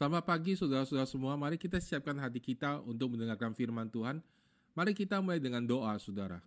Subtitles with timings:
[0.00, 1.36] Selamat pagi saudara-saudara semua.
[1.36, 4.24] Mari kita siapkan hati kita untuk mendengarkan firman Tuhan.
[4.72, 6.40] Mari kita mulai dengan doa, saudara.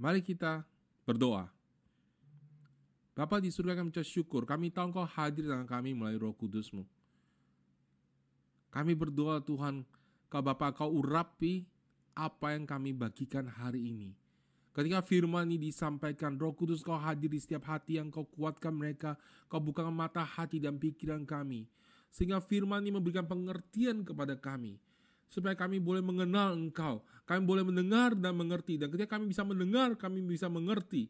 [0.00, 0.64] Mari kita
[1.04, 1.52] berdoa.
[3.12, 4.48] Bapak di surga kami syukur.
[4.48, 6.88] Kami tahu Engkau hadir dengan kami melalui roh kudusmu.
[8.72, 9.84] Kami berdoa Tuhan,
[10.32, 11.68] Kau Bapak Kau urapi
[12.16, 14.16] apa yang kami bagikan hari ini.
[14.74, 19.14] Ketika firman ini disampaikan, roh kudus kau hadir di setiap hati yang kau kuatkan mereka,
[19.46, 21.70] kau bukakan mata hati dan pikiran kami.
[22.10, 24.82] Sehingga firman ini memberikan pengertian kepada kami.
[25.30, 28.74] Supaya kami boleh mengenal engkau, kami boleh mendengar dan mengerti.
[28.74, 31.06] Dan ketika kami bisa mendengar, kami bisa mengerti.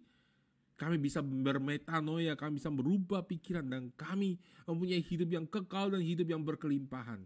[0.77, 4.37] Kami bisa bermetanoia, kami bisa berubah pikiran, dan kami
[4.69, 7.24] mempunyai hidup yang kekal dan hidup yang berkelimpahan.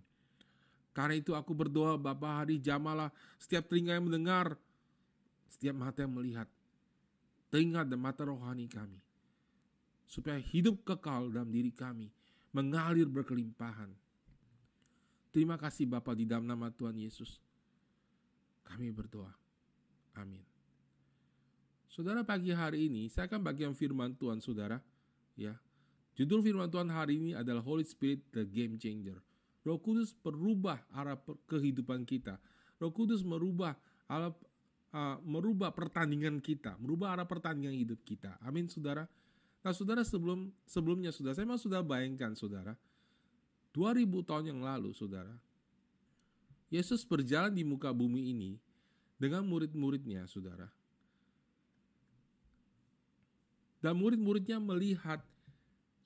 [0.95, 4.59] Karena itu aku berdoa Bapak hari jamalah setiap telinga yang mendengar,
[5.49, 6.49] setiap mata yang melihat,
[7.49, 9.01] telinga dan mata rohani kami,
[10.05, 12.13] supaya hidup kekal dalam diri kami,
[12.53, 13.91] mengalir berkelimpahan.
[15.33, 17.41] Terima kasih Bapa di dalam nama Tuhan Yesus.
[18.65, 19.33] Kami berdoa.
[20.17, 20.45] Amin.
[21.89, 24.81] Saudara pagi hari ini saya akan bagian firman Tuhan saudara.
[25.39, 25.57] Ya,
[26.19, 29.23] Judul firman Tuhan hari ini adalah Holy Spirit the Game Changer.
[29.63, 31.15] Roh Kudus merubah arah
[31.47, 32.43] kehidupan kita.
[32.83, 33.79] Roh Kudus merubah
[34.11, 34.35] arah
[34.93, 38.37] uh, merubah pertandingan kita, merubah arah pertandingan hidup kita.
[38.41, 39.05] Amin, saudara.
[39.65, 42.79] Nah, saudara sebelum sebelumnya sudah saya mau sudah bayangkan, saudara,
[43.75, 45.35] 2000 tahun yang lalu, saudara,
[46.69, 48.61] Yesus berjalan di muka bumi ini
[49.19, 50.71] dengan murid-muridnya, saudara.
[53.79, 55.23] Dan murid-muridnya melihat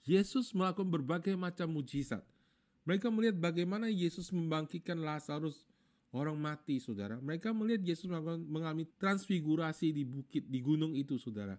[0.04, 2.20] Yesus melakukan berbagai macam mujizat.
[2.82, 5.62] Mereka melihat bagaimana Yesus membangkitkan Lazarus
[6.12, 7.16] orang mati, saudara.
[7.18, 8.06] Mereka melihat Yesus
[8.46, 11.56] mengalami transfigurasi di bukit, di gunung itu, saudara.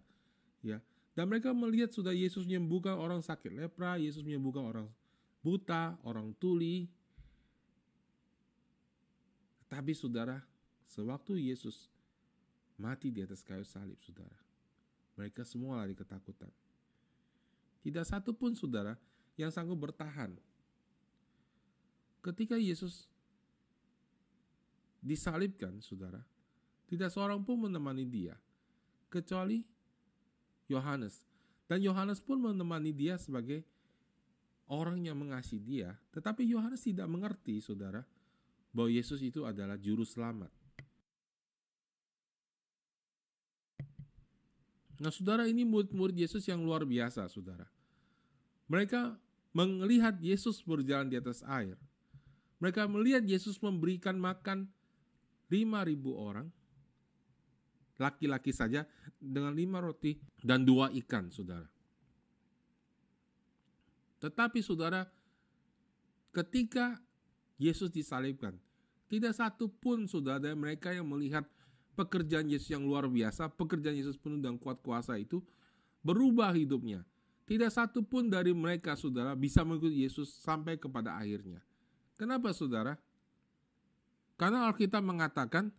[0.63, 0.79] Ya,
[1.13, 4.87] dan mereka melihat sudah Yesus menyembuhkan orang sakit lepra, Yesus menyembuhkan orang
[5.45, 6.89] buta, orang tuli.
[9.69, 10.41] Tapi saudara,
[10.89, 11.89] sewaktu Yesus
[12.77, 14.37] mati di atas kayu salib, saudara,
[15.13, 16.49] mereka semua lari ketakutan.
[17.85, 18.97] Tidak satu pun saudara
[19.37, 20.33] yang sanggup bertahan.
[22.23, 23.11] Ketika Yesus
[25.03, 26.23] disalibkan, saudara,
[26.87, 28.39] tidak seorang pun menemani dia,
[29.11, 29.67] kecuali
[30.71, 31.27] Yohanes.
[31.67, 33.67] Dan Yohanes pun menemani dia sebagai
[34.71, 35.99] orang yang mengasihi dia.
[36.15, 38.03] Tetapi Yohanes tidak mengerti, saudara,
[38.71, 40.49] bahwa Yesus itu adalah juru selamat.
[45.03, 47.67] Nah, saudara, ini murid-murid Yesus yang luar biasa, saudara.
[48.71, 49.19] Mereka
[49.51, 51.75] melihat Yesus berjalan di atas air.
[52.63, 54.71] Mereka melihat Yesus memberikan makan
[55.51, 56.47] 5.000 orang,
[57.99, 58.83] laki-laki saja
[59.21, 61.67] dengan lima roti dan dua ikan, saudara.
[64.23, 65.03] Tetapi saudara,
[66.31, 66.99] ketika
[67.59, 68.55] Yesus disalibkan,
[69.11, 71.45] tidak satu pun saudara dari mereka yang melihat
[71.93, 75.43] pekerjaan Yesus yang luar biasa, pekerjaan Yesus penuh dan kuat kuasa itu,
[76.01, 77.05] berubah hidupnya.
[77.43, 81.59] Tidak satu pun dari mereka, saudara, bisa mengikuti Yesus sampai kepada akhirnya.
[82.15, 82.95] Kenapa, saudara?
[84.35, 85.69] Karena Alkitab mengatakan,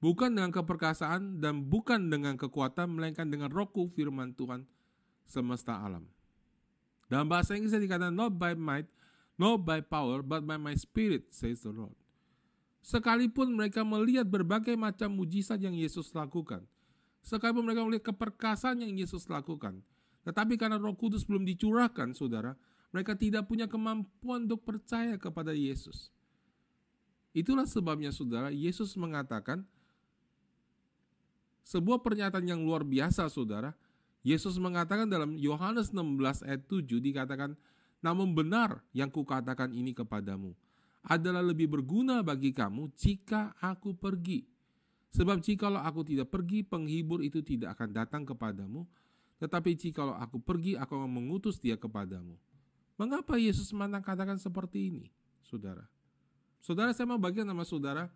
[0.00, 4.64] bukan dengan keperkasaan dan bukan dengan kekuatan, melainkan dengan rohku firman Tuhan
[5.24, 6.08] semesta alam.
[7.08, 8.88] Dalam bahasa Inggris dikatakan, not by might,
[9.36, 11.96] not by power, but by my spirit, says the Lord.
[12.84, 16.64] Sekalipun mereka melihat berbagai macam mujizat yang Yesus lakukan,
[17.24, 19.80] sekalipun mereka melihat keperkasaan yang Yesus lakukan,
[20.24, 22.56] tetapi karena roh kudus belum dicurahkan, saudara,
[22.92, 26.12] mereka tidak punya kemampuan untuk percaya kepada Yesus.
[27.34, 29.66] Itulah sebabnya saudara, Yesus mengatakan
[31.66, 33.74] sebuah pernyataan yang luar biasa saudara.
[34.24, 37.58] Yesus mengatakan dalam Yohanes 16 ayat 7 dikatakan,
[38.00, 40.56] namun benar yang kukatakan ini kepadamu
[41.04, 44.48] adalah lebih berguna bagi kamu jika aku pergi.
[45.12, 48.88] Sebab jikalau aku tidak pergi, penghibur itu tidak akan datang kepadamu.
[49.38, 52.34] Tetapi jikalau aku pergi, aku akan mengutus dia kepadamu.
[52.98, 55.04] Mengapa Yesus mengatakan seperti ini,
[55.44, 55.86] saudara?
[56.64, 58.08] Saudara saya mau bagian sama saudara.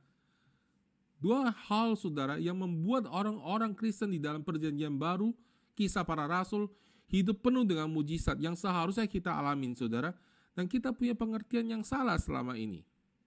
[1.20, 5.36] Dua hal saudara yang membuat orang-orang Kristen di dalam perjanjian baru,
[5.76, 6.72] kisah para rasul,
[7.12, 10.16] hidup penuh dengan mujizat yang seharusnya kita alamin saudara.
[10.56, 12.80] Dan kita punya pengertian yang salah selama ini.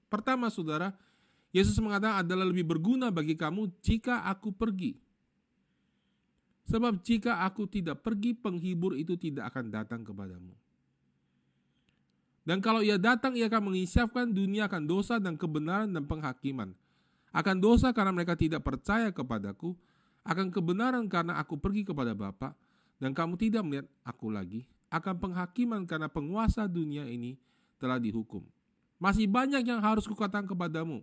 [0.09, 0.91] Pertama saudara,
[1.53, 4.97] Yesus mengatakan adalah lebih berguna bagi kamu jika aku pergi.
[6.65, 10.60] Sebab jika aku tidak pergi, penghibur itu tidak akan datang kepadamu.
[12.41, 16.73] Dan kalau ia datang, ia akan mengisyafkan dunia akan dosa dan kebenaran dan penghakiman.
[17.29, 19.77] Akan dosa karena mereka tidak percaya kepadaku,
[20.25, 22.53] akan kebenaran karena aku pergi kepada Bapa
[23.01, 27.37] dan kamu tidak melihat aku lagi, akan penghakiman karena penguasa dunia ini
[27.81, 28.45] telah dihukum.
[29.01, 31.01] Masih banyak yang harus kukatakan kepadamu.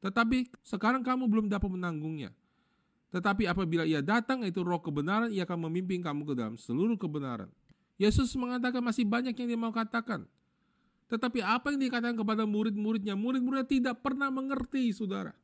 [0.00, 2.32] Tetapi sekarang kamu belum dapat menanggungnya.
[3.12, 7.52] Tetapi apabila ia datang itu roh kebenaran, ia akan memimpin kamu ke dalam seluruh kebenaran.
[8.00, 10.24] Yesus mengatakan masih banyak yang dia mau katakan.
[11.10, 15.34] Tetapi apa yang dikatakan kepada murid-muridnya, murid-muridnya tidak pernah mengerti, saudara.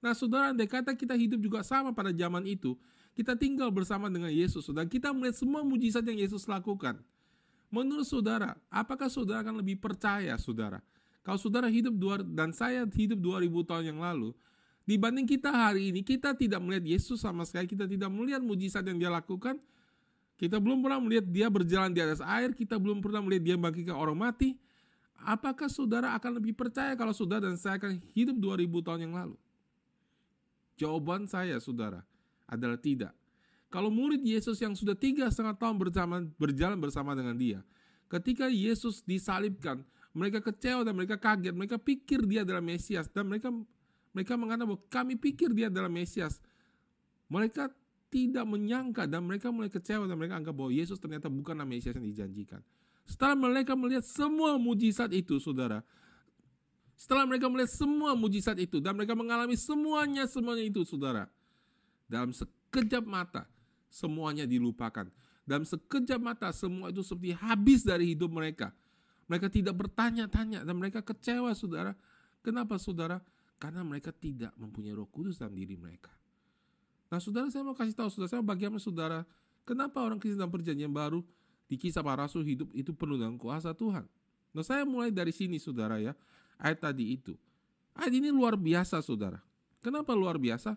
[0.00, 2.74] Nah, saudara, andai kata kita hidup juga sama pada zaman itu,
[3.12, 6.98] kita tinggal bersama dengan Yesus, dan kita melihat semua mujizat yang Yesus lakukan.
[7.70, 10.82] Menurut saudara, apakah saudara akan lebih percaya, saudara?
[11.20, 14.34] Kalau saudara hidup dua, dan saya hidup 2000 tahun yang lalu,
[14.88, 18.98] dibanding kita hari ini, kita tidak melihat Yesus sama sekali, kita tidak melihat mujizat yang
[18.98, 19.60] dia lakukan,
[20.40, 23.92] kita belum pernah melihat dia berjalan di atas air, kita belum pernah melihat dia bangkitkan
[23.92, 24.56] orang mati,
[25.20, 29.36] Apakah saudara akan lebih percaya kalau saudara dan saya akan hidup 2000 tahun yang lalu?
[30.80, 32.00] Jawaban saya, saudara,
[32.48, 33.12] adalah tidak.
[33.68, 37.60] Kalau murid Yesus yang sudah tiga setengah tahun bersama, berjalan bersama dengan dia,
[38.08, 43.54] ketika Yesus disalibkan, mereka kecewa dan mereka kaget, mereka pikir dia adalah Mesias dan mereka
[44.10, 46.42] mereka mengatakan bahwa kami pikir dia adalah Mesias.
[47.30, 47.70] Mereka
[48.10, 52.02] tidak menyangka dan mereka mulai kecewa dan mereka anggap bahwa Yesus ternyata bukanlah Mesias yang
[52.10, 52.58] dijanjikan.
[53.10, 55.82] Setelah mereka melihat semua mujizat itu, saudara,
[56.94, 61.26] setelah mereka melihat semua mujizat itu dan mereka mengalami semuanya semuanya itu, saudara,
[62.06, 63.50] dalam sekejap mata
[63.90, 65.10] semuanya dilupakan.
[65.42, 68.70] Dalam sekejap mata semua itu seperti habis dari hidup mereka.
[69.26, 71.98] Mereka tidak bertanya-tanya dan mereka kecewa, saudara.
[72.46, 73.18] Kenapa, saudara?
[73.58, 76.14] Karena mereka tidak mempunyai Roh Kudus dalam diri mereka.
[77.10, 79.18] Nah, saudara, saya mau kasih tahu saudara, saya bagaimana saudara,
[79.66, 81.26] kenapa orang Kristen dalam perjanjian baru
[81.70, 84.02] di kisah para rasul hidup itu penuh dengan kuasa Tuhan.
[84.50, 86.18] Nah saya mulai dari sini saudara ya,
[86.58, 87.38] ayat tadi itu.
[87.94, 89.38] Ayat ini luar biasa saudara.
[89.78, 90.74] Kenapa luar biasa?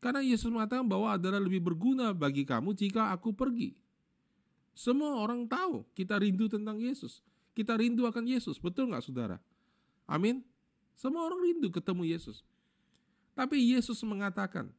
[0.00, 3.76] Karena Yesus mengatakan bahwa adalah lebih berguna bagi kamu jika aku pergi.
[4.72, 7.20] Semua orang tahu kita rindu tentang Yesus.
[7.52, 9.36] Kita rindu akan Yesus, betul nggak saudara?
[10.08, 10.40] Amin.
[10.96, 12.40] Semua orang rindu ketemu Yesus.
[13.36, 14.72] Tapi Yesus mengatakan,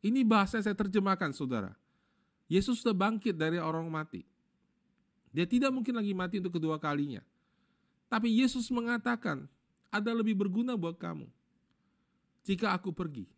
[0.00, 1.76] ini bahasa saya terjemahkan saudara.
[2.48, 4.24] Yesus sudah bangkit dari orang mati.
[5.30, 7.20] Dia tidak mungkin lagi mati untuk kedua kalinya.
[8.08, 9.44] Tapi Yesus mengatakan,
[9.92, 11.28] ada lebih berguna buat kamu
[12.48, 13.28] jika aku pergi.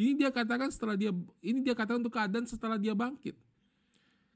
[0.00, 1.12] Ini dia katakan setelah dia
[1.44, 3.36] ini dia katakan untuk keadaan setelah dia bangkit.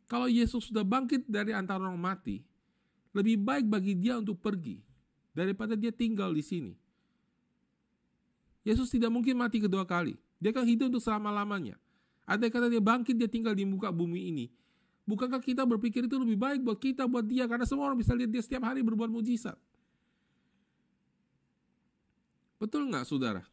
[0.05, 2.45] Kalau Yesus sudah bangkit dari antara orang mati,
[3.17, 4.77] lebih baik bagi dia untuk pergi
[5.33, 6.73] daripada dia tinggal di sini.
[8.61, 10.21] Yesus tidak mungkin mati kedua kali.
[10.37, 11.81] Dia akan hidup untuk selama-lamanya.
[12.25, 14.47] Andai kata dia bangkit, dia tinggal di muka bumi ini.
[15.05, 17.45] Bukankah kita berpikir itu lebih baik buat kita, buat dia?
[17.45, 19.57] Karena semua orang bisa lihat dia setiap hari berbuat mujizat.
[22.57, 23.45] Betul nggak, saudara?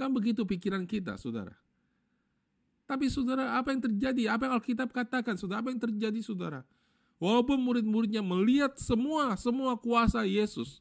[0.00, 1.52] Kan begitu pikiran kita, saudara.
[2.88, 4.32] Tapi saudara, apa yang terjadi?
[4.32, 5.60] Apa yang Alkitab katakan, saudara?
[5.60, 6.64] Apa yang terjadi, saudara?
[7.20, 10.80] Walaupun murid-muridnya melihat semua, semua kuasa Yesus,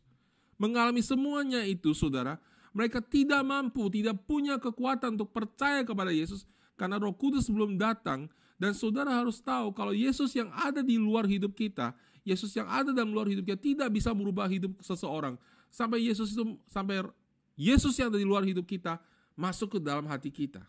[0.55, 2.39] mengalami semuanya itu, saudara,
[2.73, 8.27] mereka tidak mampu, tidak punya kekuatan untuk percaya kepada Yesus karena Roh Kudus belum datang
[8.57, 11.93] dan saudara harus tahu kalau Yesus yang ada di luar hidup kita,
[12.25, 15.37] Yesus yang ada dalam luar hidup kita tidak bisa merubah hidup seseorang
[15.69, 17.05] sampai Yesus itu sampai
[17.53, 18.97] Yesus yang ada di luar hidup kita
[19.37, 20.65] masuk ke dalam hati kita.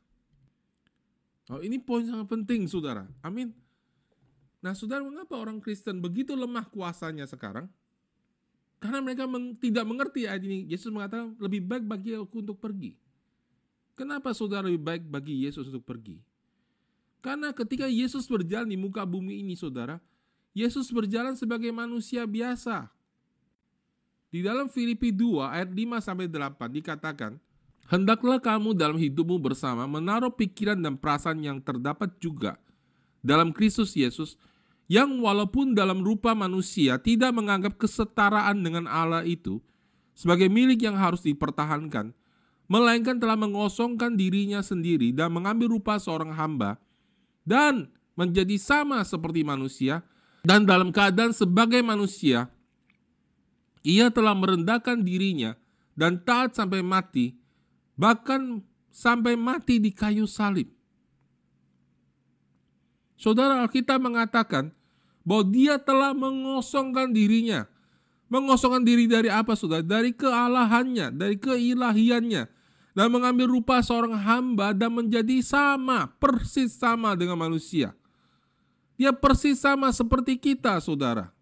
[1.53, 3.05] Oh, ini poin sangat penting, saudara.
[3.21, 3.53] Amin.
[4.65, 7.69] Nah, saudara, mengapa orang Kristen begitu lemah kuasanya sekarang?
[8.85, 10.69] Karena mereka meng, tidak mengerti ayat ini.
[10.69, 12.93] Yesus mengatakan lebih baik bagi aku untuk pergi.
[13.97, 16.21] Kenapa saudara lebih baik bagi Yesus untuk pergi?
[17.25, 20.05] Karena ketika Yesus berjalan di muka bumi ini saudara,
[20.53, 22.93] Yesus berjalan sebagai manusia biasa.
[24.29, 27.41] Di dalam Filipi 2 ayat 5 sampai 8 dikatakan,
[27.89, 32.61] Hendaklah kamu dalam hidupmu bersama menaruh pikiran dan perasaan yang terdapat juga
[33.25, 34.37] dalam Kristus Yesus
[34.91, 39.61] yang walaupun dalam rupa manusia tidak menganggap kesetaraan dengan Allah itu
[40.13, 42.13] sebagai milik yang harus dipertahankan,
[42.69, 46.81] melainkan telah mengosongkan dirinya sendiri dan mengambil rupa seorang hamba
[47.45, 50.01] dan menjadi sama seperti manusia
[50.45, 52.49] dan dalam keadaan sebagai manusia
[53.85, 55.57] ia telah merendahkan dirinya
[55.93, 57.37] dan taat sampai mati
[57.95, 60.74] bahkan sampai mati di kayu salib
[63.15, 64.75] Saudara Alkitab mengatakan
[65.25, 67.67] bahwa dia telah mengosongkan dirinya.
[68.29, 69.85] Mengosongkan diri dari apa saudara?
[69.85, 72.51] Dari kealahannya, dari keilahiannya.
[72.95, 77.91] Dan mengambil rupa seorang hamba dan menjadi sama, persis sama dengan manusia.
[78.95, 81.35] Dia persis sama seperti kita saudara.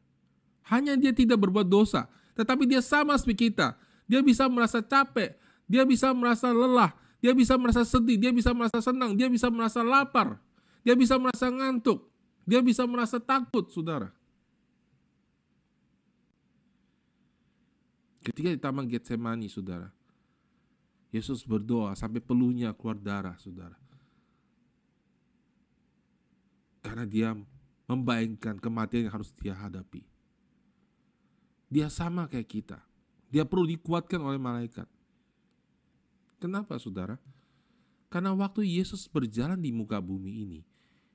[0.64, 2.08] Hanya dia tidak berbuat dosa.
[2.32, 3.76] Tetapi dia sama seperti kita.
[4.08, 5.36] Dia bisa merasa capek.
[5.68, 6.96] Dia bisa merasa lelah.
[7.20, 8.16] Dia bisa merasa sedih.
[8.16, 9.12] Dia bisa merasa senang.
[9.12, 10.40] Dia bisa merasa lapar.
[10.82, 12.10] Dia bisa merasa ngantuk.
[12.42, 14.10] Dia bisa merasa takut, saudara.
[18.22, 19.90] Ketika di Taman Getsemani, saudara,
[21.14, 23.78] Yesus berdoa sampai peluhnya keluar darah, saudara.
[26.82, 27.30] Karena dia
[27.86, 30.02] membayangkan kematian yang harus dia hadapi.
[31.70, 32.78] Dia sama kayak kita.
[33.30, 34.86] Dia perlu dikuatkan oleh malaikat.
[36.42, 37.16] Kenapa saudara?
[38.10, 40.60] Karena waktu Yesus berjalan di muka bumi ini,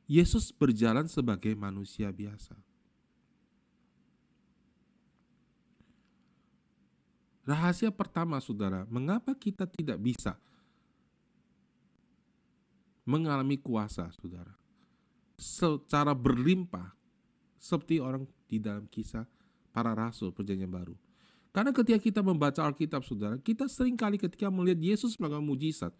[0.08, 2.56] Yesus berjalan sebagai manusia biasa.
[7.48, 10.36] Rahasia pertama, saudara, mengapa kita tidak bisa
[13.08, 14.52] mengalami kuasa, saudara,
[15.40, 16.92] secara berlimpah
[17.56, 19.24] seperti orang di dalam kisah
[19.72, 20.96] para rasul perjanjian baru.
[21.56, 25.96] Karena ketika kita membaca Alkitab, saudara, kita sering kali ketika melihat Yesus melakukan mujizat,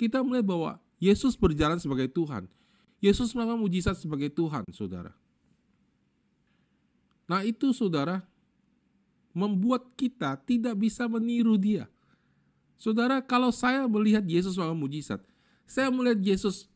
[0.00, 2.48] kita melihat bahwa Yesus berjalan sebagai Tuhan.
[3.00, 5.12] Yesus melakukan mujizat sebagai Tuhan, saudara.
[7.26, 8.24] Nah itu, saudara,
[9.36, 11.90] membuat kita tidak bisa meniru dia.
[12.80, 15.20] Saudara, kalau saya melihat Yesus melakukan mujizat,
[15.68, 16.70] saya melihat Yesus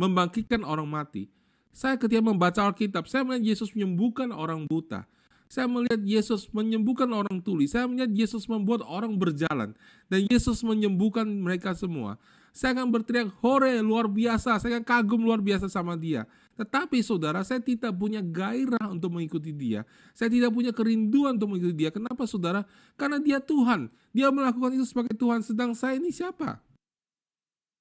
[0.00, 1.28] membangkitkan orang mati.
[1.72, 5.08] Saya ketika membaca Alkitab, saya melihat Yesus menyembuhkan orang buta.
[5.52, 7.68] Saya melihat Yesus menyembuhkan orang tuli.
[7.68, 9.76] Saya melihat Yesus membuat orang berjalan.
[10.08, 12.16] Dan Yesus menyembuhkan mereka semua.
[12.52, 14.60] Saya akan berteriak, hore, luar biasa.
[14.60, 16.28] Saya akan kagum luar biasa sama dia.
[16.52, 19.88] Tetapi saudara, saya tidak punya gairah untuk mengikuti dia.
[20.12, 21.88] Saya tidak punya kerinduan untuk mengikuti dia.
[21.88, 22.68] Kenapa saudara?
[23.00, 23.88] Karena dia Tuhan.
[24.12, 25.40] Dia melakukan itu sebagai Tuhan.
[25.40, 26.60] Sedang saya ini siapa?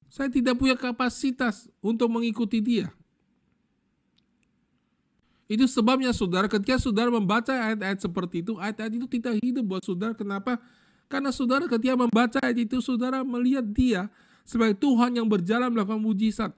[0.08, 2.96] Saya tidak punya kapasitas untuk mengikuti dia.
[5.52, 10.16] Itu sebabnya saudara, ketika saudara membaca ayat-ayat seperti itu, ayat-ayat itu tidak hidup buat saudara.
[10.16, 10.64] Kenapa?
[11.12, 14.08] Karena saudara ketika membaca ayat itu, saudara melihat dia
[14.44, 16.52] sebagai Tuhan yang berjalan melakukan mujizat.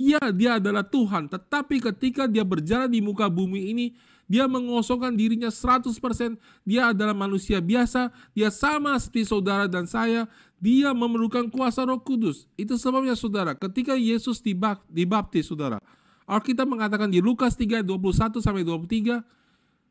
[0.00, 3.86] Ya, dia adalah Tuhan, tetapi ketika dia berjalan di muka bumi ini,
[4.30, 10.24] dia mengosongkan dirinya 100%, dia adalah manusia biasa, dia sama seperti saudara dan saya,
[10.56, 12.48] dia memerlukan kuasa roh kudus.
[12.56, 14.40] Itu sebabnya saudara, ketika Yesus
[14.88, 15.82] dibaptis saudara,
[16.30, 19.20] Alkitab mengatakan di Lukas 3, 21 sampai 23,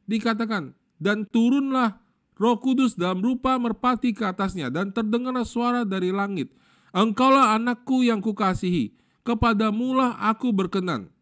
[0.07, 1.99] dikatakan, dan turunlah
[2.39, 6.49] roh kudus dalam rupa merpati ke atasnya, dan terdengarlah suara dari langit,
[6.89, 11.13] Engkaulah anakku yang kukasihi, kepadamulah aku berkenan.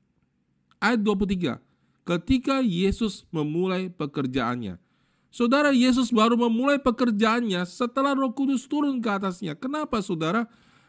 [0.80, 1.60] Ayat 23.
[2.08, 4.80] Ketika Yesus memulai pekerjaannya.
[5.28, 9.60] Saudara, Yesus baru memulai pekerjaannya setelah roh kudus turun ke atasnya.
[9.60, 10.48] Kenapa saudara?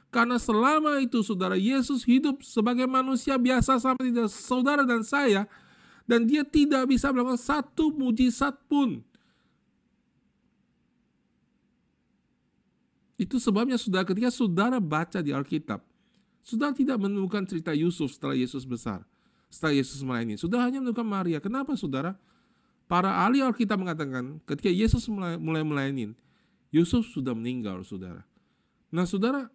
[0.09, 5.45] Karena selama itu saudara Yesus hidup sebagai manusia biasa sama tidak saudara dan saya.
[6.09, 9.05] Dan dia tidak bisa melakukan satu mujizat pun.
[13.19, 15.83] Itu sebabnya saudara ketika saudara baca di Alkitab,
[16.49, 19.05] Saudara tidak menemukan cerita Yusuf setelah Yesus besar.
[19.53, 20.41] Setelah Yesus melayani.
[20.41, 21.45] Sudah hanya menemukan Maria.
[21.45, 22.17] Kenapa saudara?
[22.89, 26.17] Para ahli Alkitab mengatakan ketika Yesus mulai, mulai melayani,
[26.73, 28.25] Yusuf sudah meninggal saudara.
[28.89, 29.53] Nah saudara,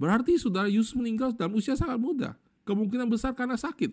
[0.00, 2.40] berarti saudara Yusuf meninggal dalam usia sangat muda.
[2.64, 3.92] Kemungkinan besar karena sakit.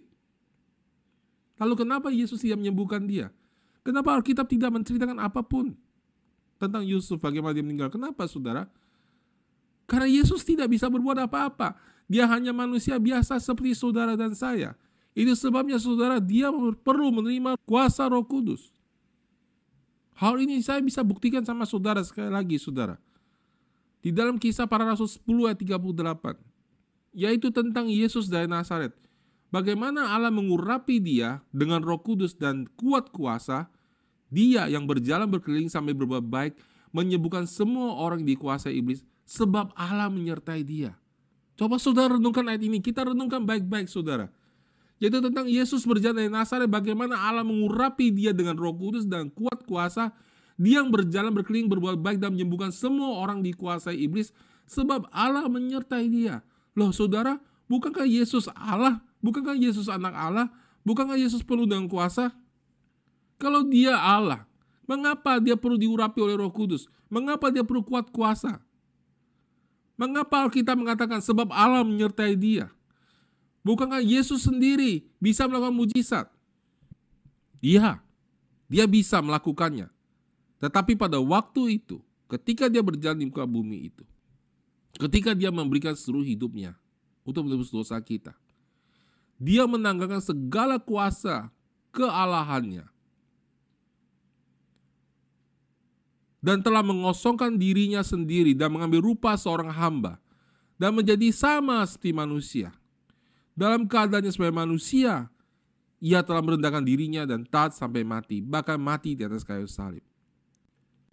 [1.59, 3.27] Lalu kenapa Yesus tidak menyembuhkan dia?
[3.83, 5.75] Kenapa Alkitab tidak menceritakan apa pun
[6.57, 7.89] tentang Yusuf bagaimana dia meninggal?
[7.93, 8.69] Kenapa saudara?
[9.87, 11.79] Karena Yesus tidak bisa berbuat apa-apa.
[12.11, 14.75] Dia hanya manusia biasa seperti saudara dan saya.
[15.17, 16.51] Itu sebabnya saudara dia
[16.83, 18.69] perlu menerima kuasa roh kudus.
[20.17, 22.97] Hal ini saya bisa buktikan sama saudara sekali lagi saudara.
[24.01, 26.37] Di dalam kisah para rasul 10 ayat 38.
[27.17, 28.93] Yaitu tentang Yesus dari Nazaret.
[29.49, 33.71] Bagaimana Allah mengurapi dia dengan roh kudus dan kuat kuasa.
[34.27, 36.53] Dia yang berjalan berkeliling sampai berbuat baik.
[36.91, 40.95] Menyembuhkan semua orang dikuasai iblis sebab Allah menyertai dia.
[41.57, 44.29] Coba saudara renungkan ayat ini, kita renungkan baik-baik saudara.
[44.97, 49.65] Yaitu tentang Yesus berjalan dari Nazaret, bagaimana Allah mengurapi dia dengan roh kudus dan kuat
[49.65, 50.13] kuasa,
[50.57, 54.33] dia yang berjalan berkeliling berbuat baik dan menyembuhkan semua orang dikuasai iblis,
[54.65, 56.41] sebab Allah menyertai dia.
[56.73, 57.37] Loh saudara,
[57.69, 59.01] bukankah Yesus Allah?
[59.21, 60.49] Bukankah Yesus anak Allah?
[60.81, 62.33] Bukankah Yesus penuh dengan kuasa?
[63.37, 64.49] Kalau dia Allah,
[64.89, 66.89] mengapa dia perlu diurapi oleh roh kudus?
[67.07, 68.57] Mengapa dia perlu kuat kuasa?
[69.97, 72.69] Mengapa kita mengatakan sebab Allah menyertai dia?
[73.61, 76.27] Bukankah Yesus sendiri bisa melakukan mujizat?
[77.61, 78.01] Iya,
[78.69, 79.89] dia bisa melakukannya.
[80.57, 84.05] Tetapi pada waktu itu, ketika dia berjalan di muka bumi itu,
[84.97, 86.73] ketika dia memberikan seluruh hidupnya
[87.21, 88.33] untuk menebus dosa kita,
[89.37, 91.53] dia menanggalkan segala kuasa
[91.93, 92.89] kealahannya
[96.41, 100.21] dan telah mengosongkan dirinya sendiri dan mengambil rupa seorang hamba
[100.77, 102.69] dan menjadi sama seperti manusia.
[103.57, 105.33] Dalam keadaannya sebagai manusia,
[105.97, 110.05] ia telah merendahkan dirinya dan taat sampai mati, bahkan mati di atas kayu salib.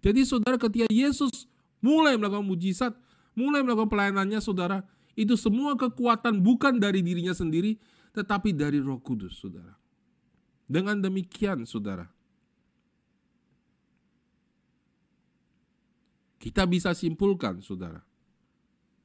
[0.05, 1.49] Jadi saudara ketika Yesus
[1.81, 2.93] mulai melakukan mujizat,
[3.33, 4.85] mulai melakukan pelayanannya saudara,
[5.17, 7.81] itu semua kekuatan bukan dari dirinya sendiri,
[8.13, 9.73] tetapi dari roh kudus saudara.
[10.69, 12.05] Dengan demikian saudara,
[16.45, 18.05] kita bisa simpulkan saudara,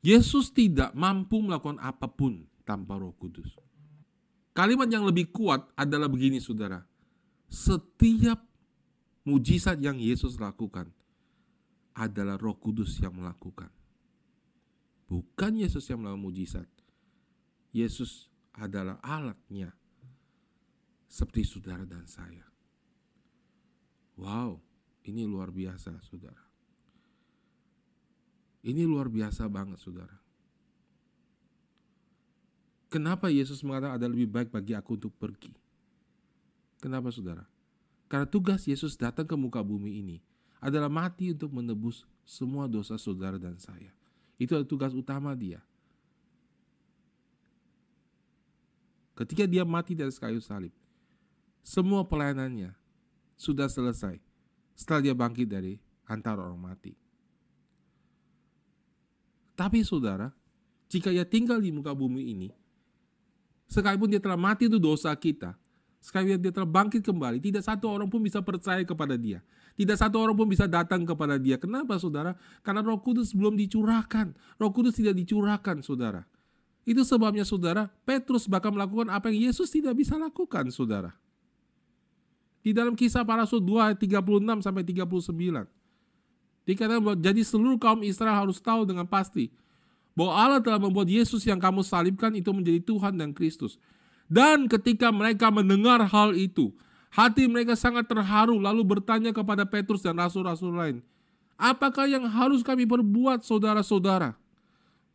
[0.05, 3.57] Yesus tidak mampu melakukan apa pun tanpa roh kudus.
[4.53, 6.85] Kalimat yang lebih kuat adalah begini saudara,
[7.49, 8.45] setiap
[9.25, 10.93] mujizat yang Yesus lakukan
[11.97, 13.71] adalah Roh Kudus yang melakukan.
[15.07, 16.69] Bukan Yesus yang melakukan mujizat.
[17.71, 19.75] Yesus adalah alatnya.
[21.11, 22.47] Seperti saudara dan saya.
[24.15, 24.63] Wow,
[25.07, 26.50] ini luar biasa saudara.
[28.61, 30.21] Ini luar biasa banget saudara.
[32.91, 35.55] Kenapa Yesus mengatakan ada lebih baik bagi aku untuk pergi?
[36.83, 37.47] Kenapa saudara?
[38.11, 40.19] Karena tugas Yesus datang ke muka bumi ini
[40.59, 43.95] adalah mati untuk menebus semua dosa saudara dan saya.
[44.37, 45.63] Itu adalah tugas utama dia.
[49.15, 50.73] Ketika dia mati dari kayu salib,
[51.61, 52.73] semua pelayanannya
[53.37, 54.17] sudah selesai
[54.75, 55.77] setelah dia bangkit dari
[56.09, 56.97] antara orang mati.
[59.61, 60.33] Tapi saudara,
[60.89, 62.49] jika ia tinggal di muka bumi ini,
[63.69, 65.53] sekalipun dia telah mati itu dosa kita,
[66.01, 69.45] Sekali dia telah bangkit kembali, tidak satu orang pun bisa percaya kepada dia.
[69.77, 71.61] Tidak satu orang pun bisa datang kepada dia.
[71.61, 72.33] Kenapa saudara?
[72.65, 74.33] Karena roh kudus belum dicurahkan.
[74.57, 76.25] Roh kudus tidak dicurahkan saudara.
[76.89, 81.13] Itu sebabnya saudara, Petrus bahkan melakukan apa yang Yesus tidak bisa lakukan saudara.
[82.65, 85.69] Di dalam kisah para rasul 2 36 sampai 39.
[86.71, 89.51] Dikatakan bahwa jadi seluruh kaum Israel harus tahu dengan pasti
[90.15, 93.81] bahwa Allah telah membuat Yesus yang kamu salibkan itu menjadi Tuhan dan Kristus.
[94.31, 96.71] Dan ketika mereka mendengar hal itu,
[97.11, 101.03] hati mereka sangat terharu lalu bertanya kepada Petrus dan rasul-rasul lain,
[101.61, 104.33] Apakah yang harus kami perbuat saudara-saudara?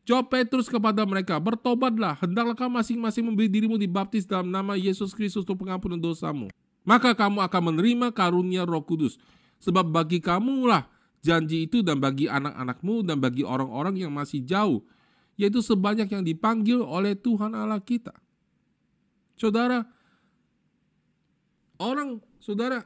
[0.06, 5.42] Jawab Petrus kepada mereka, bertobatlah, hendaklah kamu masing-masing memberi dirimu dibaptis dalam nama Yesus Kristus
[5.42, 6.54] untuk pengampunan dosamu.
[6.86, 9.18] Maka kamu akan menerima karunia roh kudus.
[9.58, 10.86] Sebab bagi kamulah
[11.26, 14.86] janji itu dan bagi anak-anakmu dan bagi orang-orang yang masih jauh,
[15.34, 18.14] yaitu sebanyak yang dipanggil oleh Tuhan Allah kita.
[19.34, 19.82] Saudara,
[21.82, 22.86] orang, saudara,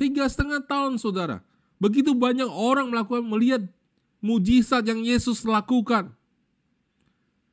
[0.00, 1.44] tiga setengah tahun, saudara,
[1.76, 3.62] begitu banyak orang melakukan melihat
[4.24, 6.16] mujizat yang Yesus lakukan.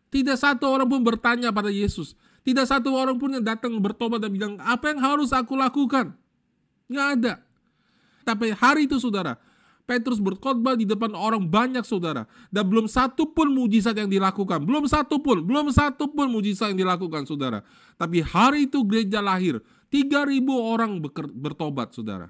[0.10, 2.18] Tidak satu orang pun bertanya pada Yesus.
[2.42, 6.18] Tidak satu orang pun yang datang bertobat dan bilang, apa yang harus aku lakukan?
[6.90, 7.34] Nggak ada.
[8.24, 9.40] Tapi hari itu saudara,
[9.90, 12.30] Petrus berkhotbah di depan orang banyak saudara.
[12.54, 14.62] Dan belum satu pun mujizat yang dilakukan.
[14.62, 17.66] Belum satu pun, belum satu pun mujizat yang dilakukan saudara.
[17.98, 19.58] Tapi hari itu gereja lahir.
[19.90, 21.02] 3.000 orang
[21.34, 22.30] bertobat saudara.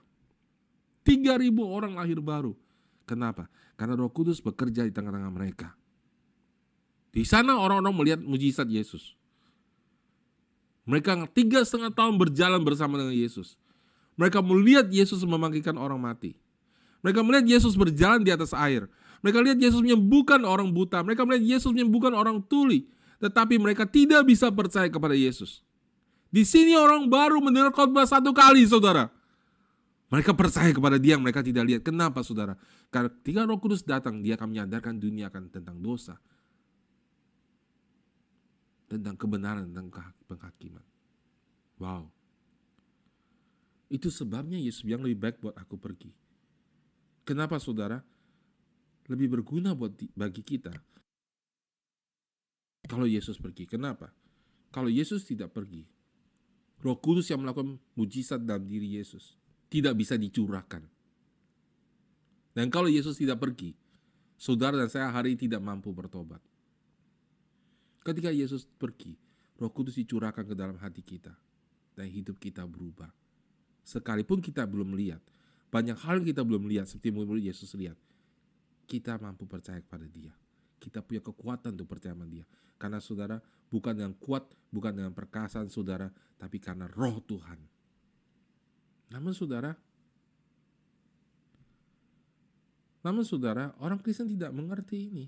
[1.03, 2.55] 3.000 orang lahir baru.
[3.03, 3.51] Kenapa?
[3.75, 5.75] Karena roh kudus bekerja di tengah-tengah mereka.
[7.11, 9.19] Di sana orang-orang melihat mujizat Yesus.
[10.87, 13.59] Mereka tiga setengah tahun berjalan bersama dengan Yesus.
[14.19, 16.35] Mereka melihat Yesus membangkitkan orang mati.
[16.99, 18.91] Mereka melihat Yesus berjalan di atas air.
[19.23, 20.99] Mereka lihat Yesus menyembuhkan orang buta.
[20.99, 22.91] Mereka melihat Yesus menyembuhkan orang tuli.
[23.23, 25.63] Tetapi mereka tidak bisa percaya kepada Yesus.
[26.27, 29.07] Di sini orang baru mendengar khotbah satu kali, saudara.
[30.11, 31.81] Mereka percaya kepada dia yang mereka tidak lihat.
[31.87, 32.59] Kenapa, saudara?
[32.91, 36.19] Karena ketika roh kudus datang, dia akan menyadarkan dunia akan tentang dosa.
[38.91, 39.87] Tentang kebenaran, tentang
[40.27, 40.83] penghakiman.
[41.79, 42.18] Wow.
[43.89, 46.13] Itu sebabnya Yesus bilang lebih baik buat aku pergi.
[47.25, 47.97] Kenapa saudara?
[49.09, 50.73] Lebih berguna buat bagi kita.
[52.85, 54.13] Kalau Yesus pergi, kenapa?
[54.69, 55.85] Kalau Yesus tidak pergi,
[56.79, 59.35] Roh Kudus yang melakukan mujizat dalam diri Yesus
[59.69, 60.81] tidak bisa dicurahkan.
[62.53, 63.77] Dan kalau Yesus tidak pergi,
[64.39, 66.41] saudara dan saya hari ini tidak mampu bertobat.
[68.01, 69.13] Ketika Yesus pergi,
[69.59, 71.35] Roh Kudus dicurahkan ke dalam hati kita
[71.93, 73.18] dan hidup kita berubah.
[73.89, 75.17] Sekalipun kita belum melihat,
[75.73, 77.97] banyak hal yang kita belum lihat seperti murid Yesus lihat.
[78.85, 80.29] Kita mampu percaya kepada dia.
[80.77, 82.45] Kita punya kekuatan untuk percaya sama dia.
[82.77, 83.41] Karena saudara
[83.73, 86.05] bukan dengan kuat, bukan dengan perkasaan saudara,
[86.37, 87.57] tapi karena roh Tuhan.
[89.09, 89.73] Namun saudara,
[93.01, 95.25] namun saudara, orang Kristen tidak mengerti ini.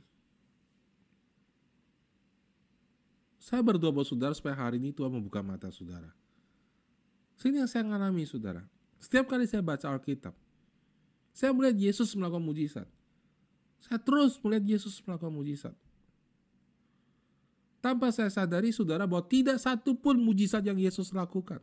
[3.41, 6.20] Saya berdoa buat saudara supaya hari ini Tuhan membuka mata saudara.
[7.41, 8.62] Sini yang saya alami, saudara.
[9.01, 10.38] Setiap kali saya baca Alkitab,
[11.34, 12.86] saya melihat Yesus melakukan mujizat.
[13.82, 15.73] Saya terus melihat Yesus melakukan mujizat.
[17.82, 21.58] Tanpa saya sadari, saudara, bahwa tidak satu pun mujizat yang Yesus lakukan.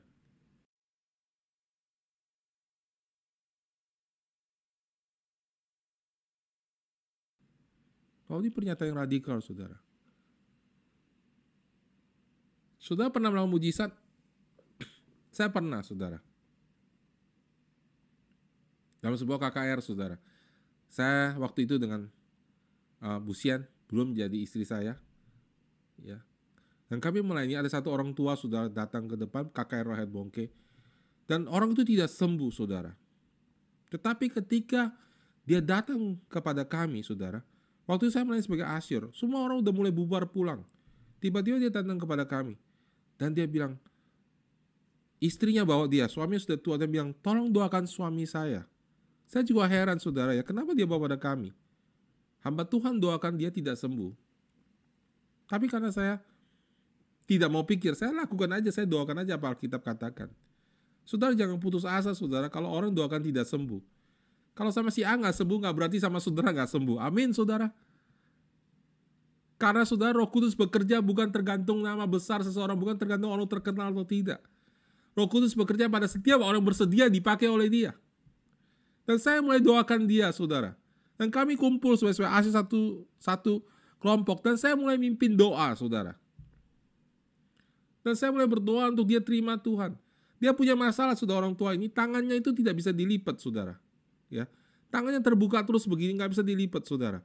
[8.27, 9.79] Oh, ini pernyataan yang radikal, saudara.
[12.83, 14.08] Saudara pernah melakukan mujizat?
[15.33, 16.19] Saya pernah, saudara.
[18.99, 20.17] Dalam sebuah KKR, saudara.
[20.89, 22.09] Saya waktu itu dengan
[23.05, 24.97] uh, Busian, belum jadi istri saya.
[26.01, 26.19] Ya.
[26.89, 30.49] Dan kami melayani ada satu orang tua saudara datang ke depan KKR Rohet Bongke.
[31.29, 32.97] Dan orang itu tidak sembuh, saudara.
[33.93, 34.97] Tetapi ketika
[35.45, 37.45] dia datang kepada kami, saudara,
[37.85, 40.65] waktu saya melayani sebagai asyur, semua orang udah mulai bubar pulang.
[41.21, 42.57] Tiba-tiba dia datang kepada kami.
[43.21, 43.77] Dan dia bilang,
[45.19, 48.67] istrinya bawa dia, suaminya sudah tua, dan bilang, tolong doakan suami saya.
[49.29, 51.53] Saya juga heran saudara ya, kenapa dia bawa pada kami?
[52.41, 54.15] Hamba Tuhan doakan dia tidak sembuh.
[55.51, 56.23] Tapi karena saya
[57.29, 60.33] tidak mau pikir, saya lakukan aja, saya doakan aja apa Alkitab katakan.
[61.09, 63.81] Saudara jangan putus asa saudara kalau orang doakan tidak sembuh.
[64.53, 67.01] Kalau sama si A nggak sembuh nggak berarti sama saudara nggak sembuh.
[67.01, 67.73] Amin saudara.
[69.57, 74.05] Karena saudara Roh Kudus bekerja bukan tergantung nama besar seseorang, bukan tergantung orang terkenal atau
[74.05, 74.39] tidak.
[75.19, 77.91] Roh Kudus bekerja pada setiap orang bersedia dipakai oleh dia.
[79.03, 80.79] Dan saya mulai doakan dia, saudara.
[81.19, 83.67] Dan kami kumpul sebagai asli satu, satu
[83.99, 84.47] kelompok.
[84.47, 86.15] Dan saya mulai mimpin doa, saudara.
[88.07, 89.99] Dan saya mulai berdoa untuk dia terima Tuhan.
[90.39, 93.75] Dia punya masalah sudah orang tua ini, tangannya itu tidak bisa dilipat, saudara.
[94.31, 94.47] Ya,
[94.87, 97.19] tangannya terbuka terus begini, nggak bisa dilipat, saudara.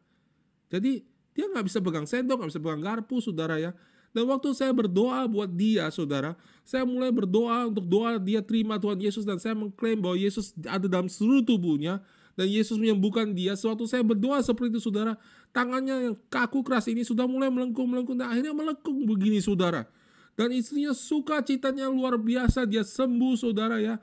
[0.73, 1.05] Jadi
[1.37, 3.77] dia nggak bisa pegang sendok, nggak bisa pegang garpu, saudara ya.
[4.13, 9.01] Dan waktu saya berdoa buat dia, saudara, saya mulai berdoa untuk doa dia terima Tuhan
[9.01, 11.97] Yesus dan saya mengklaim bahwa Yesus ada dalam seluruh tubuhnya
[12.37, 13.57] dan Yesus menyembuhkan dia.
[13.57, 15.17] Sewaktu saya berdoa seperti itu, saudara,
[15.49, 19.89] tangannya yang kaku keras ini sudah mulai melengkung-melengkung dan akhirnya melengkung begini, saudara.
[20.37, 23.97] Dan istrinya suka citanya luar biasa, dia sembuh saudara ya.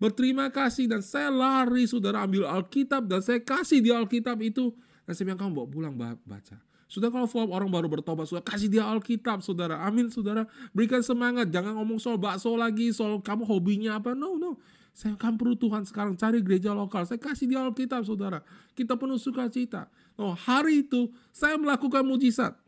[0.00, 4.72] Berterima kasih dan saya lari saudara ambil Alkitab dan saya kasih dia Alkitab itu.
[5.04, 6.69] Dan saya bilang kamu bawa pulang baca.
[6.90, 9.78] Sudah kalau orang baru bertobat, sudah kasih dia Alkitab, saudara.
[9.86, 10.50] Amin, saudara.
[10.74, 11.46] Berikan semangat.
[11.54, 14.18] Jangan ngomong soal bakso lagi, soal kamu hobinya apa.
[14.18, 14.58] No, no.
[14.90, 17.06] Saya kan perlu Tuhan sekarang cari gereja lokal.
[17.06, 18.42] Saya kasih dia Alkitab, saudara.
[18.74, 19.86] Kita penuh sukacita.
[20.18, 22.58] Oh, hari itu saya melakukan mujizat.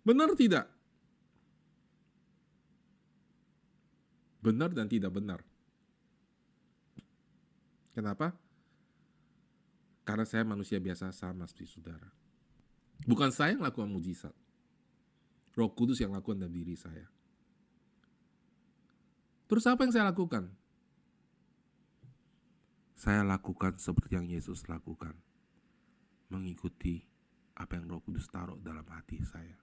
[0.00, 0.64] Benar tidak?
[4.48, 5.40] benar dan tidak benar.
[7.92, 8.32] Kenapa?
[10.06, 12.08] Karena saya manusia biasa sama seperti saudara.
[13.06, 14.34] Bukan saya yang lakukan mujizat.
[15.58, 17.06] Roh Kudus yang lakukan dalam diri saya.
[19.50, 20.54] Terus apa yang saya lakukan?
[22.98, 25.14] Saya lakukan seperti yang Yesus lakukan.
[26.30, 27.06] Mengikuti
[27.58, 29.58] apa yang Roh Kudus taruh dalam hati saya.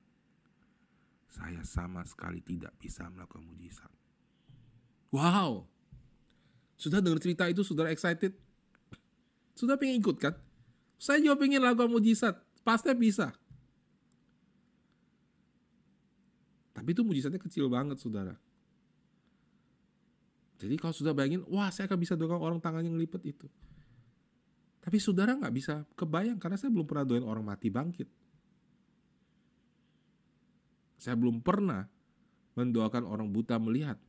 [1.32, 3.92] Saya sama sekali tidak bisa melakukan mujizat.
[5.12, 5.68] Wow.
[6.76, 8.36] Sudah dengar cerita itu, sudah excited?
[9.56, 10.36] Sudah pengen ikut kan?
[11.00, 12.45] Saya juga pengen lakukan mujizat.
[12.66, 13.30] Pasti bisa.
[16.74, 18.34] Tapi itu mujizatnya kecil banget, saudara.
[20.58, 23.48] Jadi kalau sudah bayangin, wah saya akan bisa doakan orang tangannya ngelipet itu.
[24.82, 28.10] Tapi saudara nggak bisa kebayang karena saya belum pernah doain orang mati bangkit.
[30.98, 31.86] Saya belum pernah
[32.58, 34.00] mendoakan orang buta melihat.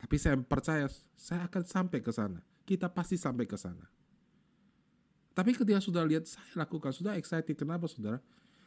[0.00, 2.40] Tapi saya percaya saya akan sampai ke sana.
[2.64, 3.99] Kita pasti sampai ke sana.
[5.30, 7.54] Tapi ketika sudah lihat saya lakukan, sudah excited.
[7.54, 8.18] Kenapa saudara?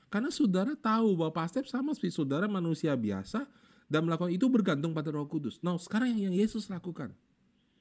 [0.08, 3.50] Karena saudara tahu bahwa pasti sama seperti saudara manusia biasa
[3.90, 5.58] dan melakukan itu bergantung pada roh kudus.
[5.66, 7.12] Nah sekarang yang Yesus lakukan.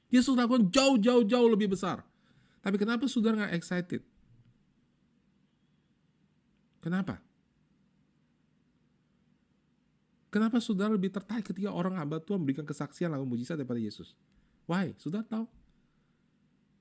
[0.09, 2.01] Yesus lakukan jauh-jauh-jauh lebih besar.
[2.61, 4.01] Tapi kenapa saudara nggak excited?
[6.83, 7.21] Kenapa?
[10.33, 14.17] Kenapa saudara lebih tertarik ketika orang hamba Tuhan memberikan kesaksian lalu mujizat daripada Yesus?
[14.65, 14.97] Why?
[14.97, 15.45] Sudah tahu.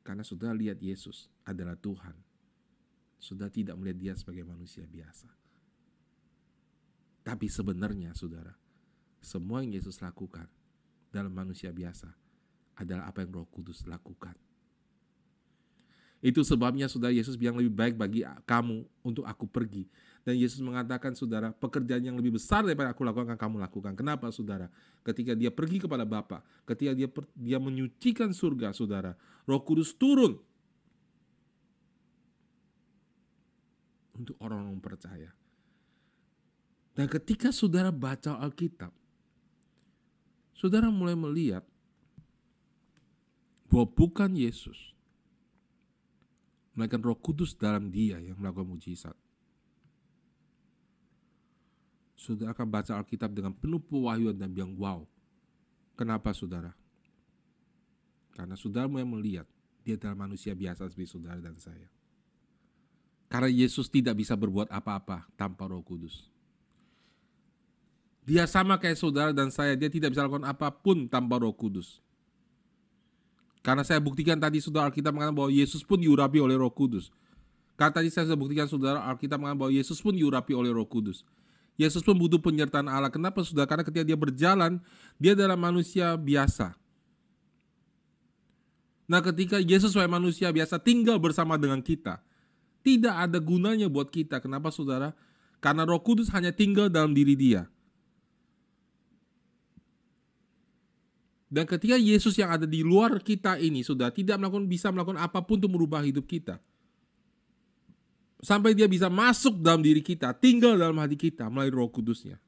[0.02, 2.14] Karena sudah lihat Yesus adalah Tuhan.
[3.22, 5.30] Sudah tidak melihat dia sebagai manusia biasa.
[7.22, 8.58] Tapi sebenarnya saudara,
[9.22, 10.50] semua yang Yesus lakukan
[11.14, 12.10] dalam manusia biasa
[12.82, 14.34] adalah apa yang roh kudus lakukan.
[16.18, 19.86] Itu sebabnya saudara Yesus bilang lebih baik bagi kamu untuk aku pergi
[20.22, 23.98] dan Yesus mengatakan, saudara, pekerjaan yang lebih besar daripada aku lakukan, kamu lakukan.
[23.98, 24.70] Kenapa, saudara?
[25.02, 29.18] Ketika dia pergi kepada Bapa, ketika dia dia menyucikan surga, saudara,
[29.50, 30.38] roh kudus turun
[34.14, 35.34] untuk orang-orang percaya.
[36.94, 38.94] Dan ketika saudara baca Alkitab,
[40.54, 41.66] saudara mulai melihat
[43.66, 44.94] bahwa bukan Yesus,
[46.78, 49.18] melainkan roh kudus dalam dia yang melakukan mujizat
[52.22, 55.02] saudara akan baca Alkitab dengan penuh pewahyuan dan bilang, wow.
[55.98, 56.70] Kenapa saudara?
[58.32, 59.46] Karena saudara mulai melihat
[59.82, 61.90] dia adalah manusia biasa seperti saudara dan saya.
[63.26, 66.30] Karena Yesus tidak bisa berbuat apa-apa tanpa Roh Kudus.
[68.22, 71.98] Dia sama kayak saudara dan saya, dia tidak bisa lakukan apa pun tanpa Roh Kudus.
[73.62, 77.10] Karena saya buktikan tadi saudara kita mengatakan bahwa Yesus pun diurapi oleh Roh Kudus.
[77.74, 81.26] Karena tadi saya sudah buktikan saudara Alkitab mengatakan bahwa Yesus pun diurapi oleh Roh Kudus.
[81.80, 83.08] Yesus pun butuh penyertaan Allah.
[83.08, 83.64] Kenapa saudara?
[83.64, 84.78] Karena ketika dia berjalan,
[85.16, 86.76] dia adalah manusia biasa.
[89.08, 92.20] Nah ketika Yesus sebagai manusia biasa tinggal bersama dengan kita,
[92.84, 94.40] tidak ada gunanya buat kita.
[94.40, 95.12] Kenapa saudara?
[95.62, 97.68] Karena roh kudus hanya tinggal dalam diri dia.
[101.52, 105.44] Dan ketika Yesus yang ada di luar kita ini sudah tidak melakukan bisa melakukan apa
[105.44, 106.56] pun untuk merubah hidup kita.
[108.42, 112.42] Sampai dia bisa masuk dalam diri kita, tinggal dalam hati kita melalui roh kudusnya.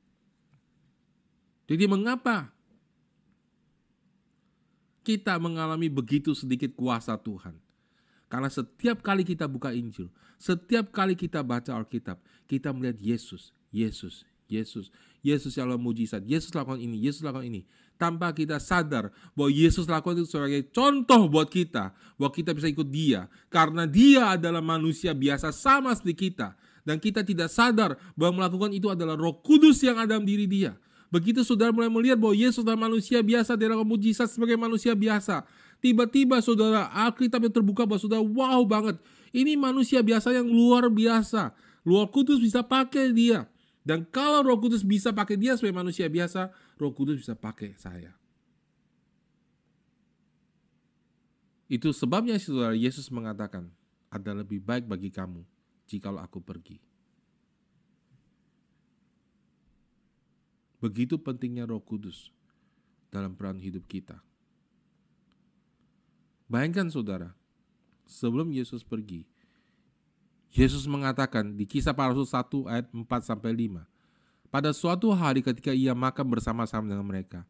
[1.70, 2.50] Jadi mengapa
[5.06, 7.54] kita mengalami begitu sedikit kuasa Tuhan?
[8.26, 12.18] Karena setiap kali kita buka Injil, setiap kali kita baca Alkitab,
[12.50, 14.90] kita melihat Yesus, Yesus, Yesus,
[15.22, 17.62] Yesus yang mujizat, Yesus lakukan ini, Yesus lakukan ini.
[17.94, 22.90] Tanpa kita sadar bahwa Yesus lakukan itu sebagai contoh buat kita, bahwa kita bisa ikut
[22.90, 23.30] dia.
[23.46, 26.58] Karena dia adalah manusia biasa sama seperti kita.
[26.84, 30.76] Dan kita tidak sadar bahwa melakukan itu adalah roh kudus yang ada dalam diri dia.
[31.08, 35.46] Begitu saudara mulai melihat bahwa Yesus adalah manusia biasa, dia lakukan mujizat sebagai manusia biasa.
[35.78, 38.98] Tiba-tiba saudara Alkitab yang terbuka bahwa saudara wow banget.
[39.30, 41.54] Ini manusia biasa yang luar biasa.
[41.84, 43.46] Luar Kudus bisa pakai dia.
[43.84, 48.14] Dan kalau Roh Kudus bisa pakai dia sebagai manusia biasa, Roh Kudus bisa pakai saya.
[51.70, 53.72] Itu sebabnya saudara Yesus mengatakan,
[54.12, 55.42] ada lebih baik bagi kamu
[55.90, 56.78] jikalau aku pergi.
[60.78, 62.28] Begitu pentingnya Roh Kudus
[63.08, 64.20] dalam peran hidup kita.
[66.44, 67.32] Bayangkan saudara,
[68.04, 69.24] sebelum Yesus pergi,
[70.54, 73.93] Yesus mengatakan di kisah para rasul 1 ayat 4 sampai 5.
[74.54, 77.42] Pada suatu hari ketika ia makan bersama-sama dengan mereka,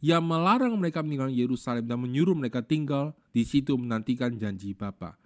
[0.00, 5.20] ia melarang mereka meninggalkan Yerusalem dan menyuruh mereka tinggal di situ menantikan janji Bapa.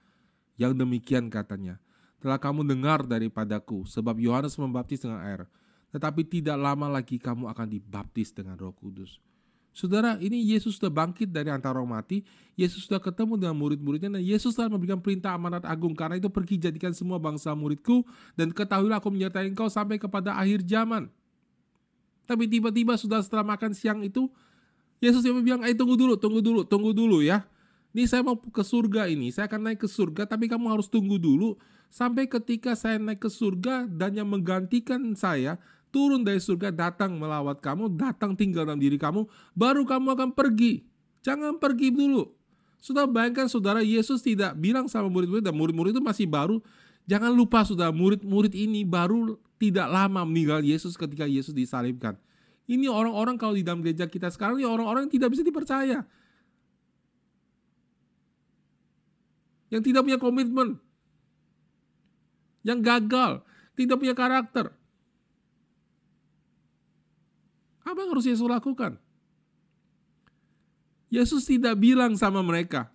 [0.58, 1.78] Yang demikian katanya,
[2.18, 5.46] telah kamu dengar daripadaku, sebab Yohanes membaptis dengan air,
[5.94, 9.22] tetapi tidak lama lagi kamu akan dibaptis dengan roh kudus.
[9.70, 12.26] Saudara, ini Yesus sudah bangkit dari antara orang mati.
[12.58, 15.94] Yesus sudah ketemu dengan murid-muridnya dan Yesus telah memberikan perintah amanat agung.
[15.94, 18.02] Karena itu pergi jadikan semua bangsa muridku
[18.34, 21.06] dan ketahuilah aku menyertai engkau sampai kepada akhir zaman.
[22.30, 24.30] Tapi tiba-tiba sudah setelah makan siang itu,
[25.02, 27.42] Yesus yang bilang, ayo tunggu dulu, tunggu dulu, tunggu dulu ya.
[27.90, 31.18] Ini saya mau ke surga ini, saya akan naik ke surga, tapi kamu harus tunggu
[31.18, 31.58] dulu
[31.90, 35.58] sampai ketika saya naik ke surga dan yang menggantikan saya
[35.90, 39.26] turun dari surga datang melawat kamu, datang tinggal dalam diri kamu,
[39.58, 40.86] baru kamu akan pergi.
[41.26, 42.30] Jangan pergi dulu.
[42.78, 46.62] Sudah bayangkan saudara Yesus tidak bilang sama murid-murid dan murid-murid itu masih baru.
[47.10, 52.16] Jangan lupa sudah murid-murid ini baru tidak lama meninggal Yesus ketika Yesus disalibkan.
[52.64, 56.00] Ini orang-orang kalau di dalam gereja kita sekarang ini orang-orang yang tidak bisa dipercaya.
[59.68, 60.80] Yang tidak punya komitmen.
[62.64, 63.32] Yang gagal,
[63.76, 64.72] tidak punya karakter.
[67.84, 68.96] Apa yang harus Yesus lakukan?
[71.12, 72.86] Yesus tidak bilang sama mereka,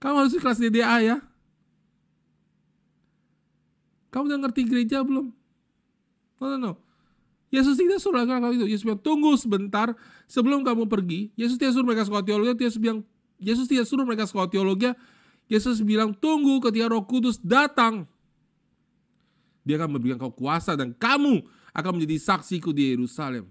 [0.00, 1.16] kamu harus kelas DDA ya.
[4.08, 5.37] Kamu udah ngerti gereja belum?
[6.38, 6.72] No, no, no.
[7.48, 8.68] Yesus tidak suruh lakukan itu.
[8.68, 9.96] Yesus bilang, tunggu sebentar
[10.28, 11.32] sebelum kamu pergi.
[11.32, 12.60] Yesus tidak suruh mereka sekolah teologi.
[12.60, 13.00] Yesus bilang,
[13.40, 14.92] Yesus tidak suruh mereka sekolah teologi.
[15.48, 18.04] Yesus bilang, tunggu ketika roh kudus datang.
[19.64, 23.48] Dia akan memberikan kau kuasa dan kamu akan menjadi saksiku di Yerusalem.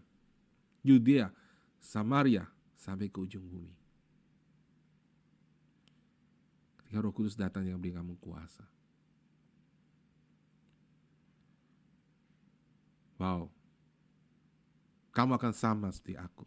[0.85, 1.33] Yudea,
[1.81, 2.45] Samaria,
[2.77, 3.73] sampai ke ujung bumi.
[6.85, 8.76] Ketika roh kudus datang yang beri kamu kuasa.
[13.17, 13.49] Wow.
[15.13, 16.45] Kamu akan sama seperti aku.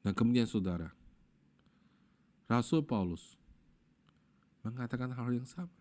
[0.00, 0.94] Dan kemudian saudara,
[2.46, 3.36] Rasul Paulus
[4.62, 5.74] mengatakan hal yang sama.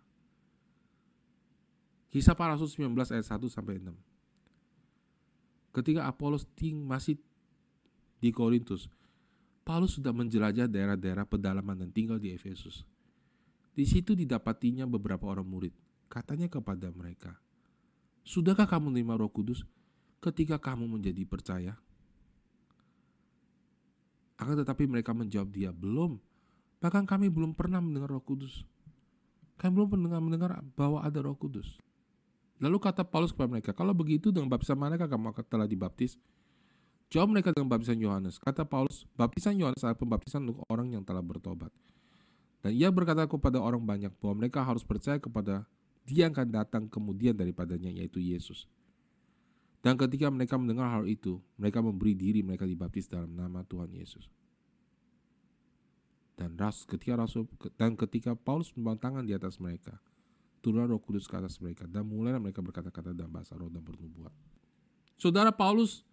[2.09, 4.09] Kisah para Rasul 19 ayat 1 sampai 6
[5.73, 7.17] ketika Apolos ting masih
[8.19, 8.89] di Korintus,
[9.63, 12.83] Paulus sudah menjelajah daerah-daerah pedalaman dan tinggal di Efesus.
[13.71, 15.73] Di situ didapatinya beberapa orang murid.
[16.09, 17.37] Katanya kepada mereka,
[18.29, 19.65] Sudahkah kamu menerima roh kudus
[20.21, 21.73] ketika kamu menjadi percaya?
[24.37, 26.21] Akan tetapi mereka menjawab dia, belum.
[26.77, 28.69] Bahkan kami belum pernah mendengar roh kudus.
[29.57, 31.81] Kami belum pernah mendengar bahwa ada roh kudus.
[32.61, 36.13] Lalu kata Paulus kepada mereka, kalau begitu dengan baptisan manakah kamu telah dibaptis?
[37.09, 38.37] Jawab mereka dengan baptisan Yohanes.
[38.37, 41.73] Kata Paulus, baptisan Yohanes adalah pembaptisan untuk orang yang telah bertobat.
[42.61, 45.65] Dan ia berkata kepada orang banyak bahwa mereka harus percaya kepada
[46.09, 48.65] dia akan datang kemudian daripadanya yaitu Yesus.
[49.79, 54.27] Dan ketika mereka mendengar hal itu, mereka memberi diri mereka dibaptis dalam nama Tuhan Yesus.
[56.35, 59.99] Dan ras, ketika rasul dan ketika Paulus membangun tangan di atas mereka,
[60.59, 64.31] turunlah Roh Kudus ke atas mereka dan mulailah mereka berkata-kata dalam bahasa roh dan bernubuat.
[65.19, 66.03] Saudara Paulus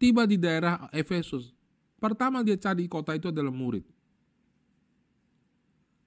[0.00, 1.52] tiba di daerah Efesus.
[1.96, 3.84] Pertama dia cari kota itu adalah murid.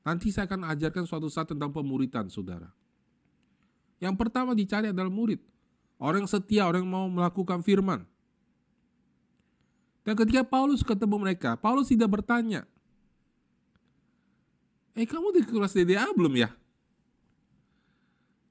[0.04, 2.72] Nanti saya akan ajarkan suatu saat tentang pemuritan, saudara.
[4.00, 5.44] Yang pertama dicari adalah murid.
[6.00, 8.08] Orang yang setia, orang yang mau melakukan firman.
[10.08, 12.64] Dan ketika Paulus ketemu mereka, Paulus tidak bertanya,
[14.98, 16.50] Eh kamu di kelas DDA belum ya?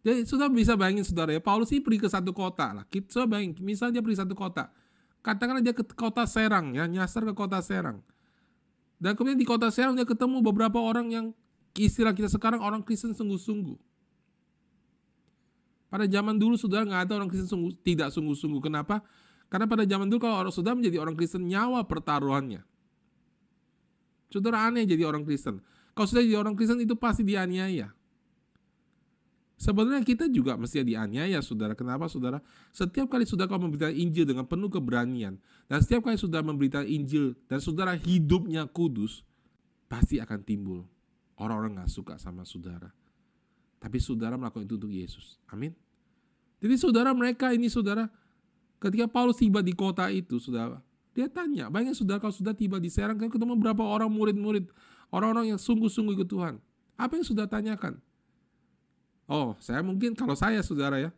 [0.00, 2.84] Jadi sudah bisa bayangin saudara ya, Paulus ini pergi ke satu kota lah.
[2.88, 4.72] Kita bayangin, misalnya dia pergi satu kota.
[5.20, 8.00] Katakanlah dia ke kota Serang ya, nyasar ke kota Serang.
[8.98, 11.26] Dan kemudian di kota Serang dia ketemu beberapa orang yang
[11.78, 13.78] istilah kita sekarang orang Kristen sungguh-sungguh.
[15.88, 18.60] Pada zaman dulu saudara nggak ada orang Kristen sungguh, tidak sungguh-sungguh.
[18.60, 19.00] Kenapa?
[19.48, 22.60] Karena pada zaman dulu kalau orang saudara menjadi orang Kristen nyawa pertaruhannya.
[24.28, 25.64] Saudara aneh jadi orang Kristen.
[25.96, 27.90] Kalau sudah jadi orang Kristen itu pasti dianiaya.
[29.58, 31.74] Sebenarnya kita juga mesti dianiaya, saudara.
[31.74, 32.38] Kenapa, saudara?
[32.70, 35.34] Setiap kali saudara kau memberitakan Injil dengan penuh keberanian,
[35.66, 39.26] dan setiap kali saudara memberitakan Injil, dan saudara hidupnya kudus,
[39.90, 40.86] pasti akan timbul
[41.42, 42.94] orang-orang nggak suka sama saudara.
[43.82, 45.42] Tapi saudara melakukan itu untuk Yesus.
[45.50, 45.74] Amin.
[46.58, 48.06] Jadi saudara mereka ini saudara,
[48.78, 50.78] ketika Paulus tiba di kota itu, saudara,
[51.14, 54.70] dia tanya, banyak saudara kalau sudah tiba di Serang, kan ketemu berapa orang murid-murid,
[55.10, 56.62] orang-orang yang sungguh-sungguh ikut Tuhan.
[56.98, 57.98] Apa yang sudah tanyakan?
[59.28, 61.12] Oh, saya mungkin kalau saya saudara ya,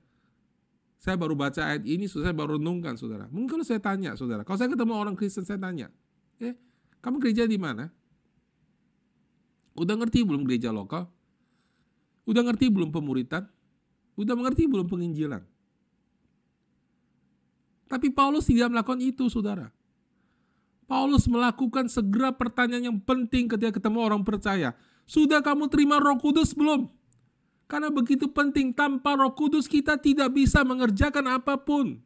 [0.99, 3.31] saya baru baca ayat ini, saya baru renungkan saudara.
[3.31, 5.95] Mungkin kalau saya tanya saudara, kalau saya ketemu orang Kristen saya tanya,
[6.43, 6.59] eh,
[6.99, 7.89] kamu gereja di mana?
[9.79, 11.07] Udah ngerti belum gereja lokal?
[12.27, 13.47] Udah ngerti belum pemuritan?
[14.19, 15.41] Udah mengerti belum penginjilan?
[17.89, 19.73] Tapi Paulus tidak melakukan itu, saudara.
[20.91, 24.75] Paulus melakukan segera pertanyaan yang penting ketika ketemu orang percaya.
[25.07, 26.91] Sudah kamu terima roh kudus belum?
[27.71, 32.03] Karena begitu penting, tanpa roh kudus kita tidak bisa mengerjakan apa pun.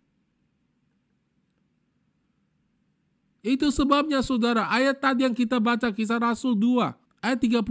[3.40, 6.92] Itu sebabnya saudara, ayat tadi yang kita baca kisah Rasul 2,
[7.24, 7.64] ayat 38.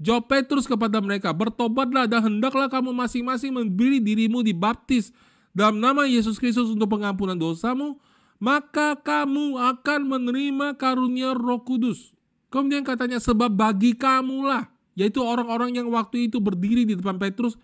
[0.00, 5.12] Jawab Petrus kepada mereka, bertobatlah dan hendaklah kamu masing-masing memberi dirimu dibaptis
[5.52, 8.00] dalam nama Yesus Kristus untuk pengampunan dosamu,
[8.40, 12.16] maka kamu akan menerima karunia roh kudus.
[12.48, 17.56] Kemudian katanya, sebab bagi kamulah yaitu orang-orang yang waktu itu berdiri di depan Petrus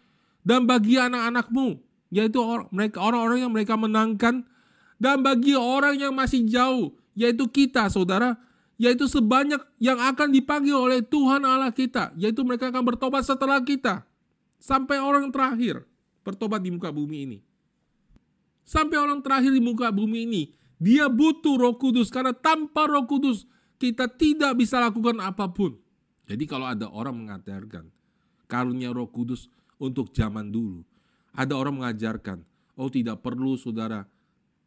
[0.47, 2.41] dan bagi anak-anakmu yaitu
[2.73, 4.49] mereka orang-orang yang mereka menangkan
[4.97, 8.41] dan bagi orang yang masih jauh yaitu kita saudara
[8.79, 14.07] yaitu sebanyak yang akan dipanggil oleh Tuhan Allah kita yaitu mereka akan bertobat setelah kita
[14.63, 15.85] sampai orang terakhir
[16.23, 17.39] bertobat di muka bumi ini.
[18.69, 20.43] Sampai orang terakhir di muka bumi ini
[20.79, 23.49] dia butuh Roh Kudus karena tanpa Roh Kudus
[23.81, 25.75] kita tidak bisa lakukan apa pun
[26.29, 27.89] jadi kalau ada orang mengajarkan
[28.45, 29.49] karunia Roh Kudus
[29.81, 30.85] untuk zaman dulu,
[31.33, 32.45] ada orang mengajarkan,
[32.77, 34.05] oh tidak perlu saudara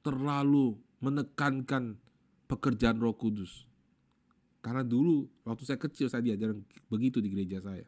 [0.02, 0.74] terlalu
[1.06, 2.02] menekankan
[2.50, 3.70] pekerjaan Roh Kudus.
[4.62, 7.86] Karena dulu waktu saya kecil saya diajarkan begitu di gereja saya.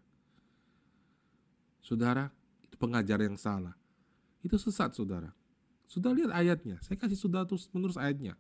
[1.82, 2.30] Saudara,
[2.66, 3.74] itu pengajar yang salah.
[4.42, 5.34] Itu sesat saudara.
[5.86, 6.82] Sudah lihat ayatnya.
[6.82, 8.34] Saya kasih sudah terus menerus ayatnya.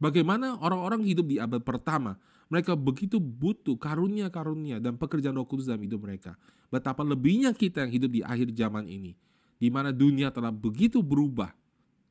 [0.00, 5.82] Bagaimana orang-orang hidup di abad pertama, mereka begitu butuh karunia-karunia dan pekerjaan roh kudus dalam
[5.82, 6.38] hidup mereka.
[6.70, 9.18] Betapa lebihnya kita yang hidup di akhir zaman ini,
[9.58, 11.50] di mana dunia telah begitu berubah.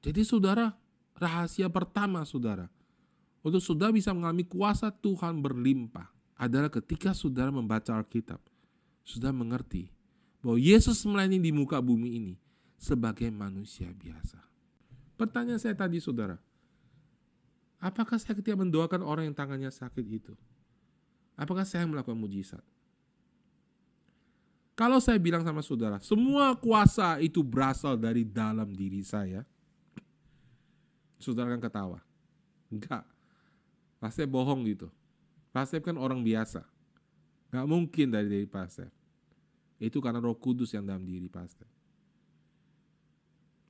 [0.03, 0.75] Jadi saudara,
[1.15, 2.67] rahasia pertama saudara,
[3.45, 8.41] untuk saudara bisa mengalami kuasa Tuhan berlimpah adalah ketika saudara membaca Alkitab.
[9.05, 9.93] Sudah mengerti
[10.41, 12.35] bahwa Yesus melayani di muka bumi ini
[12.75, 14.41] sebagai manusia biasa.
[15.15, 16.41] Pertanyaan saya tadi saudara,
[17.79, 20.33] Apakah saya ketika mendoakan orang yang tangannya sakit itu?
[21.35, 22.63] Apakah saya melakukan mujizat?
[24.75, 29.47] Kalau saya bilang sama saudara, semua kuasa itu berasal dari dalam diri saya,
[31.15, 31.99] saudara kan ketawa.
[32.67, 33.07] Enggak.
[34.03, 34.91] Pasti bohong gitu.
[35.55, 36.67] Pasti kan orang biasa.
[37.51, 38.91] Enggak mungkin dari diri Pastor.
[39.79, 41.67] Itu karena roh kudus yang dalam diri Pastor.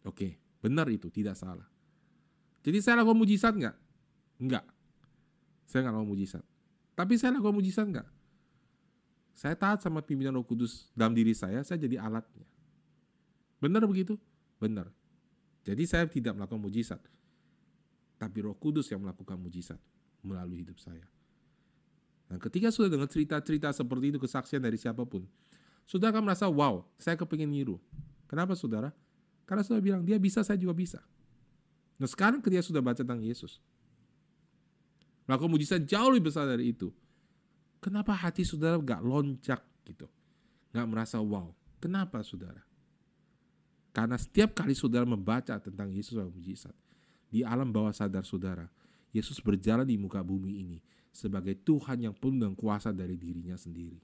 [0.05, 1.65] Oke, benar itu, tidak salah.
[2.65, 3.84] Jadi saya lakukan mujizat nggak?
[4.39, 4.65] Enggak.
[5.65, 6.43] Saya nggak mau mujizat.
[6.95, 8.07] Tapi saya lakukan mujizat enggak?
[9.35, 12.47] Saya taat sama pimpinan roh kudus dalam diri saya, saya jadi alatnya.
[13.59, 14.15] Benar begitu?
[14.63, 14.87] Benar.
[15.67, 17.01] Jadi saya tidak melakukan mujizat.
[18.15, 19.79] Tapi roh kudus yang melakukan mujizat
[20.23, 21.03] melalui hidup saya.
[22.31, 25.27] Nah, ketika sudah dengar cerita-cerita seperti itu, kesaksian dari siapa pun,
[25.85, 27.77] saudara akan merasa, wow, saya kepingin niru.
[28.25, 28.89] Kenapa saudara?
[29.45, 31.03] Karena saudara bilang, dia bisa, saya juga bisa.
[32.01, 33.61] Nah sekarang ketika sudah baca tentang Yesus,
[35.25, 36.89] melakukan mujizat jauh lebih besar dari itu.
[37.81, 40.09] Kenapa hati saudara gak loncak gitu?
[40.73, 41.53] Gak merasa wow.
[41.77, 42.65] Kenapa saudara?
[43.93, 46.73] Karena setiap kali saudara membaca tentang Yesus dan mujizat,
[47.29, 48.67] di alam bawah sadar saudara,
[49.15, 50.77] Yesus berjalan di muka bumi ini
[51.15, 53.95] sebagai Tuhan yang penuh dengan kuasa dari dirinya sendiri.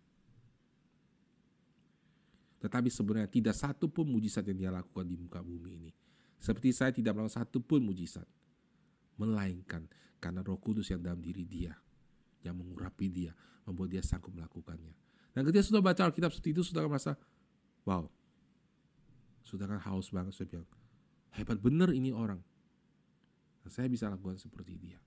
[2.63, 5.91] Tetapi sebenarnya tidak satu pun mujizat yang dia lakukan di muka bumi ini.
[6.39, 8.23] Seperti saya tidak melakukan satu pun mujizat.
[9.19, 9.89] Melainkan
[10.21, 11.73] karena roh kudus yang dalam diri dia.
[12.45, 13.33] Yang mengurapi dia.
[13.65, 14.93] Membuat dia sanggup melakukannya.
[15.33, 17.15] Dan ketika sudah baca Alkitab seperti itu, sudah merasa,
[17.87, 18.05] wow,
[19.51, 20.69] sudah kan haus banget saya bilang
[21.35, 22.39] hebat bener ini orang
[23.65, 24.99] dan saya bisa lakukan seperti dia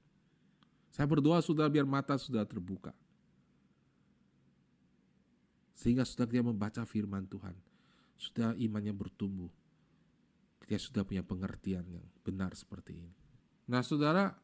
[0.92, 2.92] saya berdoa sudah biar mata sudah terbuka
[5.74, 7.56] sehingga sudah dia membaca firman Tuhan
[8.20, 9.50] sudah imannya bertumbuh
[10.68, 13.12] dia sudah punya pengertian yang benar seperti ini
[13.64, 14.36] nah saudara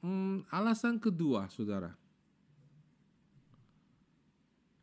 [0.00, 1.94] hmm, alasan kedua saudara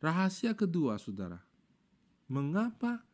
[0.00, 1.42] rahasia kedua saudara
[2.30, 3.04] mengapa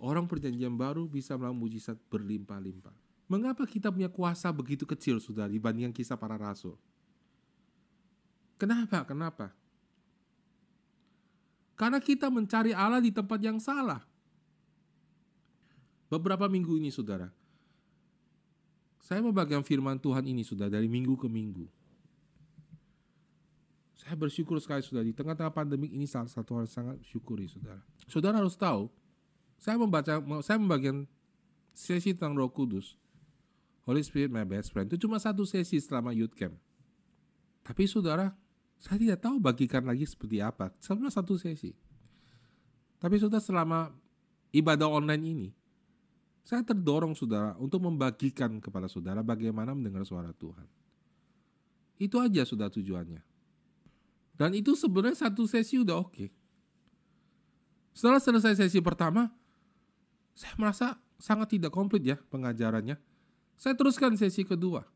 [0.00, 2.96] Orang perjanjian baru bisa melakukan mujizat berlimpah-limpah.
[3.28, 6.80] Mengapa kita punya kuasa begitu kecil sudah dibandingkan kisah para rasul?
[8.56, 9.04] Kenapa?
[9.04, 9.52] Kenapa?
[11.76, 14.00] Karena kita mencari Allah di tempat yang salah.
[16.08, 17.28] Beberapa minggu ini saudara,
[19.00, 21.64] saya membagikan firman Tuhan ini sudah dari minggu ke minggu.
[24.00, 27.84] Saya bersyukur sekali sudah di tengah-tengah pandemi ini salah satu hal sangat syukuri saudara.
[28.08, 28.88] Saudara harus tahu,
[29.60, 31.04] saya membaca saya membagikan
[31.76, 32.96] sesi tentang Roh Kudus.
[33.84, 34.88] Holy Spirit my best friend.
[34.88, 36.56] Itu cuma satu sesi selama youth camp.
[37.64, 38.32] Tapi saudara
[38.80, 40.72] saya tidak tahu bagikan lagi seperti apa.
[40.80, 41.76] Selama satu sesi.
[43.00, 43.92] Tapi sudah selama
[44.52, 45.48] ibadah online ini
[46.44, 50.66] saya terdorong saudara untuk membagikan kepada saudara bagaimana mendengar suara Tuhan
[52.00, 53.22] itu aja sudah tujuannya
[54.40, 56.26] dan itu sebenarnya satu sesi udah oke
[57.92, 59.28] setelah selesai sesi pertama
[60.40, 62.96] saya merasa sangat tidak komplit ya pengajarannya.
[63.60, 64.88] Saya teruskan sesi kedua.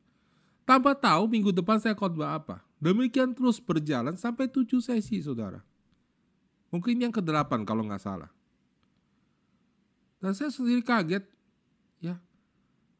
[0.64, 2.64] Tanpa tahu minggu depan saya khotbah apa.
[2.80, 5.60] Demikian terus berjalan sampai tujuh sesi, saudara.
[6.72, 8.32] Mungkin yang ke-8 kalau nggak salah.
[10.24, 11.28] Dan saya sendiri kaget.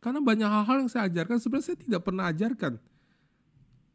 [0.04, 2.76] Karena banyak hal-hal yang saya ajarkan sebenarnya saya tidak pernah ajarkan.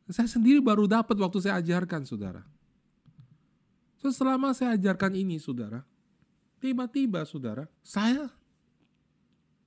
[0.09, 2.41] Saya sendiri baru dapat waktu saya ajarkan, saudara.
[4.01, 5.85] So, selama saya ajarkan ini, saudara,
[6.57, 8.33] tiba-tiba, saudara, saya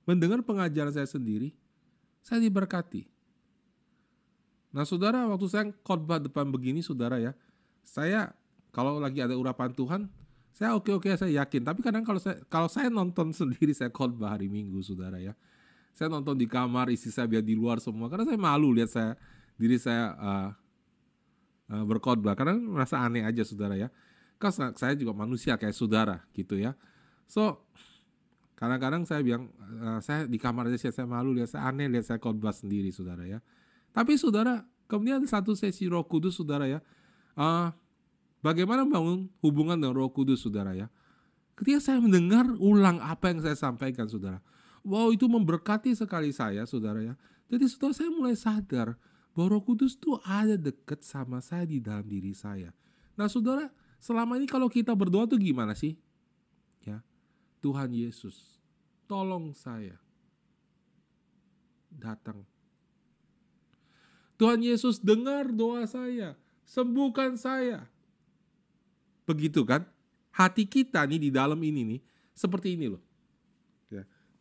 [0.03, 1.55] mendengar pengajaran saya sendiri,
[2.19, 3.07] saya diberkati.
[4.73, 7.37] Nah saudara, waktu saya khotbah depan begini saudara ya,
[7.85, 8.33] saya
[8.73, 10.09] kalau lagi ada urapan Tuhan,
[10.49, 11.61] saya oke-oke saya yakin.
[11.61, 15.37] Tapi kadang kalau saya kalau saya nonton sendiri saya khotbah hari Minggu saudara ya,
[15.93, 19.11] saya nonton di kamar isi saya biar di luar semua karena saya malu lihat saya
[19.57, 20.49] diri saya uh,
[21.69, 23.93] uh, berkhotbah karena merasa aneh aja saudara ya.
[24.41, 26.75] Karena saya juga manusia kayak saudara gitu ya.
[27.29, 27.63] So
[28.63, 32.15] Kadang-kadang saya bilang, uh, saya di kamar aja saya malu lihat saya aneh lihat saya
[32.15, 33.43] khotbah sendiri, saudara ya.
[33.91, 36.79] Tapi saudara, kemudian ada satu sesi Roh Kudus, saudara ya.
[37.35, 37.75] Uh,
[38.39, 40.87] bagaimana membangun hubungan dengan Roh Kudus, saudara ya.
[41.59, 44.39] Ketika saya mendengar ulang apa yang saya sampaikan, saudara.
[44.83, 47.15] Wow, itu memberkati sekali saya, saudara ya.
[47.47, 48.99] Jadi saudara saya mulai sadar
[49.31, 52.75] bahwa Roh Kudus itu ada dekat sama saya di dalam diri saya.
[53.15, 55.95] Nah, saudara, selama ini kalau kita berdoa tuh gimana sih?
[56.83, 56.99] Ya.
[57.63, 58.59] Tuhan Yesus,
[59.07, 59.95] tolong saya
[61.87, 62.43] datang.
[64.35, 67.87] Tuhan Yesus dengar doa saya, sembuhkan saya.
[69.23, 69.87] Begitu kan?
[70.33, 72.01] Hati kita nih di dalam ini nih
[72.33, 73.12] seperti ini loh.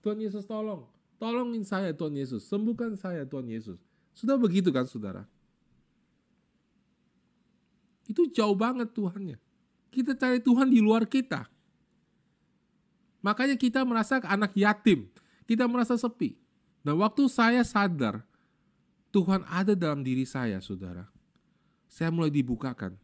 [0.03, 0.85] Tuhan Yesus tolong,
[1.17, 3.79] tolongin saya Tuhan Yesus, sembuhkan saya Tuhan Yesus.
[4.13, 5.25] Sudah begitu kan saudara?
[8.05, 9.39] Itu jauh banget Tuhannya.
[9.95, 11.47] Kita cari Tuhan di luar kita.
[13.23, 15.07] Makanya kita merasa anak yatim,
[15.47, 16.35] kita merasa sepi.
[16.83, 18.27] Dan waktu saya sadar
[19.15, 21.07] Tuhan ada dalam diri saya, saudara,
[21.87, 22.99] saya mulai dibukakan.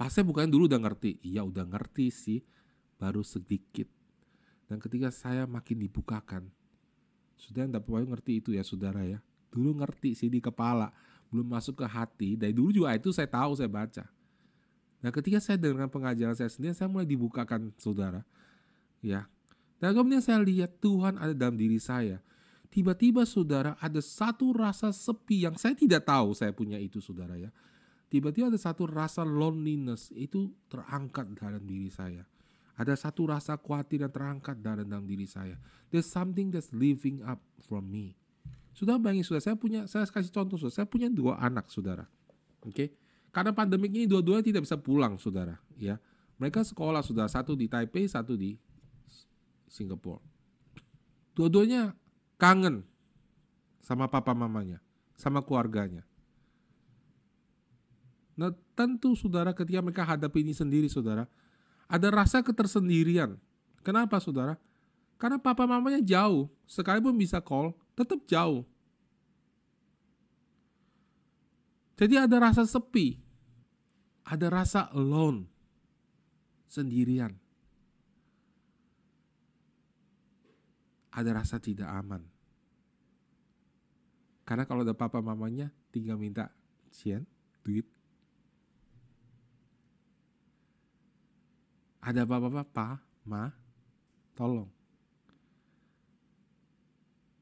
[0.00, 2.40] Pas saya bukan dulu udah ngerti, iya udah ngerti sih,
[2.96, 3.95] baru sedikit.
[4.66, 6.50] Dan ketika saya makin dibukakan,
[7.38, 9.22] sudah enggak perlu ngerti itu ya saudara ya.
[9.52, 10.90] Dulu ngerti sih di kepala,
[11.30, 12.34] belum masuk ke hati.
[12.34, 14.04] Dari dulu juga itu saya tahu, saya baca.
[15.04, 18.26] Nah ketika saya dengan pengajaran saya sendiri, saya mulai dibukakan saudara
[19.04, 19.30] ya.
[19.78, 22.20] Dan kemudian saya lihat Tuhan ada dalam diri saya.
[22.66, 27.48] tiba-tiba saudara ada satu rasa sepi yang saya tidak tahu saya punya itu saudara ya.
[28.12, 32.28] Tiba-tiba ada satu rasa loneliness itu terangkat dalam diri saya.
[32.76, 35.56] Ada satu rasa khawatir yang terangkat dalam, dalam diri saya.
[35.88, 38.12] There's something that's living up from me.
[38.76, 42.04] Sudah bayangin sudah saya punya saya kasih contoh sudah saya punya dua anak saudara.
[42.60, 42.72] Oke.
[42.76, 42.88] Okay?
[43.32, 45.96] Karena pandemik ini dua-duanya tidak bisa pulang saudara ya.
[46.36, 48.60] Mereka sekolah sudah satu di Taipei, satu di
[49.72, 50.20] Singapura.
[51.32, 51.96] Dua-duanya
[52.36, 52.84] kangen
[53.80, 54.84] sama papa mamanya,
[55.16, 56.04] sama keluarganya.
[58.36, 61.24] Nah tentu saudara ketika mereka hadapi ini sendiri saudara,
[61.86, 63.38] ada rasa ketersendirian.
[63.82, 64.58] Kenapa saudara?
[65.16, 68.66] Karena papa mamanya jauh, sekalipun bisa call, tetap jauh.
[71.96, 73.16] Jadi ada rasa sepi,
[74.20, 75.48] ada rasa alone,
[76.68, 77.32] sendirian.
[81.16, 82.20] Ada rasa tidak aman.
[84.44, 86.52] Karena kalau ada papa mamanya tinggal minta
[86.92, 87.24] sian,
[87.64, 87.95] duit.
[92.06, 93.50] Ada apa-apa, ma,
[94.38, 94.70] tolong.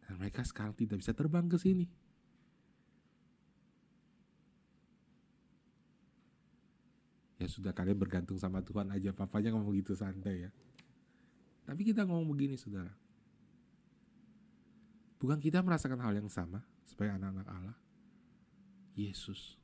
[0.09, 1.85] Dan mereka sekarang tidak bisa terbang ke sini.
[7.37, 10.51] Ya sudah kalian bergantung sama Tuhan aja, papanya ngomong gitu santai ya.
[11.69, 12.93] Tapi kita ngomong begini saudara.
[15.21, 17.77] Bukan kita merasakan hal yang sama sebagai anak-anak Allah.
[18.97, 19.61] Yesus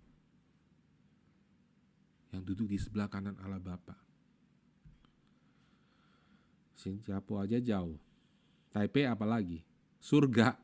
[2.37, 4.10] yang duduk di sebelah kanan Allah Bapa.
[6.81, 8.01] Singapura aja jauh.
[8.73, 9.61] Taipei apalagi?
[10.01, 10.57] Surga.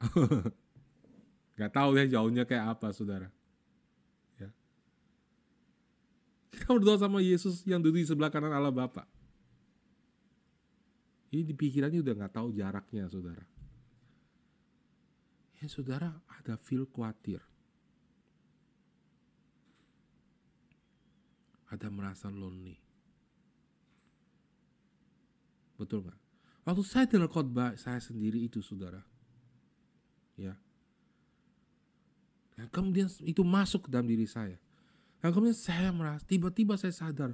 [1.60, 3.28] Gak tahu deh jauhnya kayak apa saudara.
[6.56, 9.04] Kita berdoa sama Yesus yang duduk di sebelah kanan Allah Bapa.
[11.28, 13.44] Ini di pikirannya udah nggak tahu jaraknya, saudara.
[15.60, 17.44] Ya, saudara ada feel khawatir.
[21.68, 22.85] Ada merasa lonely.
[25.76, 26.18] Betul nggak?
[26.66, 29.00] Waktu saya dengar khotbah saya sendiri itu, saudara.
[30.34, 30.58] Ya.
[32.56, 34.58] Nah, kemudian itu masuk ke dalam diri saya.
[35.20, 37.32] Dan kemudian saya merasa tiba-tiba saya sadar,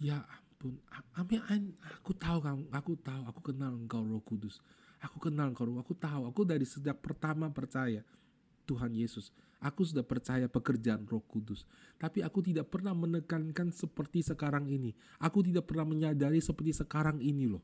[0.00, 0.80] ya ampun,
[1.16, 4.60] amin, aku tahu kamu, aku tahu, aku kenal engkau Roh Kudus,
[5.00, 8.04] aku kenal engkau, aku tahu, aku dari sejak pertama percaya
[8.66, 9.30] Tuhan Yesus,
[9.62, 11.62] aku sudah percaya pekerjaan Roh Kudus,
[11.96, 14.90] tapi aku tidak pernah menekankan seperti sekarang ini,
[15.22, 17.62] aku tidak pernah menyadari seperti sekarang ini loh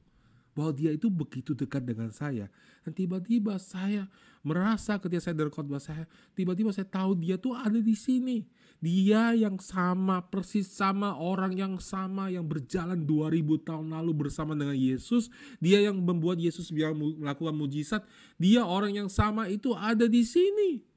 [0.52, 2.48] bahwa dia itu begitu dekat dengan saya.
[2.84, 4.08] Dan tiba-tiba saya
[4.44, 5.50] merasa ketika saya dari
[5.80, 6.04] saya,
[6.36, 8.44] tiba-tiba saya tahu dia tuh ada di sini.
[8.82, 14.74] Dia yang sama, persis sama orang yang sama yang berjalan 2000 tahun lalu bersama dengan
[14.74, 15.30] Yesus.
[15.62, 18.02] Dia yang membuat Yesus melakukan mujizat.
[18.36, 20.91] Dia orang yang sama itu ada di sini.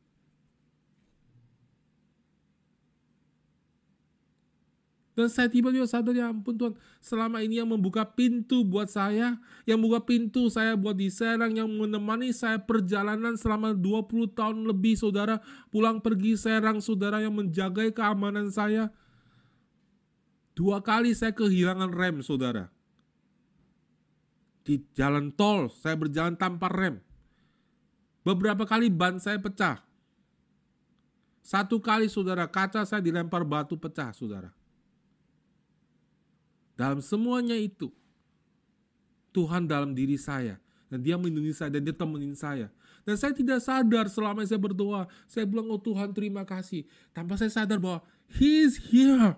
[5.16, 9.80] Dan saya tiba-tiba sadar ya ampun Tuhan, selama ini yang membuka pintu buat saya, yang
[9.80, 15.40] membuka pintu saya buat di Serang, yang menemani saya perjalanan selama 20 tahun lebih saudara,
[15.72, 18.92] pulang pergi Serang saudara yang menjaga keamanan saya.
[20.52, 22.68] Dua kali saya kehilangan rem saudara.
[24.68, 27.00] Di jalan tol saya berjalan tanpa rem.
[28.28, 29.80] Beberapa kali ban saya pecah.
[31.40, 34.65] Satu kali saudara kaca saya dilempar batu pecah saudara.
[36.76, 37.88] Dalam semuanya itu,
[39.32, 40.60] Tuhan dalam diri saya.
[40.86, 42.72] Dan dia melindungi saya dan dia temenin saya.
[43.04, 45.10] Dan saya tidak sadar selama saya berdoa.
[45.26, 46.86] Saya bilang, oh Tuhan terima kasih.
[47.12, 49.36] Tanpa saya sadar bahwa He is here.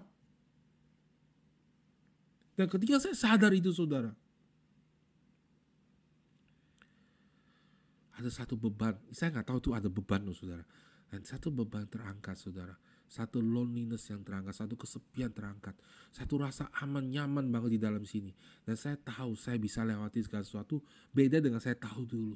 [2.58, 4.12] Dan ketika saya sadar itu saudara.
[8.18, 8.98] Ada satu beban.
[9.14, 10.66] Saya nggak tahu tuh ada beban loh saudara.
[11.08, 12.76] Dan satu beban terangkat saudara
[13.08, 15.74] satu loneliness yang terangkat, satu kesepian terangkat,
[16.12, 18.36] satu rasa aman nyaman banget di dalam sini.
[18.68, 20.84] Dan saya tahu saya bisa lewati segala sesuatu
[21.16, 22.36] beda dengan saya tahu dulu.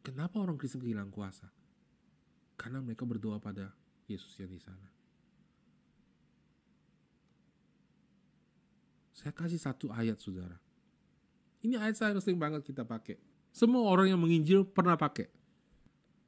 [0.00, 1.52] Kenapa orang Kristen kehilangan kuasa?
[2.56, 3.76] Karena mereka berdoa pada
[4.08, 4.88] Yesus yang di sana.
[9.12, 10.56] Saya kasih satu ayat saudara.
[11.60, 13.20] Ini ayat saya sering banget kita pakai.
[13.52, 15.28] Semua orang yang menginjil pernah pakai.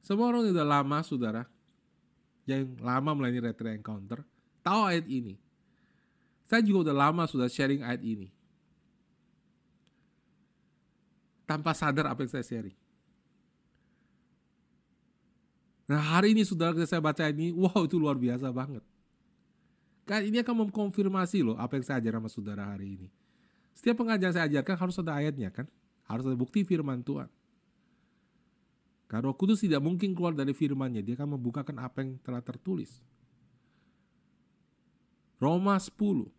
[0.01, 1.43] Semua orang yang udah lama, saudara,
[2.49, 4.25] yang lama melayani retreat encounter,
[4.65, 5.37] tahu ayat ini.
[6.49, 8.27] Saya juga udah lama sudah sharing ayat ini.
[11.45, 12.75] Tanpa sadar apa yang saya sharing.
[15.91, 18.83] Nah hari ini saudara saya baca ini, wow itu luar biasa banget.
[20.07, 23.07] Kan ini akan mengkonfirmasi loh apa yang saya ajar sama saudara hari ini.
[23.75, 25.67] Setiap pengajaran saya ajarkan harus ada ayatnya kan.
[26.07, 27.31] Harus ada bukti firman Tuhan.
[29.11, 31.03] Karena roh kudus tidak mungkin keluar dari firmannya.
[31.03, 33.03] Dia akan membukakan apa yang telah tertulis.
[35.35, 36.31] Roma 10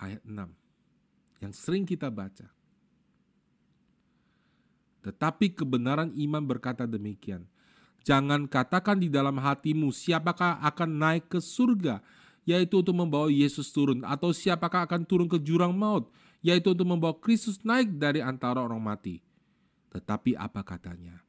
[0.00, 2.48] ayat 6 yang sering kita baca.
[5.04, 7.44] Tetapi kebenaran iman berkata demikian.
[8.08, 12.00] Jangan katakan di dalam hatimu siapakah akan naik ke surga,
[12.48, 16.08] yaitu untuk membawa Yesus turun, atau siapakah akan turun ke jurang maut,
[16.40, 19.20] yaitu untuk membawa Kristus naik dari antara orang mati.
[19.90, 21.25] Tetapi apa katanya?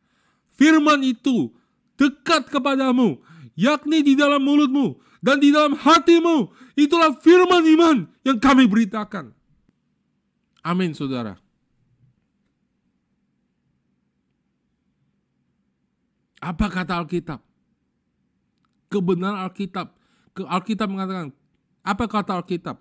[0.58, 1.53] Firman itu
[1.95, 3.22] dekat kepadamu,
[3.53, 6.49] yakni di dalam mulutmu dan di dalam hatimu.
[6.78, 9.34] Itulah firman iman yang kami beritakan.
[10.66, 11.38] Amin, saudara.
[16.38, 17.41] Apa kata Alkitab?
[18.93, 19.93] Kebenaran Alkitab.
[20.38, 21.34] Alkitab mengatakan,
[21.82, 22.78] apa kata Alkitab?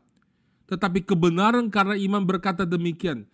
[0.67, 3.25] Tetapi kebenaran karena iman berkata demikian.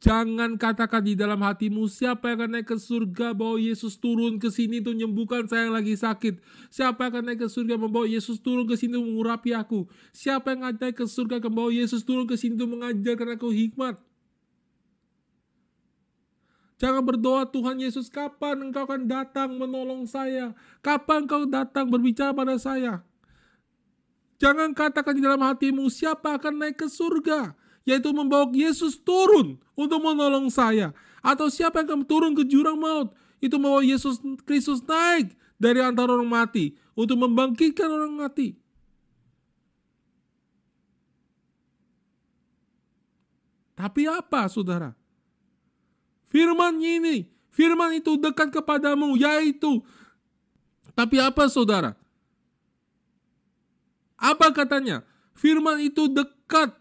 [0.00, 4.48] Jangan katakan di dalam hatimu siapa yang akan naik ke surga bawa Yesus turun ke
[4.48, 6.40] sini untuk menyembuhkan saya yang lagi sakit.
[6.72, 9.92] Siapa yang akan naik ke surga membawa Yesus turun ke sini untuk mengurapi aku.
[10.16, 14.00] Siapa yang akan naik ke surga membawa Yesus turun ke sini untuk mengajarkan aku hikmat.
[16.80, 20.56] Jangan berdoa Tuhan Yesus kapan engkau akan datang menolong saya?
[20.80, 23.04] Kapan engkau datang berbicara pada saya?
[24.40, 27.59] Jangan katakan di dalam hatimu siapa akan naik ke surga.
[27.90, 30.94] Yaitu membawa Yesus turun untuk menolong saya.
[31.18, 33.10] Atau siapa yang akan turun ke jurang maut.
[33.42, 36.78] Itu membawa Yesus Kristus naik dari antara orang mati.
[36.94, 38.54] Untuk membangkitkan orang mati.
[43.74, 44.94] Tapi apa saudara?
[46.30, 49.82] Firman ini, firman itu dekat kepadamu, yaitu.
[50.94, 51.98] Tapi apa saudara?
[54.20, 55.02] Apa katanya?
[55.32, 56.76] Firman itu dekat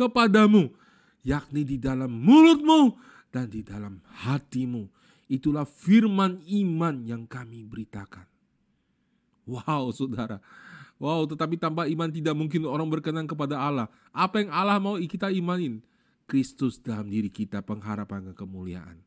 [0.00, 0.72] kepadamu,
[1.20, 2.96] yakni di dalam mulutmu
[3.28, 4.88] dan di dalam hatimu.
[5.28, 8.24] Itulah firman iman yang kami beritakan.
[9.44, 10.40] Wow, saudara.
[10.96, 13.86] Wow, tetapi tanpa iman tidak mungkin orang berkenan kepada Allah.
[14.10, 15.84] Apa yang Allah mau kita imanin?
[16.30, 19.02] Kristus dalam diri kita pengharapan kemuliaan.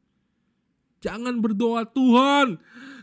[1.00, 2.60] Jangan berdoa Tuhan,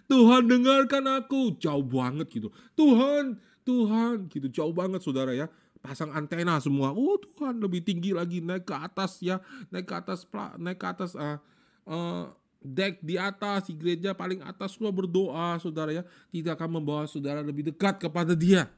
[0.08, 1.56] Tuhan dengarkan aku.
[1.56, 2.48] Jauh banget gitu.
[2.76, 4.48] Tuhan, Tuhan gitu.
[4.52, 5.48] Jauh banget saudara ya.
[5.80, 6.92] Pasang antena semua.
[6.92, 9.40] Oh Tuhan lebih tinggi lagi naik ke atas ya.
[9.72, 10.28] Naik ke atas
[10.60, 11.40] naik ke atas uh,
[11.88, 12.28] uh,
[12.60, 16.04] deck di atas di gereja paling atas semua berdoa saudara ya.
[16.28, 18.68] Tidak akan membawa saudara lebih dekat kepada dia.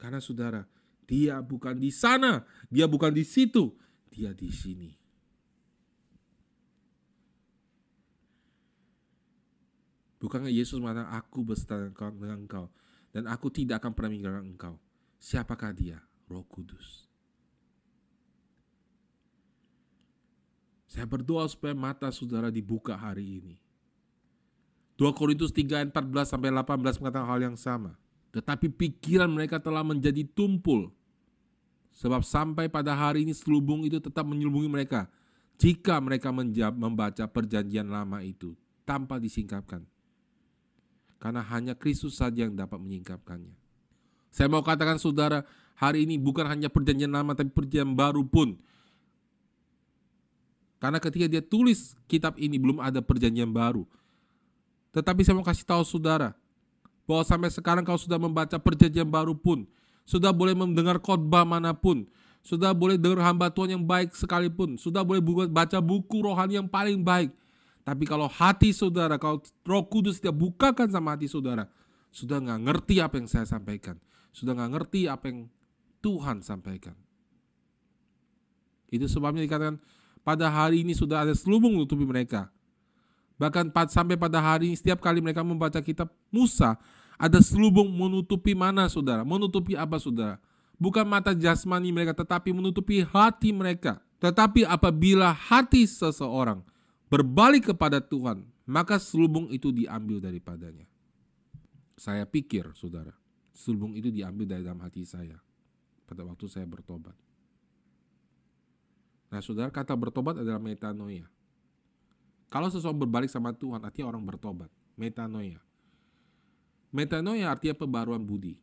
[0.00, 0.66] Karena saudara,
[1.06, 3.70] dia bukan di sana, dia bukan di situ,
[4.10, 4.90] dia di sini.
[10.18, 12.66] Bukankah Yesus mengatakan, aku beserta dengan engkau,
[13.12, 14.74] dan aku tidak akan pernah meninggalkan engkau.
[15.20, 16.00] Siapakah dia?
[16.26, 17.06] Roh Kudus.
[20.88, 23.56] Saya berdoa supaya mata saudara dibuka hari ini.
[25.00, 27.96] 2 Korintus 3 ayat 14 sampai 18 mengatakan hal yang sama.
[28.32, 30.92] Tetapi pikiran mereka telah menjadi tumpul.
[31.92, 35.08] Sebab sampai pada hari ini selubung itu tetap menyelubungi mereka.
[35.60, 36.32] Jika mereka
[36.72, 38.56] membaca perjanjian lama itu
[38.88, 39.84] tanpa disingkapkan.
[41.22, 43.54] Karena hanya Kristus saja yang dapat menyingkapkannya.
[44.34, 45.46] Saya mau katakan saudara,
[45.78, 48.58] hari ini bukan hanya perjanjian lama tapi perjanjian baru pun.
[50.82, 53.86] Karena ketika dia tulis kitab ini belum ada perjanjian baru.
[54.90, 56.34] Tetapi saya mau kasih tahu saudara,
[57.06, 59.62] bahwa sampai sekarang kau sudah membaca perjanjian baru pun,
[60.02, 62.02] sudah boleh mendengar khotbah mana pun,
[62.42, 66.98] sudah boleh dengar hamba Tuhan yang baik sekalipun, sudah boleh baca buku rohani yang paling
[66.98, 67.30] baik.
[67.82, 71.66] Tapi kalau hati saudara, kalau roh kudus tidak bukakan sama hati saudara,
[72.14, 73.98] sudah nggak ngerti apa yang saya sampaikan.
[74.30, 75.50] Sudah nggak ngerti apa yang
[75.98, 76.94] Tuhan sampaikan.
[78.86, 79.82] Itu sebabnya dikatakan
[80.22, 82.52] pada hari ini sudah ada selubung menutupi mereka.
[83.42, 86.78] Bahkan sampai pada hari ini setiap kali mereka membaca kitab Musa,
[87.18, 89.26] ada selubung menutupi mana saudara?
[89.26, 90.38] Menutupi apa saudara?
[90.78, 93.98] Bukan mata jasmani mereka tetapi menutupi hati mereka.
[94.22, 96.62] Tetapi apabila hati seseorang
[97.12, 100.88] berbalik kepada Tuhan, maka selubung itu diambil daripadanya.
[102.00, 103.12] Saya pikir, saudara,
[103.52, 105.36] selubung itu diambil dari dalam hati saya
[106.08, 107.12] pada waktu saya bertobat.
[109.28, 111.28] Nah, saudara, kata bertobat adalah metanoia.
[112.48, 114.72] Kalau seseorang berbalik sama Tuhan, artinya orang bertobat.
[114.96, 115.60] Metanoia.
[116.92, 118.56] Metanoia artinya pembaruan budi.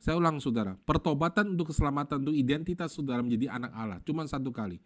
[0.00, 3.98] Saya ulang saudara, pertobatan untuk keselamatan, untuk identitas saudara menjadi anak Allah.
[4.04, 4.80] Cuma satu kali.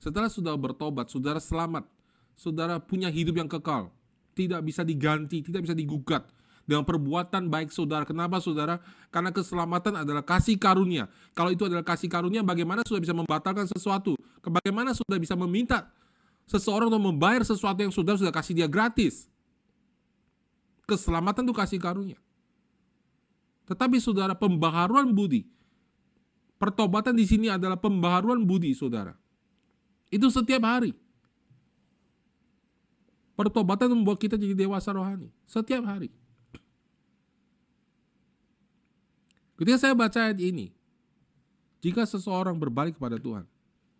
[0.00, 1.88] Setelah sudah bertobat, saudara selamat.
[2.36, 3.88] Saudara punya hidup yang kekal.
[4.36, 6.28] Tidak bisa diganti, tidak bisa digugat
[6.66, 8.02] dengan perbuatan baik saudara.
[8.02, 8.82] Kenapa saudara?
[9.14, 11.06] Karena keselamatan adalah kasih karunia.
[11.32, 14.18] Kalau itu adalah kasih karunia, bagaimana saudara bisa membatalkan sesuatu?
[14.42, 15.88] Bagaimana saudara bisa meminta
[16.50, 19.30] seseorang untuk membayar sesuatu yang saudara sudah kasih dia gratis?
[20.84, 22.18] Keselamatan itu kasih karunia.
[23.66, 25.46] Tetapi saudara, pembaharuan budi.
[26.58, 29.14] Pertobatan di sini adalah pembaharuan budi, saudara.
[30.10, 30.94] Itu setiap hari.
[33.36, 35.28] Pertobatan membuat kita jadi dewasa rohani.
[35.44, 36.08] Setiap hari.
[39.56, 40.72] Ketika saya baca ayat ini,
[41.80, 43.48] jika seseorang berbalik kepada Tuhan,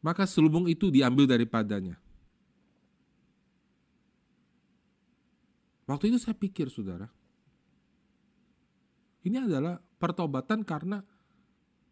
[0.05, 1.97] maka selubung itu diambil daripadanya.
[5.87, 7.09] Waktu itu saya pikir, saudara,
[9.23, 11.01] ini adalah pertobatan karena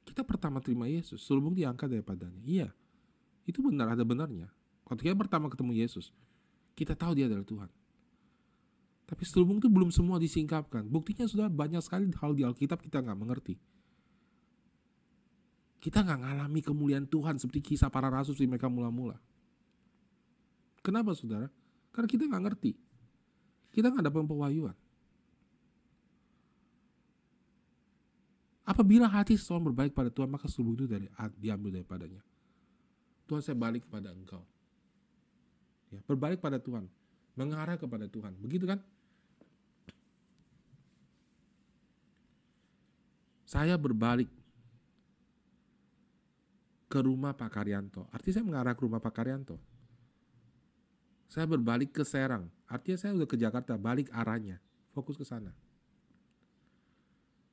[0.05, 2.43] kita pertama terima Yesus, selubung diangkat daripadanya.
[2.45, 2.69] Iya,
[3.45, 4.49] itu benar, ada benarnya.
[4.84, 6.12] Ketika pertama ketemu Yesus,
[6.76, 7.70] kita tahu dia adalah Tuhan.
[9.05, 10.88] Tapi selubung itu belum semua disingkapkan.
[10.88, 13.61] Buktinya sudah banyak sekali hal di Alkitab kita nggak mengerti.
[15.84, 19.20] Kita nggak ngalami kemuliaan Tuhan seperti kisah para rasul di mereka mula-mula.
[20.80, 21.53] Kenapa saudara?
[21.92, 22.72] Karena kita nggak ngerti.
[23.68, 24.76] Kita nggak ada pewahyuan.
[28.64, 31.05] Apabila hati seseorang berbaik pada Tuhan, maka seluruh itu dari
[31.36, 32.24] diambil daripadanya.
[33.25, 34.45] Tuhan saya balik kepada engkau.
[35.89, 36.91] Ya, berbalik pada Tuhan.
[37.35, 38.37] Mengarah kepada Tuhan.
[38.39, 38.79] Begitu kan?
[43.49, 44.27] Saya berbalik
[46.91, 48.07] ke rumah Pak Karyanto.
[48.11, 49.59] Artinya saya mengarah ke rumah Pak Karyanto.
[51.31, 52.47] Saya berbalik ke Serang.
[52.70, 54.62] Artinya saya udah ke Jakarta, balik arahnya.
[54.95, 55.51] Fokus ke sana.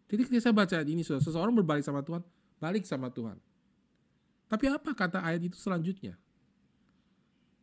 [0.06, 2.22] Jadi ketika saya baca ini, seseorang berbalik sama Tuhan,
[2.62, 3.42] balik sama Tuhan.
[4.52, 6.20] Tapi apa kata ayat itu selanjutnya?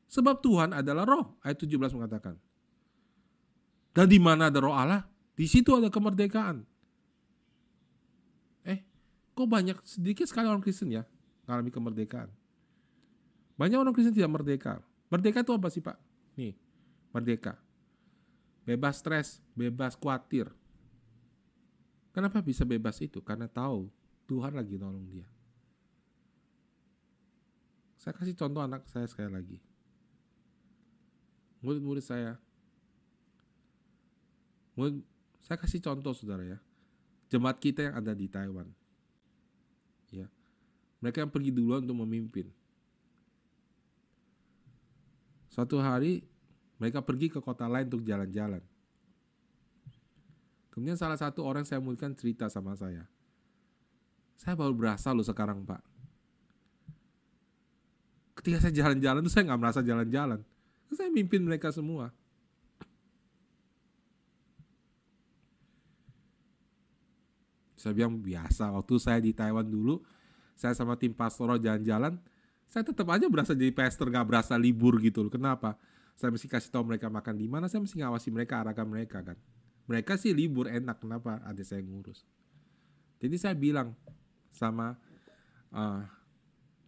[0.09, 2.41] Sebab Tuhan adalah roh, ayat 17 mengatakan.
[3.93, 5.05] Dan di mana ada roh Allah,
[5.37, 6.65] di situ ada kemerdekaan.
[8.65, 8.81] Eh,
[9.37, 11.05] kok banyak sedikit sekali orang Kristen ya
[11.45, 12.33] mengalami kemerdekaan.
[13.61, 14.81] Banyak orang Kristen tidak merdeka.
[15.13, 15.97] Merdeka itu apa sih Pak?
[16.41, 16.57] Nih,
[17.13, 17.61] merdeka.
[18.65, 20.49] Bebas stres, bebas khawatir.
[22.17, 23.21] Kenapa bisa bebas itu?
[23.21, 23.89] Karena tahu
[24.29, 25.29] Tuhan lagi nolong dia.
[27.99, 29.59] Saya kasih contoh anak saya sekali lagi.
[31.67, 32.39] Murid-murid saya.
[34.79, 35.03] Murid,
[35.43, 36.59] saya kasih contoh saudara ya.
[37.29, 38.71] Jemaat kita yang ada di Taiwan.
[40.15, 40.31] Ya.
[41.03, 42.47] Mereka yang pergi duluan untuk memimpin.
[45.51, 46.23] Suatu hari
[46.79, 48.63] mereka pergi ke kota lain untuk jalan-jalan.
[50.71, 53.11] Kemudian salah satu orang saya muridkan cerita sama saya.
[54.39, 55.83] Saya baru berasa loh sekarang pak.
[58.39, 60.41] Ketika saya jalan-jalan tuh saya nggak merasa jalan-jalan.
[60.95, 62.15] Saya mimpin mereka semua.
[67.75, 70.03] Saya bilang biasa waktu saya di Taiwan dulu,
[70.55, 72.19] saya sama tim pastoral jalan-jalan,
[72.67, 75.31] saya tetap aja berasa jadi pastor, nggak berasa libur gitu loh.
[75.31, 75.79] Kenapa?
[76.19, 79.39] Saya mesti kasih tahu mereka makan di mana, saya mesti ngawasi mereka, arahkan mereka kan.
[79.87, 81.39] Mereka sih libur enak, kenapa?
[81.47, 82.27] Ada saya ngurus.
[83.23, 83.95] Jadi saya bilang
[84.51, 84.99] sama
[85.71, 86.03] uh,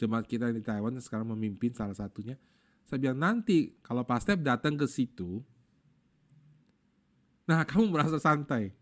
[0.00, 2.40] jemaat kita di Taiwan yang sekarang memimpin salah satunya,
[2.88, 5.44] saya bilang nanti kalau pastor datang ke situ,
[7.44, 8.72] nah kamu merasa santai.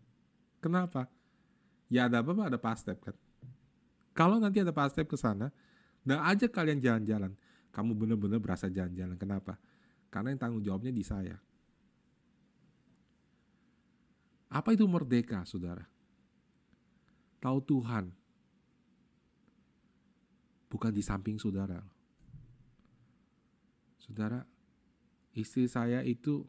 [0.63, 1.11] Kenapa?
[1.91, 3.15] Ya ada apa-apa ada pastep kan.
[4.19, 5.47] Kalau nanti ada Pak Step ke sana,
[6.03, 7.31] nah ajak kalian jalan-jalan.
[7.71, 9.15] Kamu benar-benar berasa jalan-jalan.
[9.15, 9.55] Kenapa?
[10.11, 11.39] Karena yang tanggung jawabnya di saya.
[14.51, 15.87] Apa itu merdeka, saudara?
[17.39, 18.11] Tahu Tuhan.
[20.69, 21.81] Bukan di samping saudara.
[23.97, 24.45] Saudara,
[25.33, 26.45] istri saya itu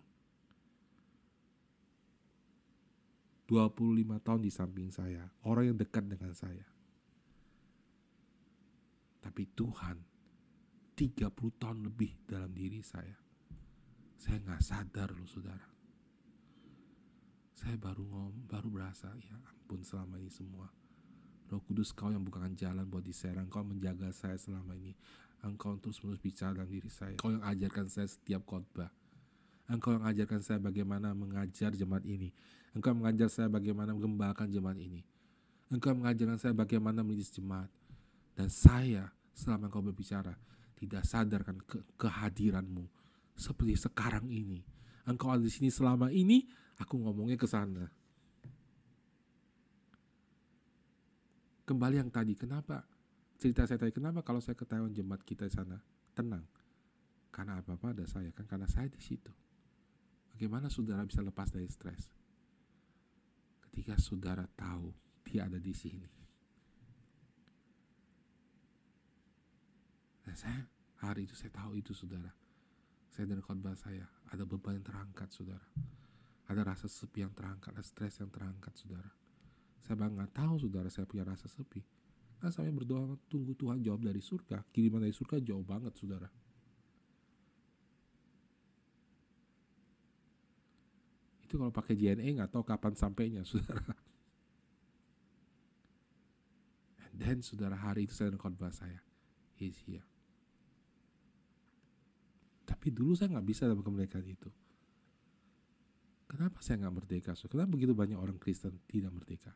[3.51, 5.27] 25 tahun di samping saya.
[5.43, 6.69] Orang yang dekat dengan saya.
[9.21, 9.99] Tapi Tuhan
[10.95, 13.17] 30 tahun lebih dalam diri saya.
[14.21, 15.67] Saya nggak sadar loh saudara.
[17.57, 20.80] Saya baru ngom, baru berasa ya ampun selama ini semua.
[21.51, 24.95] Roh Kudus kau yang bukakan jalan buat diserang, kau menjaga saya selama ini.
[25.43, 27.17] Engkau terus menerus bicara dalam diri saya.
[27.19, 28.93] Kau yang ajarkan saya setiap khotbah.
[29.67, 32.31] Engkau yang ajarkan saya bagaimana mengajar jemaat ini.
[32.71, 35.03] Engkau mengajar saya bagaimana mengembangkan jemaat ini.
[35.73, 37.71] Engkau mengajarkan saya bagaimana menjadi jemaat.
[38.37, 40.39] Dan saya selama engkau berbicara
[40.79, 42.87] tidak sadarkan ke kehadiranmu
[43.35, 44.63] seperti sekarang ini.
[45.09, 46.47] Engkau ada di sini selama ini,
[46.77, 47.89] aku ngomongnya ke sana.
[51.71, 52.83] Kembali yang tadi, kenapa
[53.39, 55.79] cerita saya tadi, kenapa kalau saya ketahuan jemaat kita di sana
[56.19, 56.43] tenang?
[57.31, 59.31] Karena apa-apa ada saya kan, karena saya di situ.
[60.35, 62.11] Bagaimana saudara bisa lepas dari stres?
[63.71, 64.91] Ketika saudara tahu
[65.23, 66.11] dia ada di sini.
[70.27, 70.67] Dan saya
[71.01, 72.29] Hari itu saya tahu itu saudara.
[73.09, 75.65] Saya dari khotbah saya ada beban yang terangkat saudara.
[76.45, 79.09] Ada rasa sepi yang terangkat, ada stres yang terangkat saudara.
[79.85, 81.81] Saya bangga tahu saudara saya punya rasa sepi.
[82.41, 84.65] Nah saya berdoa tunggu Tuhan jawab dari surga.
[84.73, 86.29] Kiriman dari surga jauh banget saudara.
[91.45, 93.93] Itu kalau pakai JNE nggak tahu kapan sampainya saudara.
[97.11, 99.03] And then saudara hari itu saya khotbah saya.
[99.59, 100.07] He's here.
[102.65, 104.49] Tapi dulu saya nggak bisa dalam kemerdekaan itu.
[106.31, 107.33] Kenapa saya nggak merdeka?
[107.35, 109.51] Kenapa begitu banyak orang Kristen tidak merdeka?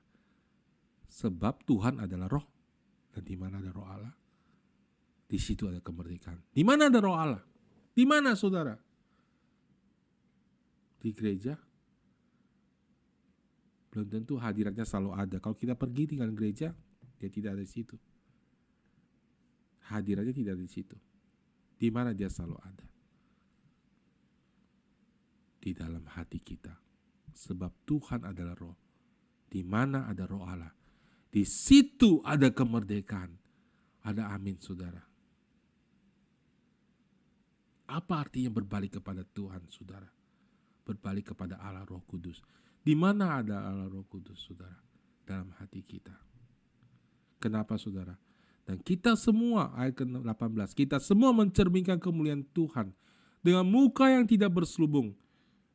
[1.15, 2.47] Sebab Tuhan adalah roh.
[3.15, 4.11] Dan di mana ada roh Allah,
[5.31, 6.51] di situ ada kemerdekaan.
[6.51, 7.43] Di mana ada roh Allah?
[7.95, 8.75] Di mana saudara?
[10.99, 11.55] Di gereja?
[13.95, 15.37] Belum tentu hadiratnya selalu ada.
[15.39, 16.75] Kalau kita pergi tinggal gereja,
[17.23, 17.95] dia tidak ada di situ.
[19.95, 20.97] Hadiratnya tidak ada di situ.
[21.79, 22.87] Di mana dia selalu ada?
[25.63, 26.75] Di dalam hati kita.
[27.31, 28.75] Sebab Tuhan adalah roh.
[29.47, 30.75] Di mana ada roh Allah,
[31.35, 33.35] di situ ada kemerdekaan.
[34.07, 35.03] Ada amin saudara.
[37.91, 40.07] Apa artinya berbalik kepada Tuhan saudara?
[40.87, 42.39] Berbalik kepada Allah roh kudus.
[42.85, 44.79] Di mana ada Allah roh kudus saudara?
[45.27, 46.15] Dalam hati kita.
[47.43, 48.15] Kenapa saudara?
[48.65, 52.95] Dan kita semua, ayat ke-18, kita semua mencerminkan kemuliaan Tuhan
[53.45, 55.17] dengan muka yang tidak berselubung.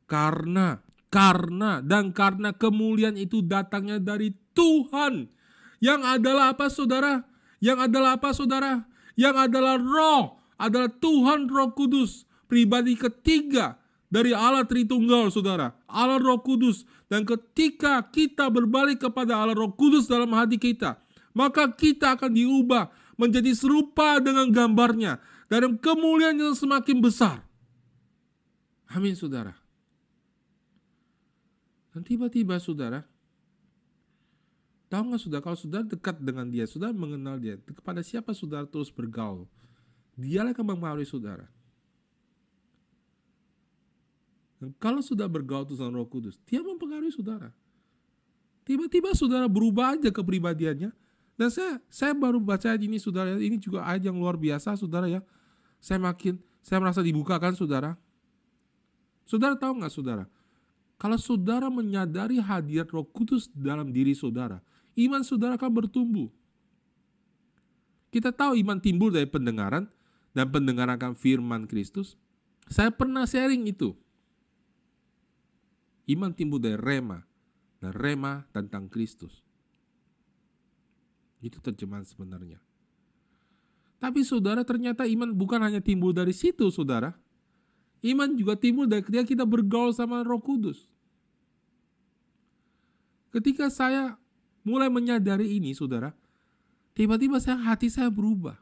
[0.09, 0.81] Karena,
[1.13, 5.38] karena, dan karena kemuliaan itu datangnya dari Tuhan
[5.79, 7.23] yang adalah apa saudara?
[7.59, 8.87] Yang adalah apa saudara?
[9.19, 12.27] Yang adalah roh, adalah Tuhan roh kudus.
[12.47, 13.79] Pribadi ketiga
[14.11, 15.75] dari Allah Tritunggal saudara.
[15.87, 16.83] Allah roh kudus.
[17.07, 20.99] Dan ketika kita berbalik kepada Allah roh kudus dalam hati kita.
[21.31, 25.19] Maka kita akan diubah menjadi serupa dengan gambarnya.
[25.49, 27.41] Dalam kemuliaan yang semakin besar.
[28.89, 29.53] Amin saudara.
[31.93, 33.05] Dan tiba-tiba saudara,
[34.89, 38.89] Tahu nggak sudah kalau sudah dekat dengan dia, sudah mengenal dia, kepada siapa saudara terus
[38.89, 39.45] bergaul,
[40.17, 41.45] dialah akan mempengaruhi saudara.
[44.59, 47.53] Dan kalau sudah bergaul dengan Roh Kudus, dia mempengaruhi saudara.
[48.67, 50.91] Tiba-tiba saudara berubah aja kepribadiannya.
[51.39, 55.23] Dan saya saya baru baca ini saudara, ini juga ayat yang luar biasa saudara ya.
[55.79, 57.95] Saya makin saya merasa dibukakan saudara.
[59.23, 60.25] Saudara tahu nggak saudara?
[60.99, 64.59] Kalau saudara menyadari hadirat Roh Kudus dalam diri saudara,
[65.07, 66.27] iman saudara akan bertumbuh.
[68.09, 69.85] Kita tahu iman timbul dari pendengaran
[70.33, 72.17] dan pendengaran akan firman Kristus.
[72.67, 73.93] Saya pernah sharing itu.
[76.09, 77.21] Iman timbul dari rema
[77.79, 79.45] dan rema tentang Kristus.
[81.39, 82.59] Itu terjemahan sebenarnya.
[83.99, 87.15] Tapi saudara ternyata iman bukan hanya timbul dari situ saudara.
[87.99, 90.87] Iman juga timbul dari ketika kita bergaul sama roh kudus.
[93.29, 94.17] Ketika saya
[94.69, 96.13] mulai menyadari ini saudara,
[96.93, 98.61] tiba-tiba saya hati saya berubah.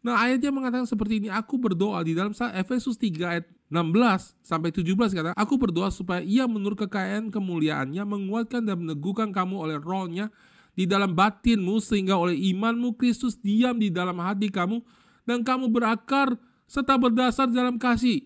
[0.00, 4.96] Nah ayatnya mengatakan seperti ini, aku berdoa di dalam Efesus 3 ayat 16 sampai 17
[5.12, 10.32] kata, aku berdoa supaya ia menurut kekayaan kemuliaannya menguatkan dan meneguhkan kamu oleh rohnya
[10.72, 14.80] di dalam batinmu sehingga oleh imanmu Kristus diam di dalam hati kamu
[15.28, 16.34] dan kamu berakar
[16.64, 18.24] serta berdasar dalam kasih.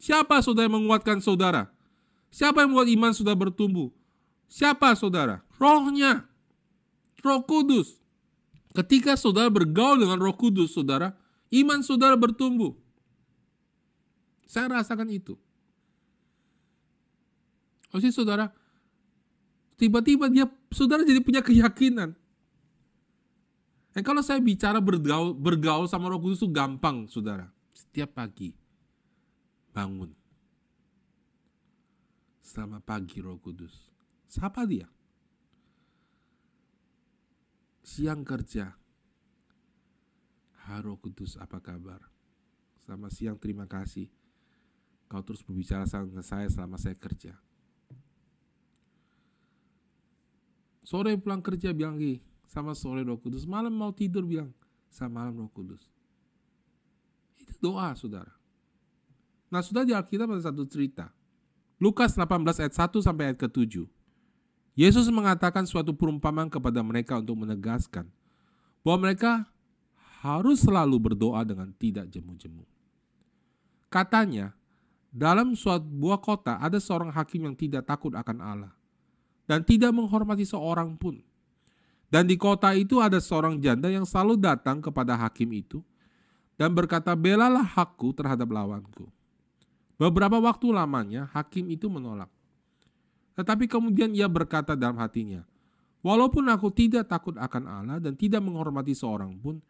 [0.00, 1.68] Siapa saudara yang menguatkan saudara?
[2.32, 3.92] Siapa yang membuat iman sudah bertumbuh?
[4.48, 5.44] Siapa saudara?
[5.60, 6.24] Rohnya.
[7.20, 8.00] Roh Kudus.
[8.72, 11.12] Ketika saudara bergaul dengan Roh Kudus, saudara,
[11.52, 12.72] iman saudara bertumbuh.
[14.48, 15.36] Saya rasakan itu.
[17.92, 18.46] Maksudnya saudara,
[19.76, 22.16] tiba-tiba dia saudara jadi punya keyakinan.
[23.90, 27.50] Dan kalau saya bicara bergaul, bergaul sama Roh Kudus itu gampang, saudara.
[27.74, 28.54] Setiap pagi
[29.74, 30.14] bangun.
[32.40, 33.74] Selamat pagi Roh Kudus.
[34.30, 34.86] Siapa dia?
[37.90, 38.70] Siang kerja.
[40.70, 41.98] Haro Kudus apa kabar?
[42.86, 44.06] Selama siang terima kasih.
[45.10, 47.34] Kau terus berbicara sama saya selama saya kerja.
[50.86, 53.42] Sore pulang kerja bilang lagi sama sore Roh Kudus.
[53.42, 54.54] Malam mau tidur bilang
[54.86, 55.82] sama malam Roh Kudus.
[57.42, 58.30] Itu doa saudara.
[59.50, 61.10] Nah sudah di Alkitab ada satu cerita.
[61.82, 63.82] Lukas 18 ayat 1 sampai ayat ke-7.
[64.78, 68.06] Yesus mengatakan suatu perumpamaan kepada mereka untuk menegaskan
[68.80, 69.44] bahwa mereka
[70.20, 72.64] harus selalu berdoa dengan tidak jemu-jemu.
[73.90, 74.54] Katanya,
[75.10, 78.72] dalam suatu buah kota ada seorang hakim yang tidak takut akan Allah
[79.50, 81.18] dan tidak menghormati seorang pun.
[82.10, 85.82] Dan di kota itu ada seorang janda yang selalu datang kepada hakim itu
[86.58, 89.06] dan berkata, belalah hakku terhadap lawanku.
[89.94, 92.30] Beberapa waktu lamanya hakim itu menolak.
[93.40, 95.40] Tetapi kemudian ia berkata dalam hatinya,
[96.00, 99.60] Walaupun aku tidak takut akan Allah dan tidak menghormati seorang pun,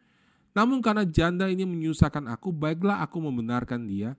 [0.55, 4.15] namun karena janda ini menyusahkan aku, baiklah aku membenarkan dia,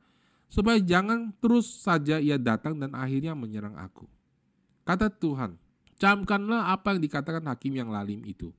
[0.52, 4.04] supaya jangan terus saja ia datang dan akhirnya menyerang aku.
[4.84, 5.56] Kata Tuhan,
[5.96, 8.52] camkanlah apa yang dikatakan hakim yang lalim itu.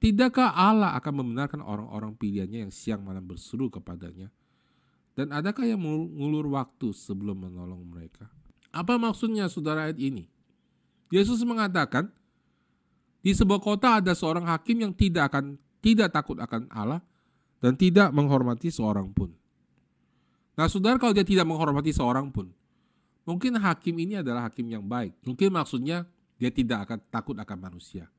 [0.00, 4.32] Tidakkah Allah akan membenarkan orang-orang pilihannya yang siang malam berseru kepadanya?
[5.16, 8.28] Dan adakah yang mengulur waktu sebelum menolong mereka?
[8.76, 10.28] Apa maksudnya saudara ayat ini?
[11.08, 12.12] Yesus mengatakan,
[13.24, 17.00] di sebuah kota ada seorang hakim yang tidak akan tidak takut akan Allah
[17.56, 19.32] dan tidak menghormati seorang pun.
[20.60, 22.52] Nah, saudara kalau dia tidak menghormati seorang pun,
[23.24, 25.16] mungkin hakim ini adalah hakim yang baik.
[25.24, 26.04] Mungkin maksudnya
[26.36, 28.12] dia tidak akan takut akan manusia.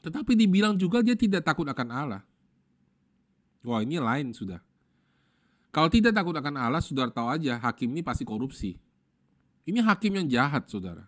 [0.00, 2.22] Tetapi dibilang juga dia tidak takut akan Allah.
[3.66, 4.62] Wah ini lain sudah.
[5.76, 8.80] Kalau tidak takut akan Allah, saudara tahu aja hakim ini pasti korupsi.
[9.68, 11.04] Ini hakim yang jahat, saudara.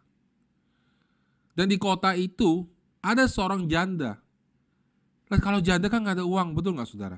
[1.57, 2.69] Dan di kota itu
[3.01, 4.21] ada seorang janda.
[5.33, 7.17] Nah, kalau janda kan nggak ada uang, betul nggak saudara?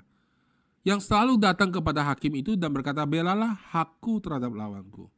[0.86, 5.10] Yang selalu datang kepada hakim itu dan berkata, belalah hakku terhadap lawanku.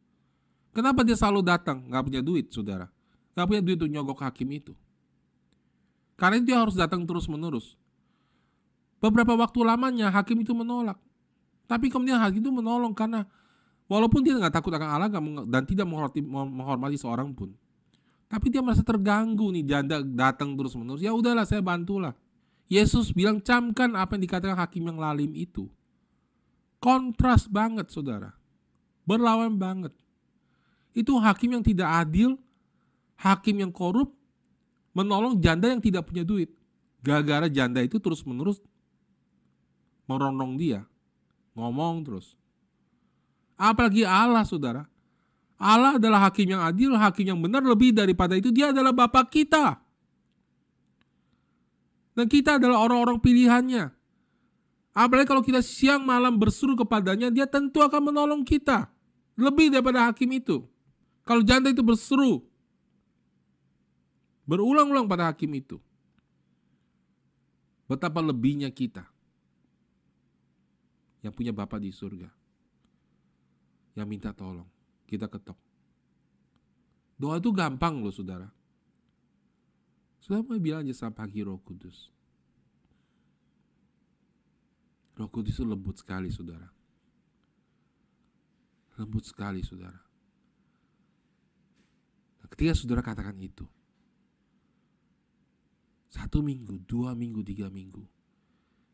[0.72, 1.85] Kenapa dia selalu datang?
[1.85, 2.89] Nggak punya duit, saudara.
[3.37, 4.72] Nggak punya duit untuk nyogok hakim itu.
[6.16, 7.76] Karena itu dia harus datang terus-menerus.
[9.05, 10.97] Beberapa waktu lamanya hakim itu menolak.
[11.73, 13.25] Tapi kemudian hakim itu menolong karena
[13.89, 15.09] walaupun dia nggak takut akan Allah
[15.49, 17.57] dan tidak menghormati, menghormati seorang pun.
[18.29, 21.01] Tapi dia merasa terganggu nih janda datang terus-menerus.
[21.01, 22.12] Ya udahlah saya bantulah.
[22.68, 25.68] Yesus bilang camkan apa yang dikatakan hakim yang lalim itu.
[26.77, 28.37] Kontras banget saudara.
[29.09, 29.97] Berlawan banget.
[30.93, 32.37] Itu hakim yang tidak adil,
[33.16, 34.12] hakim yang korup,
[34.93, 36.53] menolong janda yang tidak punya duit.
[37.01, 38.61] Gara-gara janda itu terus-menerus
[40.05, 40.85] merondong dia.
[41.53, 42.33] Ngomong terus.
[43.61, 44.89] Apalagi Allah, saudara.
[45.61, 47.63] Allah adalah hakim yang adil, hakim yang benar.
[47.63, 49.79] Lebih daripada itu, dia adalah Bapak kita.
[52.13, 53.93] Dan kita adalah orang-orang pilihannya.
[54.93, 58.91] Apalagi kalau kita siang malam berseru kepadanya, dia tentu akan menolong kita.
[59.39, 60.67] Lebih daripada hakim itu.
[61.25, 62.45] Kalau janda itu berseru,
[64.43, 65.79] Berulang-ulang pada hakim itu.
[67.87, 69.12] Betapa lebihnya kita
[71.23, 72.29] yang punya Bapak di surga.
[73.95, 74.66] Yang minta tolong,
[75.07, 75.57] kita ketok.
[77.16, 78.51] Doa itu gampang loh saudara.
[80.18, 82.11] Saudara mau bilang aja sama pagi roh kudus.
[85.14, 86.66] Roh kudus itu lembut sekali saudara.
[88.99, 90.03] Lembut sekali saudara.
[92.43, 93.66] Nah, ketika saudara katakan itu,
[96.11, 98.05] satu minggu, dua minggu, tiga minggu.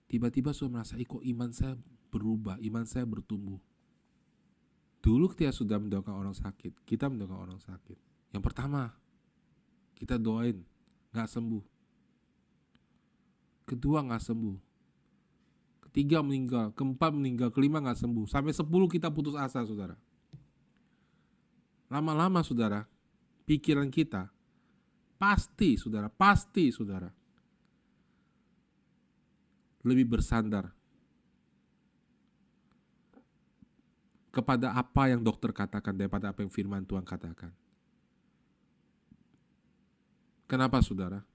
[0.08, 1.76] Tiba-tiba saya merasa, kok iman saya
[2.08, 3.60] berubah, iman saya bertumbuh.
[4.98, 7.96] Dulu ketika sudah mendoakan orang sakit, kita mendoakan orang sakit.
[8.34, 8.92] Yang pertama,
[9.94, 10.60] kita doain,
[11.14, 11.64] gak sembuh.
[13.68, 14.56] Kedua gak sembuh.
[15.88, 18.26] Ketiga meninggal, keempat meninggal, kelima gak sembuh.
[18.26, 19.96] Sampai sepuluh kita putus asa, saudara.
[21.88, 22.84] Lama-lama, saudara,
[23.48, 24.28] pikiran kita
[25.18, 27.10] Pasti, saudara, pasti, saudara.
[29.82, 30.77] Lebih bersandar
[34.38, 37.50] kepada apa yang dokter katakan daripada apa yang firman Tuhan katakan.
[40.46, 41.26] Kenapa, saudara?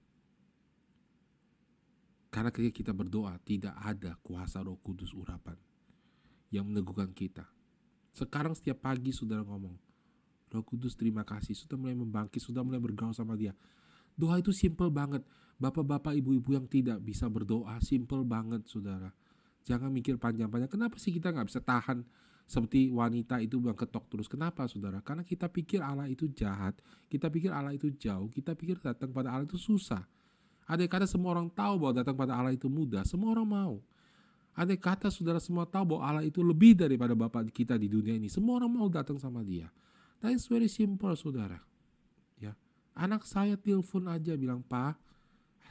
[2.31, 5.59] Karena ketika kita berdoa, tidak ada kuasa roh kudus urapan
[6.49, 7.45] yang meneguhkan kita.
[8.15, 9.73] Sekarang setiap pagi saudara ngomong,
[10.53, 13.57] Roh Kudus terima kasih sudah mulai membangkit, sudah mulai bergaul sama dia.
[14.13, 15.25] Doa itu simple banget.
[15.57, 19.09] Bapak-bapak, ibu-ibu yang tidak bisa berdoa, simple banget saudara.
[19.65, 20.69] Jangan mikir panjang-panjang.
[20.69, 22.05] Kenapa sih kita nggak bisa tahan
[22.43, 24.27] seperti wanita itu yang ketok terus?
[24.27, 24.99] Kenapa saudara?
[24.99, 26.77] Karena kita pikir Allah itu jahat.
[27.07, 28.27] Kita pikir Allah itu jauh.
[28.27, 30.03] Kita pikir datang pada Allah itu susah.
[30.63, 33.03] Ada kata semua orang tahu bahwa datang pada Allah itu mudah.
[33.03, 33.73] Semua orang mau.
[34.53, 38.29] Ada kata saudara semua tahu bahwa Allah itu lebih daripada Bapak kita di dunia ini.
[38.29, 39.67] Semua orang mau datang sama dia.
[40.21, 41.59] That is very simple, saudara.
[42.37, 42.53] Ya,
[42.93, 44.95] anak saya telepon aja bilang, Pak,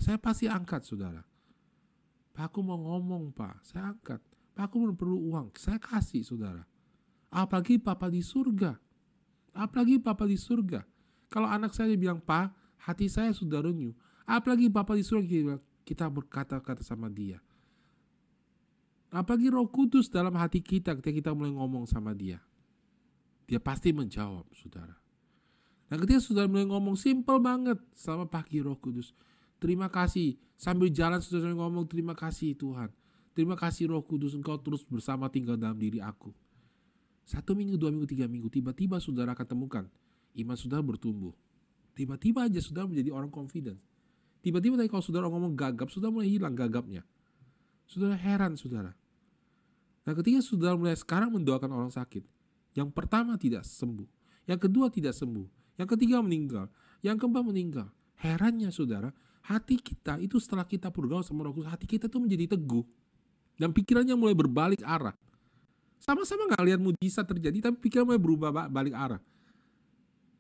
[0.03, 1.23] saya pasti angkat, saudara.
[2.35, 3.65] Pak, aku mau ngomong, Pak.
[3.65, 4.21] Saya angkat.
[4.57, 5.53] Aku perlu uang.
[5.57, 6.65] Saya kasih, saudara.
[7.33, 8.77] Apalagi Papa di surga.
[9.57, 10.85] Apalagi Papa di surga.
[11.33, 12.53] Kalau anak saya bilang, Pak,
[12.85, 13.97] hati saya sudah renyuh.
[14.29, 15.57] Apalagi Papa di surga,
[15.89, 17.41] kita berkata-kata sama dia.
[19.13, 22.41] Apalagi roh kudus dalam hati kita ketika kita mulai ngomong sama dia.
[23.45, 24.97] Dia pasti menjawab, saudara.
[25.93, 29.13] Nah ketika saudara mulai ngomong simple banget sama pagi roh kudus.
[29.61, 30.41] Terima kasih.
[30.57, 32.89] Sambil jalan saudara ngomong terima kasih Tuhan.
[33.33, 36.33] Terima kasih roh kudus engkau terus bersama tinggal dalam diri aku.
[37.25, 39.85] Satu minggu, dua minggu, tiga minggu, tiba-tiba saudara akan temukan
[40.37, 41.33] iman saudara bertumbuh.
[41.93, 43.77] Tiba-tiba aja saudara menjadi orang confident.
[44.41, 47.05] Tiba-tiba tadi kalau saudara ngomong gagap, saudara mulai hilang gagapnya.
[47.85, 48.97] Saudara heran saudara.
[50.03, 52.25] Nah ketika saudara mulai sekarang mendoakan orang sakit,
[52.75, 54.09] yang pertama tidak sembuh,
[54.49, 56.67] yang kedua tidak sembuh, yang ketiga meninggal,
[57.05, 57.87] yang keempat meninggal.
[58.19, 59.13] Herannya saudara,
[59.47, 62.83] hati kita itu setelah kita bergaul sama roh kudus, hati kita tuh menjadi teguh.
[63.57, 65.15] Dan pikirannya mulai berbalik arah.
[66.03, 69.23] Sama-sama nggak lihat mujizat terjadi, tapi pikiran mulai berubah balik arah.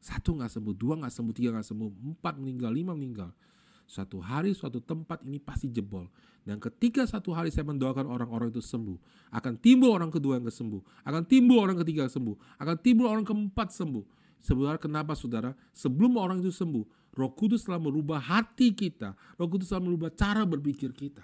[0.02, 1.88] Satu nggak sembuh, dua nggak sembuh, tiga nggak sembuh,
[2.18, 3.30] empat meninggal, lima meninggal.
[3.86, 6.10] Suatu hari, suatu tempat ini pasti jebol.
[6.42, 8.98] Dan ketika satu hari saya mendoakan orang-orang itu sembuh,
[9.30, 13.22] akan timbul orang kedua yang kesembuh, akan timbul orang ketiga yang sembuh, akan timbul orang
[13.22, 14.02] keempat sembuh.
[14.42, 15.54] Sebenarnya kenapa saudara?
[15.70, 19.14] Sebelum orang itu sembuh, roh kudus telah merubah hati kita.
[19.38, 21.22] Roh kudus telah merubah cara berpikir kita.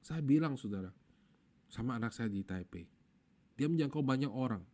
[0.00, 0.88] Saya bilang saudara,
[1.68, 2.88] sama anak saya di Taipei.
[3.54, 4.64] Dia menjangkau banyak orang.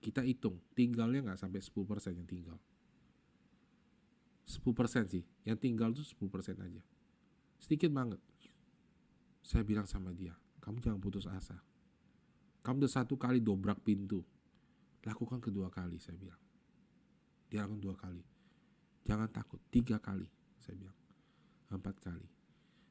[0.00, 2.58] Kita hitung, tinggalnya nggak sampai 10% yang tinggal.
[4.48, 6.82] 10% sih, yang tinggal tuh 10% aja.
[7.60, 8.22] Sedikit banget.
[9.44, 10.32] Saya bilang sama dia,
[10.64, 11.60] kamu jangan putus asa.
[12.64, 14.24] Kamu udah satu kali dobrak pintu.
[15.04, 16.40] Lakukan kedua kali, saya bilang.
[17.48, 18.24] Dia lakukan dua kali.
[19.08, 20.28] Jangan takut, tiga kali,
[20.60, 20.96] saya bilang.
[21.72, 22.37] Empat kali.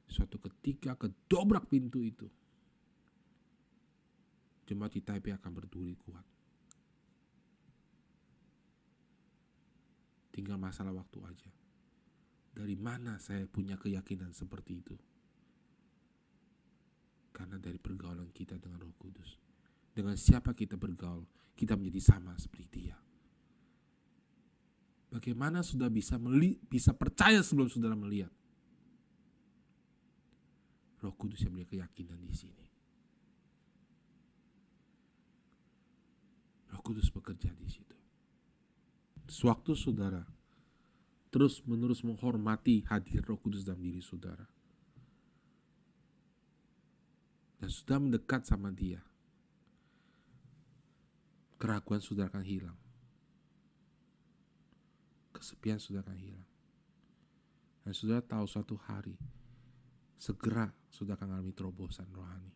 [0.08, 2.28] Suatu ketika kedobrak pintu itu.
[4.68, 6.24] Jemaat di Taipei akan berduri kuat.
[10.32, 11.49] Tinggal masalah waktu aja.
[12.58, 14.95] Dari mana saya punya keyakinan seperti itu?
[17.32, 19.38] Karena dari pergaulan kita dengan Roh Kudus.
[19.93, 21.26] Dengan siapa kita bergaul,
[21.58, 22.97] kita menjadi sama seperti Dia.
[25.08, 28.30] Bagaimana sudah bisa meli bisa percaya sebelum saudara melihat?
[30.97, 32.65] Roh Kudus yang punya keyakinan di sini.
[36.73, 37.97] Roh Kudus bekerja di situ.
[39.27, 40.23] Sewaktu saudara
[41.27, 44.47] terus menerus menghormati hadir roh kudus dalam diri saudara.
[47.59, 49.01] Dan sudah mendekat sama dia.
[51.57, 52.77] Keraguan saudara akan hilang.
[55.33, 56.49] Kesepian saudara akan hilang.
[57.81, 59.17] Dan saudara tahu suatu hari
[60.17, 62.49] segera sudah mengalami terobosan rohani.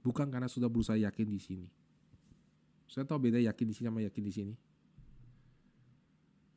[0.00, 1.68] Bukan karena sudah berusaha yakin di sini,
[2.88, 4.54] saya tahu beda yakin di sini sama yakin di sini.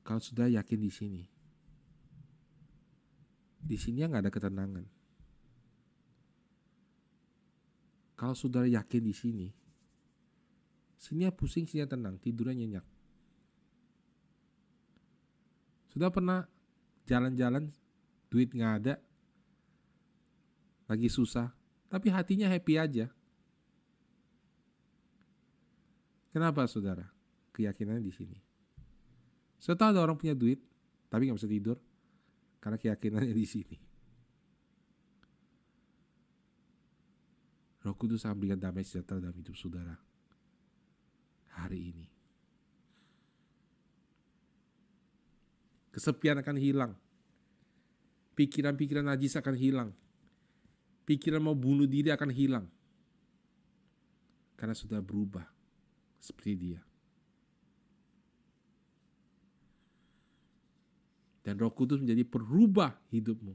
[0.07, 1.23] Kalau sudah yakin di sini,
[3.59, 4.85] di sini nggak ada ketenangan.
[8.15, 9.47] Kalau sudah yakin di sini,
[10.95, 12.85] sini pusing, sini tenang, tidurnya nyenyak.
[15.91, 16.47] Sudah pernah
[17.03, 17.67] jalan-jalan,
[18.31, 18.95] duit nggak ada,
[20.93, 21.49] lagi susah,
[21.89, 23.09] tapi hatinya happy aja.
[26.29, 27.09] Kenapa saudara?
[27.53, 28.37] Keyakinannya di sini.
[29.57, 30.61] Tahu ada orang punya duit,
[31.09, 31.77] tapi nggak bisa tidur
[32.61, 33.77] karena keyakinannya di sini.
[37.83, 39.97] Roh Kudus akan damai sejahtera dalam hidup saudara
[41.59, 42.07] hari ini.
[45.93, 46.91] Kesepian akan hilang.
[48.33, 49.89] Pikiran-pikiran najis akan hilang.
[51.03, 52.65] Pikiran mau bunuh diri akan hilang.
[54.55, 55.43] Karena sudah berubah
[56.23, 56.79] seperti dia.
[61.43, 63.51] Dan roh kudus menjadi perubah hidupmu.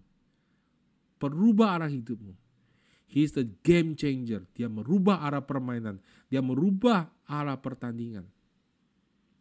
[1.16, 2.36] Perubah arah hidupmu.
[3.08, 4.44] He is the game changer.
[4.52, 5.96] Dia merubah arah permainan.
[6.28, 8.28] Dia merubah arah pertandingan.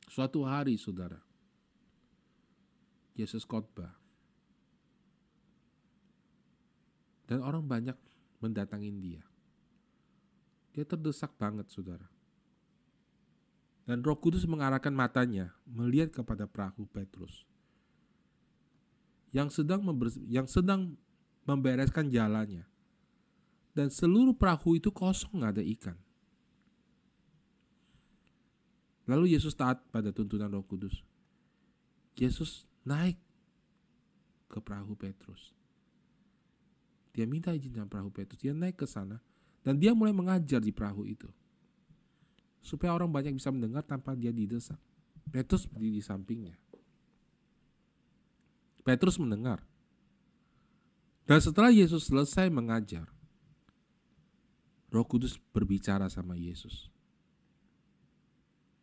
[0.07, 1.19] Suatu hari, saudara,
[3.19, 4.06] Yesus khotbah.
[7.27, 7.95] Dan orang banyak
[8.39, 9.23] mendatangin dia.
[10.71, 12.07] Dia terdesak banget, saudara.
[13.87, 17.47] Dan roh kudus mengarahkan matanya melihat kepada perahu Petrus.
[19.31, 19.83] Yang sedang,
[20.27, 20.95] yang sedang
[21.47, 22.67] membereskan jalannya.
[23.71, 25.97] Dan seluruh perahu itu kosong nggak ada ikan.
[29.07, 30.99] Lalu Yesus taat pada tuntunan roh kudus.
[32.19, 33.15] Yesus naik
[34.51, 35.56] ke perahu Petrus.
[37.17, 38.37] Dia minta izin dengan perahu Petrus.
[38.37, 39.17] Dia naik ke sana.
[39.65, 41.27] Dan dia mulai mengajar di perahu itu
[42.67, 44.75] supaya orang banyak bisa mendengar tanpa dia didesak.
[45.31, 46.55] Petrus berdiri di sampingnya.
[48.83, 49.63] Petrus mendengar.
[51.27, 53.07] Dan setelah Yesus selesai mengajar,
[54.91, 56.87] Roh Kudus berbicara sama Yesus.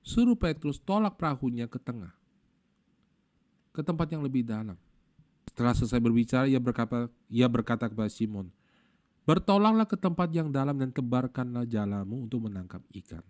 [0.04, 2.12] Suruh Petrus tolak perahunya ke tengah,
[3.72, 4.76] ke tempat yang lebih dalam.
[5.54, 8.50] Setelah selesai berbicara, ia berkata, ia berkata kepada Simon,
[9.22, 13.22] Bertolaklah ke tempat yang dalam dan tebarkanlah jalamu untuk menangkap ikan.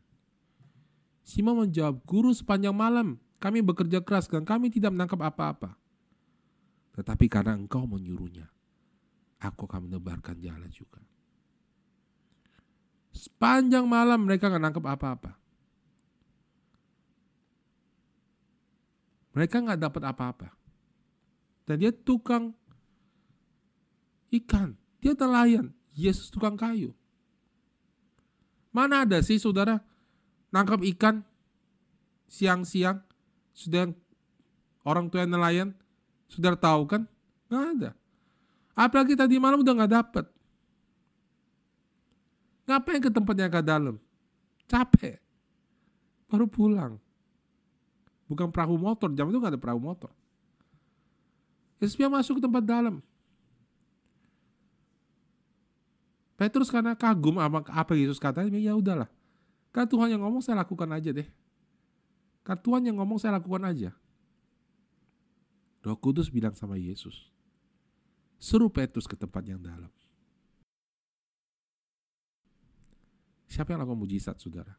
[1.20, 5.76] Simon menjawab, Guru sepanjang malam kami bekerja keras dan kami tidak menangkap apa-apa.
[6.96, 8.48] Tetapi karena engkau menyuruhnya,
[9.44, 11.05] aku akan menebarkan jalan juga.
[13.12, 15.36] Sepanjang malam mereka nggak nangkap apa-apa.
[19.36, 20.64] Mereka nggak dapat apa-apa.
[21.65, 22.53] Dan dia tukang
[24.32, 24.77] ikan.
[25.01, 25.73] Dia nelayan.
[25.95, 26.93] Yesus tukang kayu.
[28.74, 29.78] Mana ada sih saudara
[30.51, 31.23] nangkap ikan
[32.27, 32.99] siang-siang
[33.55, 33.95] sudah
[34.82, 35.70] orang tua nelayan
[36.27, 37.07] sudah tahu kan?
[37.47, 37.91] Nggak ada.
[38.74, 40.27] Apalagi tadi malam udah nggak dapet.
[42.66, 43.97] Ngapain ke tempat yang ke dalam?
[44.66, 45.23] Capek.
[46.27, 46.99] Baru pulang.
[48.27, 50.11] Bukan perahu motor, jam itu nggak ada perahu motor.
[51.85, 53.05] Yesus masuk ke tempat dalam.
[56.35, 59.06] Petrus karena kagum sama apa Yesus katanya, ya udahlah.
[59.70, 61.28] Kan Tuhan yang ngomong saya lakukan aja deh.
[62.43, 63.90] Kan Tuhan yang ngomong saya lakukan aja.
[65.85, 67.28] Roh Kudus bilang sama Yesus,
[68.40, 69.93] suruh Petrus ke tempat yang dalam.
[73.44, 74.74] Siapa yang lakukan mujizat, saudara?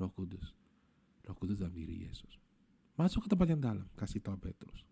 [0.00, 0.56] Roh Kudus.
[1.28, 2.40] Roh Kudus dalam diri Yesus.
[2.96, 4.91] Masuk ke tempat yang dalam, kasih tahu Petrus.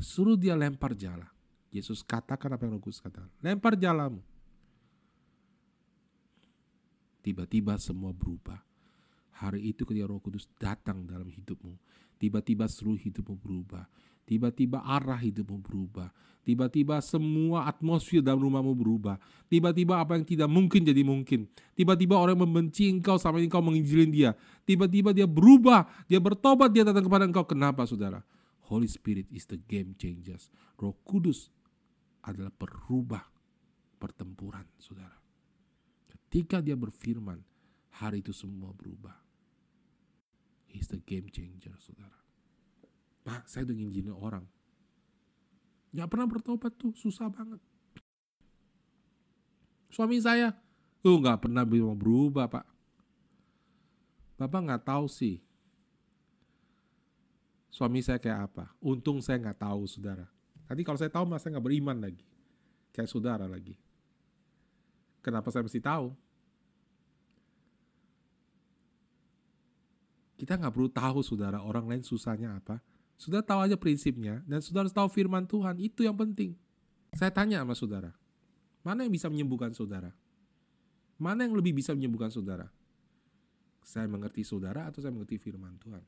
[0.00, 1.28] Suruh dia lempar jala.
[1.70, 3.30] Yesus katakan apa yang Roh Kudus katakan.
[3.44, 4.24] Lempar jalamu.
[7.20, 8.58] Tiba-tiba semua berubah.
[9.38, 11.76] Hari itu ketika Roh Kudus datang dalam hidupmu,
[12.16, 13.86] tiba-tiba seluruh hidupmu berubah.
[14.24, 16.08] Tiba-tiba arah hidupmu berubah.
[16.46, 19.18] Tiba-tiba semua atmosfer dalam rumahmu berubah.
[19.50, 21.50] Tiba-tiba apa yang tidak mungkin jadi mungkin.
[21.76, 24.30] Tiba-tiba orang yang membenci engkau sama engkau menginjilin dia.
[24.64, 27.44] Tiba-tiba dia berubah, dia bertobat, dia datang kepada engkau.
[27.44, 28.22] Kenapa saudara?
[28.70, 30.46] Holy Spirit is the game changers.
[30.78, 31.50] Roh Kudus
[32.22, 33.26] adalah perubah
[33.98, 35.18] pertempuran saudara.
[36.06, 37.42] Ketika dia berfirman,
[37.98, 39.18] hari itu semua berubah.
[40.70, 42.14] He's the game changer saudara.
[43.26, 44.46] Pak, saya udah nginjilin orang.
[45.90, 47.58] Gak pernah bertobat tuh, susah banget.
[49.90, 50.54] Suami saya,
[51.02, 52.66] tuh gak pernah berubah pak.
[54.38, 55.42] Bapak gak tahu sih.
[57.70, 58.64] Suami saya kayak apa.
[58.82, 60.26] Untung saya gak tahu saudara.
[60.66, 62.26] Tadi kalau saya tahu masa gak beriman lagi.
[62.90, 63.78] Kayak saudara lagi.
[65.22, 66.12] Kenapa saya mesti tahu?
[70.40, 72.80] Kita nggak perlu tahu saudara orang lain susahnya apa.
[73.20, 75.76] Sudah tahu aja prinsipnya dan sudah harus tahu firman Tuhan.
[75.76, 76.56] Itu yang penting.
[77.12, 78.16] Saya tanya sama saudara.
[78.80, 80.16] Mana yang bisa menyembuhkan saudara?
[81.20, 82.72] Mana yang lebih bisa menyembuhkan saudara?
[83.84, 86.00] Saya mengerti saudara atau saya mengerti firman Tuhan?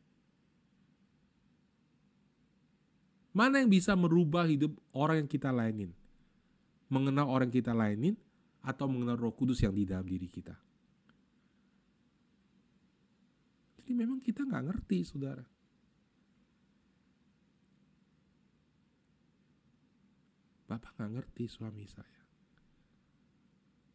[3.33, 5.91] Mana yang bisa merubah hidup orang yang kita lainin?
[6.93, 8.15] Mengenal orang yang kita lainin
[8.61, 10.53] atau mengenal roh kudus yang di dalam diri kita?
[13.81, 15.43] Jadi memang kita nggak ngerti, saudara.
[20.69, 22.23] Bapak nggak ngerti suami saya.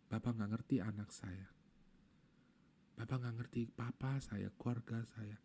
[0.10, 1.50] Bapak nggak ngerti anak saya.
[2.98, 5.38] Bapak nggak ngerti papa saya, keluarga saya.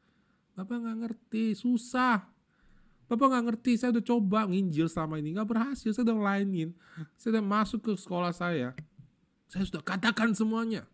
[0.56, 2.41] Bapak nggak ngerti, susah.
[3.12, 5.92] Bapak nggak ngerti, saya udah coba nginjil sama ini, nggak berhasil.
[5.92, 6.72] Saya udah lainin,
[7.20, 8.72] saya udah masuk ke sekolah saya.
[9.52, 10.88] Saya sudah katakan semuanya.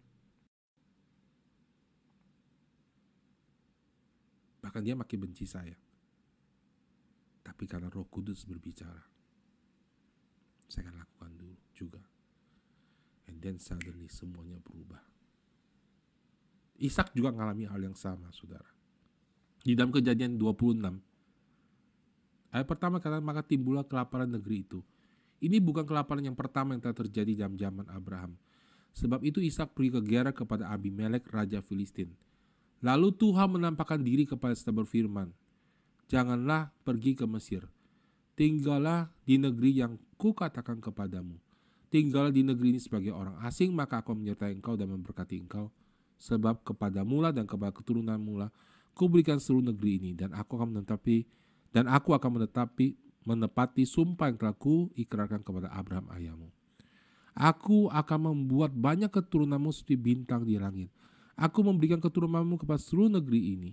[4.58, 5.78] Bahkan dia makin benci saya.
[7.46, 9.06] Tapi karena roh kudus berbicara,
[10.66, 12.02] saya akan lakukan dulu juga.
[13.30, 15.06] And then suddenly semuanya berubah.
[16.82, 18.66] Ishak juga mengalami hal yang sama, saudara.
[19.62, 21.07] Di dalam kejadian 26,
[22.54, 24.80] ayat pertama kata maka timbullah kelaparan negeri itu.
[25.38, 28.34] Ini bukan kelaparan yang pertama yang telah terjadi dalam zaman Abraham.
[28.98, 32.10] Sebab itu Ishak pergi ke Gerar kepada Abimelek, Raja Filistin.
[32.82, 35.30] Lalu Tuhan menampakkan diri kepada serta berfirman,
[36.08, 37.68] Janganlah pergi ke Mesir,
[38.32, 41.36] tinggallah di negeri yang kukatakan kepadamu.
[41.88, 45.68] Tinggallah di negeri ini sebagai orang asing, maka aku menyertai engkau dan memberkati engkau.
[46.18, 48.50] Sebab kepada mula dan kepada keturunan mula,
[48.96, 51.28] kuberikan seluruh negeri ini, dan aku akan menetapi
[51.72, 52.96] dan aku akan menetapi
[53.28, 56.48] menepati sumpah yang telah ku ikrarkan kepada Abraham ayahmu.
[57.38, 60.90] Aku akan membuat banyak keturunanmu seperti bintang di langit.
[61.38, 63.70] Aku memberikan keturunanmu kepada seluruh negeri ini.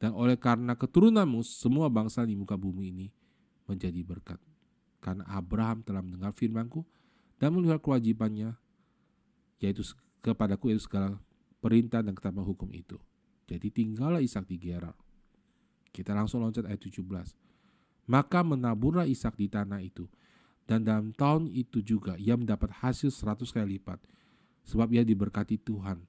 [0.00, 3.06] Dan oleh karena keturunanmu, semua bangsa di muka bumi ini
[3.68, 4.40] menjadi berkat.
[5.04, 6.80] Karena Abraham telah mendengar firmanku
[7.36, 8.56] dan melihat kewajibannya,
[9.60, 9.84] yaitu
[10.24, 11.20] kepadaku yaitu segala
[11.60, 12.96] perintah dan ketetapan hukum itu.
[13.44, 14.96] Jadi tinggallah Ishak di Gerar.
[15.94, 17.06] Kita langsung loncat ayat 17.
[18.10, 20.10] Maka menaburlah Ishak di tanah itu.
[20.66, 24.02] Dan dalam tahun itu juga ia mendapat hasil seratus kali lipat.
[24.66, 26.02] Sebab ia diberkati Tuhan.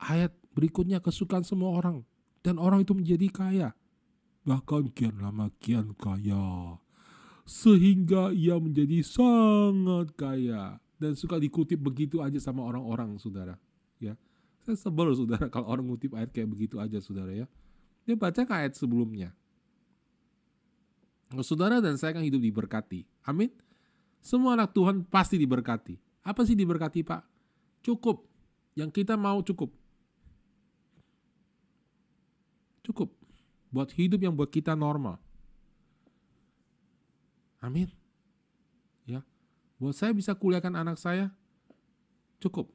[0.00, 2.00] Ayat berikutnya kesukaan semua orang.
[2.40, 3.68] Dan orang itu menjadi kaya.
[4.48, 6.80] Bahkan kian lama kian kaya.
[7.44, 10.80] Sehingga ia menjadi sangat kaya.
[10.96, 13.58] Dan suka dikutip begitu aja sama orang-orang saudara.
[13.98, 14.14] Ya,
[14.62, 17.46] Saya sebel saudara kalau orang ngutip ayat kayak begitu aja saudara ya.
[18.02, 19.30] Dia baca ke ayat sebelumnya.
[21.40, 23.08] Saudara dan saya kan hidup diberkati.
[23.24, 23.48] Amin.
[24.20, 25.96] Semua anak Tuhan pasti diberkati.
[26.22, 27.22] Apa sih diberkati Pak?
[27.80, 28.28] Cukup.
[28.76, 29.72] Yang kita mau cukup.
[32.84, 33.08] Cukup.
[33.72, 35.16] Buat hidup yang buat kita normal.
[37.62, 37.88] Amin.
[39.08, 39.24] Ya.
[39.80, 41.32] Buat saya bisa kuliahkan anak saya,
[42.42, 42.68] cukup.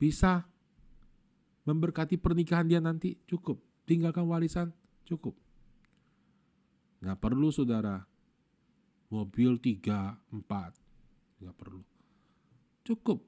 [0.00, 0.49] Bisa
[1.70, 4.70] memberkati pernikahan dia nanti, cukup tinggalkan warisan
[5.02, 5.34] cukup.
[7.02, 8.06] Nggak perlu saudara
[9.10, 10.78] mobil tiga empat
[11.42, 11.82] nggak perlu.
[12.86, 13.18] Cukup.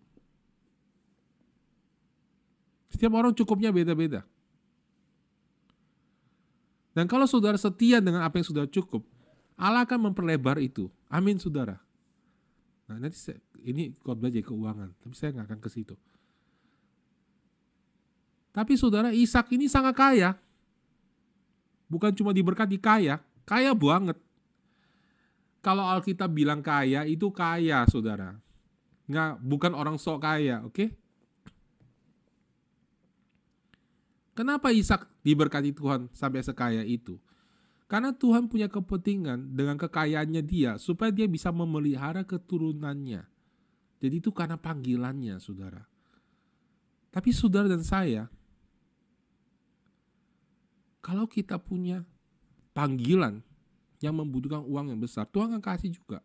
[2.95, 4.23] Setiap orang cukupnya beda-beda.
[6.93, 9.03] Dan kalau saudara setia dengan apa yang sudah cukup,
[9.57, 10.93] Allah akan memperlebar itu.
[11.09, 11.81] Amin saudara.
[12.85, 15.97] Nah nanti saya, ini khotbah jadi keuangan, tapi saya nggak akan ke situ.
[18.53, 20.37] Tapi saudara Ishak ini sangat kaya
[21.93, 24.17] bukan cuma diberkati kaya, kaya banget.
[25.61, 28.41] Kalau Alkitab bilang kaya, itu kaya, saudara.
[29.05, 30.73] Nggak, bukan orang sok kaya, oke?
[30.73, 30.89] Okay?
[34.33, 37.21] Kenapa Ishak diberkati Tuhan sampai sekaya itu?
[37.85, 43.29] Karena Tuhan punya kepentingan dengan kekayaannya dia supaya dia bisa memelihara keturunannya.
[44.01, 45.85] Jadi itu karena panggilannya, saudara.
[47.13, 48.33] Tapi saudara dan saya,
[51.03, 52.07] kalau kita punya
[52.73, 53.43] panggilan
[53.99, 56.23] yang membutuhkan uang yang besar, Tuhan akan kasih juga.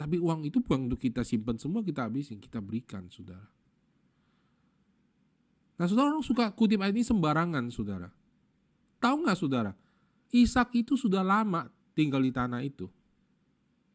[0.00, 3.44] Tapi uang itu bukan untuk kita simpan semua, kita habisin, kita berikan, saudara.
[5.76, 8.08] Nah, saudara orang suka kutip ayat ini sembarangan, saudara.
[8.96, 9.76] Tahu nggak, saudara?
[10.32, 12.88] Ishak itu sudah lama tinggal di tanah itu.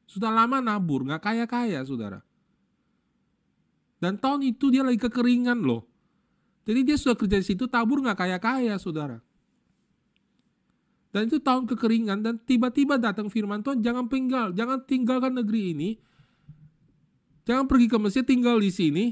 [0.05, 2.21] Sudah lama nabur, nggak kaya-kaya, saudara.
[3.97, 5.89] Dan tahun itu dia lagi kekeringan loh.
[6.65, 9.21] Jadi dia sudah kerja di situ tabur nggak kaya-kaya, saudara.
[11.13, 15.89] Dan itu tahun kekeringan dan tiba-tiba datang firman Tuhan, jangan tinggal, jangan tinggalkan negeri ini.
[17.45, 19.05] Jangan pergi ke Mesir, tinggal di sini.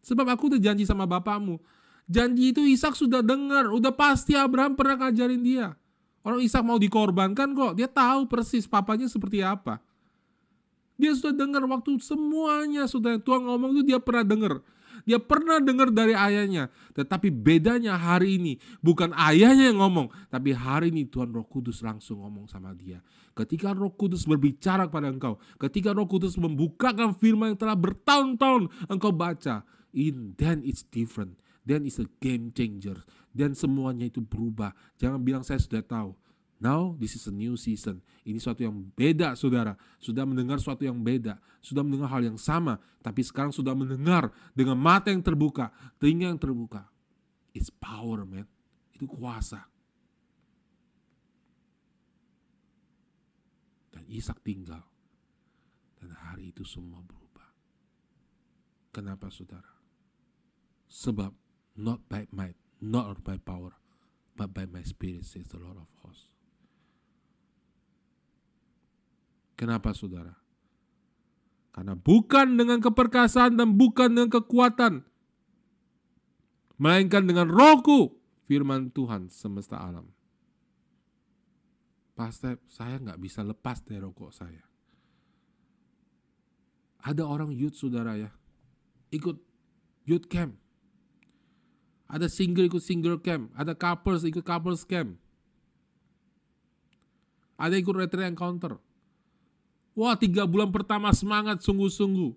[0.00, 1.60] Sebab aku udah janji sama bapakmu.
[2.08, 5.76] Janji itu Ishak sudah dengar, udah pasti Abraham pernah ngajarin dia.
[6.22, 9.82] Orang Ishak mau dikorbankan kok, dia tahu persis papanya seperti apa.
[10.96, 14.62] Dia sudah dengar waktu semuanya sudah Tuhan ngomong itu dia pernah dengar.
[15.02, 16.70] Dia pernah dengar dari ayahnya.
[16.94, 20.08] Tetapi bedanya hari ini bukan ayahnya yang ngomong.
[20.30, 23.02] Tapi hari ini Tuhan Roh Kudus langsung ngomong sama dia.
[23.32, 25.40] Ketika Roh Kudus berbicara kepada engkau.
[25.58, 29.66] Ketika Roh Kudus membukakan firman yang telah bertahun-tahun engkau baca.
[29.92, 31.36] In then it's different.
[31.62, 33.02] Then it's a game changer.
[33.32, 34.74] Dan semuanya itu berubah.
[34.98, 36.12] Jangan bilang saya sudah tahu.
[36.62, 37.98] Now this is a new season.
[38.22, 39.74] Ini suatu yang beda saudara.
[39.98, 41.42] Sudah mendengar suatu yang beda.
[41.58, 42.78] Sudah mendengar hal yang sama.
[43.02, 45.74] Tapi sekarang sudah mendengar dengan mata yang terbuka.
[45.98, 46.86] Telinga yang terbuka.
[47.50, 48.46] It's power man.
[48.94, 49.66] Itu kuasa.
[53.90, 54.86] Dan Ishak tinggal.
[55.98, 57.50] Dan hari itu semua berubah.
[58.94, 59.82] Kenapa saudara?
[60.86, 61.34] Sebab
[61.74, 63.74] not by might, not by power,
[64.38, 66.30] but by my spirit says the Lord of hosts.
[69.56, 70.42] Kenapa saudara?
[71.72, 75.08] Karena bukan dengan keperkasaan dan bukan dengan kekuatan.
[76.76, 78.12] Melainkan dengan rohku,
[78.44, 80.12] firman Tuhan semesta alam.
[82.12, 84.60] Pasti saya nggak bisa lepas dari rokok saya.
[87.02, 88.30] Ada orang youth saudara ya,
[89.10, 89.40] ikut
[90.04, 90.54] youth camp.
[92.12, 95.16] Ada single ikut single camp, ada couples ikut couples camp.
[97.56, 98.76] Ada ikut retreat encounter.
[99.92, 102.32] Wah tiga bulan pertama semangat sungguh-sungguh.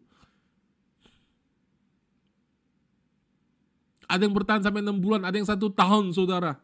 [4.05, 6.59] Ada yang bertahan sampai enam bulan, ada yang satu tahun saudara.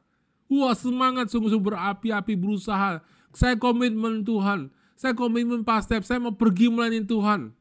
[0.52, 3.00] Wah semangat sungguh-sungguh berapi-api berusaha.
[3.32, 4.68] Saya komitmen Tuhan.
[5.00, 6.04] Saya komitmen pas step.
[6.04, 7.56] Saya mau pergi melayani Tuhan.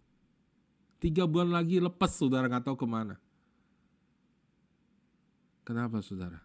[1.01, 3.16] Tiga bulan lagi lepas saudara nggak tahu ke mana.
[5.65, 6.43] Kenapa saudara?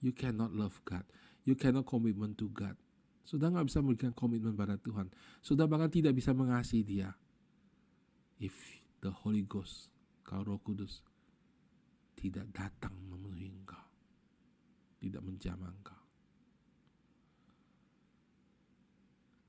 [0.00, 1.04] You cannot love God.
[1.44, 2.74] You cannot commitment to God
[3.28, 5.12] sudah nggak bisa memberikan komitmen pada Tuhan.
[5.44, 7.12] Sudah bahkan tidak bisa mengasihi dia.
[8.40, 8.56] If
[9.04, 9.92] the Holy Ghost,
[10.24, 11.04] kau roh kudus,
[12.16, 13.84] tidak datang memenuhi engkau.
[14.96, 16.02] Tidak menjamah engkau.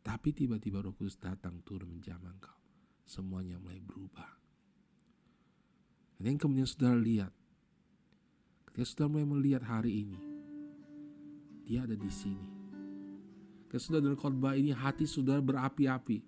[0.03, 2.59] Tapi tiba-tiba roh kudus datang turun menjamah engkau.
[3.07, 4.27] Semuanya mulai berubah.
[6.19, 7.31] Dan yang kemudian saudara lihat.
[8.67, 10.19] Ketika saudara mulai melihat hari ini.
[11.63, 12.58] Dia ada di sini.
[13.69, 16.25] Ketika saudara dengar khotbah ini hati saudara berapi-api.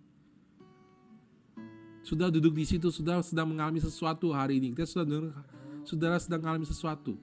[2.05, 4.77] Sudah duduk di situ, saudara sedang mengalami sesuatu hari ini.
[4.77, 5.34] Kita sudah dengar,
[5.81, 7.18] saudara sedang mengalami sesuatu.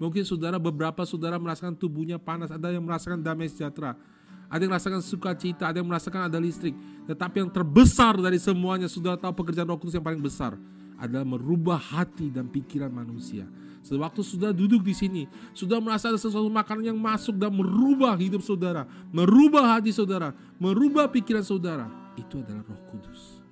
[0.00, 4.00] Mungkin saudara beberapa saudara merasakan tubuhnya panas, ada yang merasakan damai sejahtera,
[4.48, 6.72] ada yang merasakan sukacita, ada yang merasakan ada listrik.
[7.04, 10.56] Tetapi yang terbesar dari semuanya, sudah tahu pekerjaan Roh Kudus yang paling besar
[10.96, 13.44] adalah merubah hati dan pikiran manusia.
[13.82, 18.38] Sewaktu sudah duduk di sini, sudah merasa ada sesuatu makanan yang masuk dan merubah hidup
[18.38, 20.30] saudara, merubah hati saudara,
[20.62, 21.90] merubah pikiran saudara.
[22.14, 23.42] Itu adalah Roh Kudus.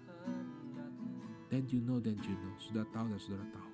[1.50, 3.70] Dan you know, dan you know, sudah tahu dan saudara tahu.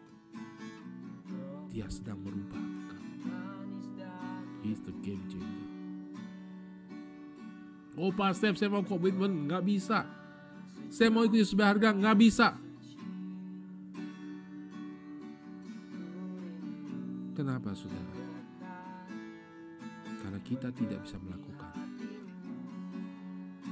[1.68, 3.04] Dia sedang merubah engkau.
[4.64, 5.68] He's the game changer.
[7.96, 10.08] Oh Pak saya mau komitmen, nggak bisa.
[10.88, 12.56] Saya mau ikut Yesus berharga, nggak bisa.
[17.36, 18.16] Kenapa saudara?
[20.24, 21.68] Karena kita tidak bisa melakukan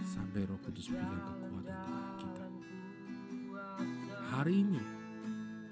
[0.04, 2.44] sampai roh kudus berikan kekuatan kepada kita.
[4.36, 4.82] Hari ini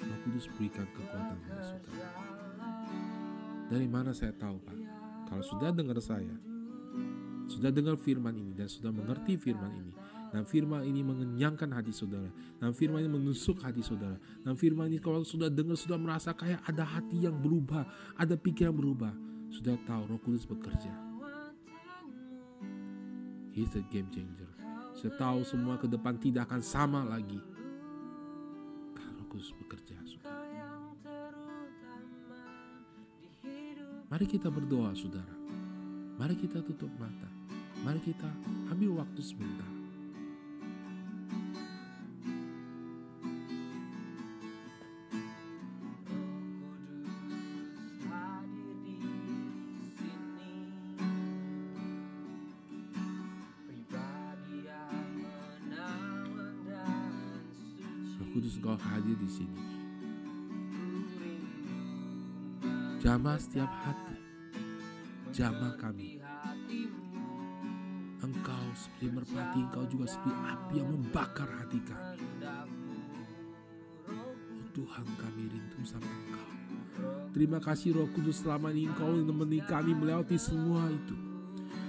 [0.00, 2.08] roh kudus berikan kekuatan kepada saudara.
[3.68, 4.78] Dari mana saya tahu Pak?
[5.28, 6.32] Kalau sudah dengar saya,
[7.44, 9.92] sudah dengar firman ini dan sudah mengerti firman ini,
[10.32, 12.32] dan firman ini mengenyangkan hati saudara.
[12.56, 14.16] Dan firman ini menusuk hati saudara.
[14.40, 17.84] Dan firman ini kalau sudah dengar, sudah merasa kayak ada hati yang berubah.
[18.16, 19.12] Ada pikiran berubah.
[19.52, 20.88] Sudah tahu roh kudus bekerja.
[23.52, 24.48] He's a game changer.
[24.96, 27.36] Sudah tahu semua ke depan tidak akan sama lagi.
[28.96, 30.00] Karena roh kudus bekerja.
[30.08, 30.40] Saudara.
[34.08, 35.36] Mari kita berdoa saudara.
[36.16, 37.28] Mari kita tutup mata.
[37.84, 38.28] Mari kita
[38.72, 39.71] ambil waktu sebentar.
[63.42, 64.18] Setiap hati,
[65.34, 66.22] jamah kami.
[68.22, 72.22] Engkau seperti merpati, Engkau juga seperti api yang membakar hati kami.
[74.72, 76.48] Tuhan kami rindu sama Engkau.
[77.34, 81.18] Terima kasih Roh Kudus selama ini Engkau menemani kami melewati semua itu.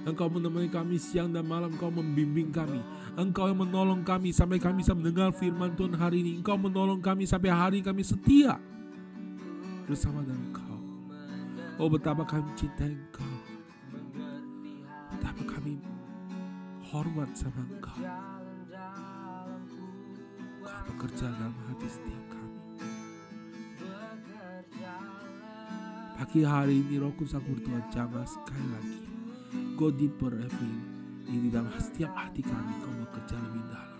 [0.10, 2.82] Engkau menemani kami siang dan malam, Engkau membimbing kami.
[3.14, 6.42] Engkau yang menolong kami sampai kami bisa mendengar firman Tuhan hari ini.
[6.42, 8.58] Engkau menolong kami sampai hari kami setia
[9.86, 10.63] bersama dengan Engkau.
[11.82, 13.34] Oh betapa kami cinta Engkau.
[15.10, 15.82] Betapa kami
[16.94, 17.98] hormat sama Engkau.
[17.98, 18.44] Engkau
[21.04, 22.62] bekerja dalam hati setiap kami.
[26.14, 29.02] Pagi hari ini Roh Kudus aku berdoa jamah sekali lagi.
[29.74, 30.74] Go deeper every
[31.26, 33.93] di dalam setiap hati kami kau bekerja lebih dalam.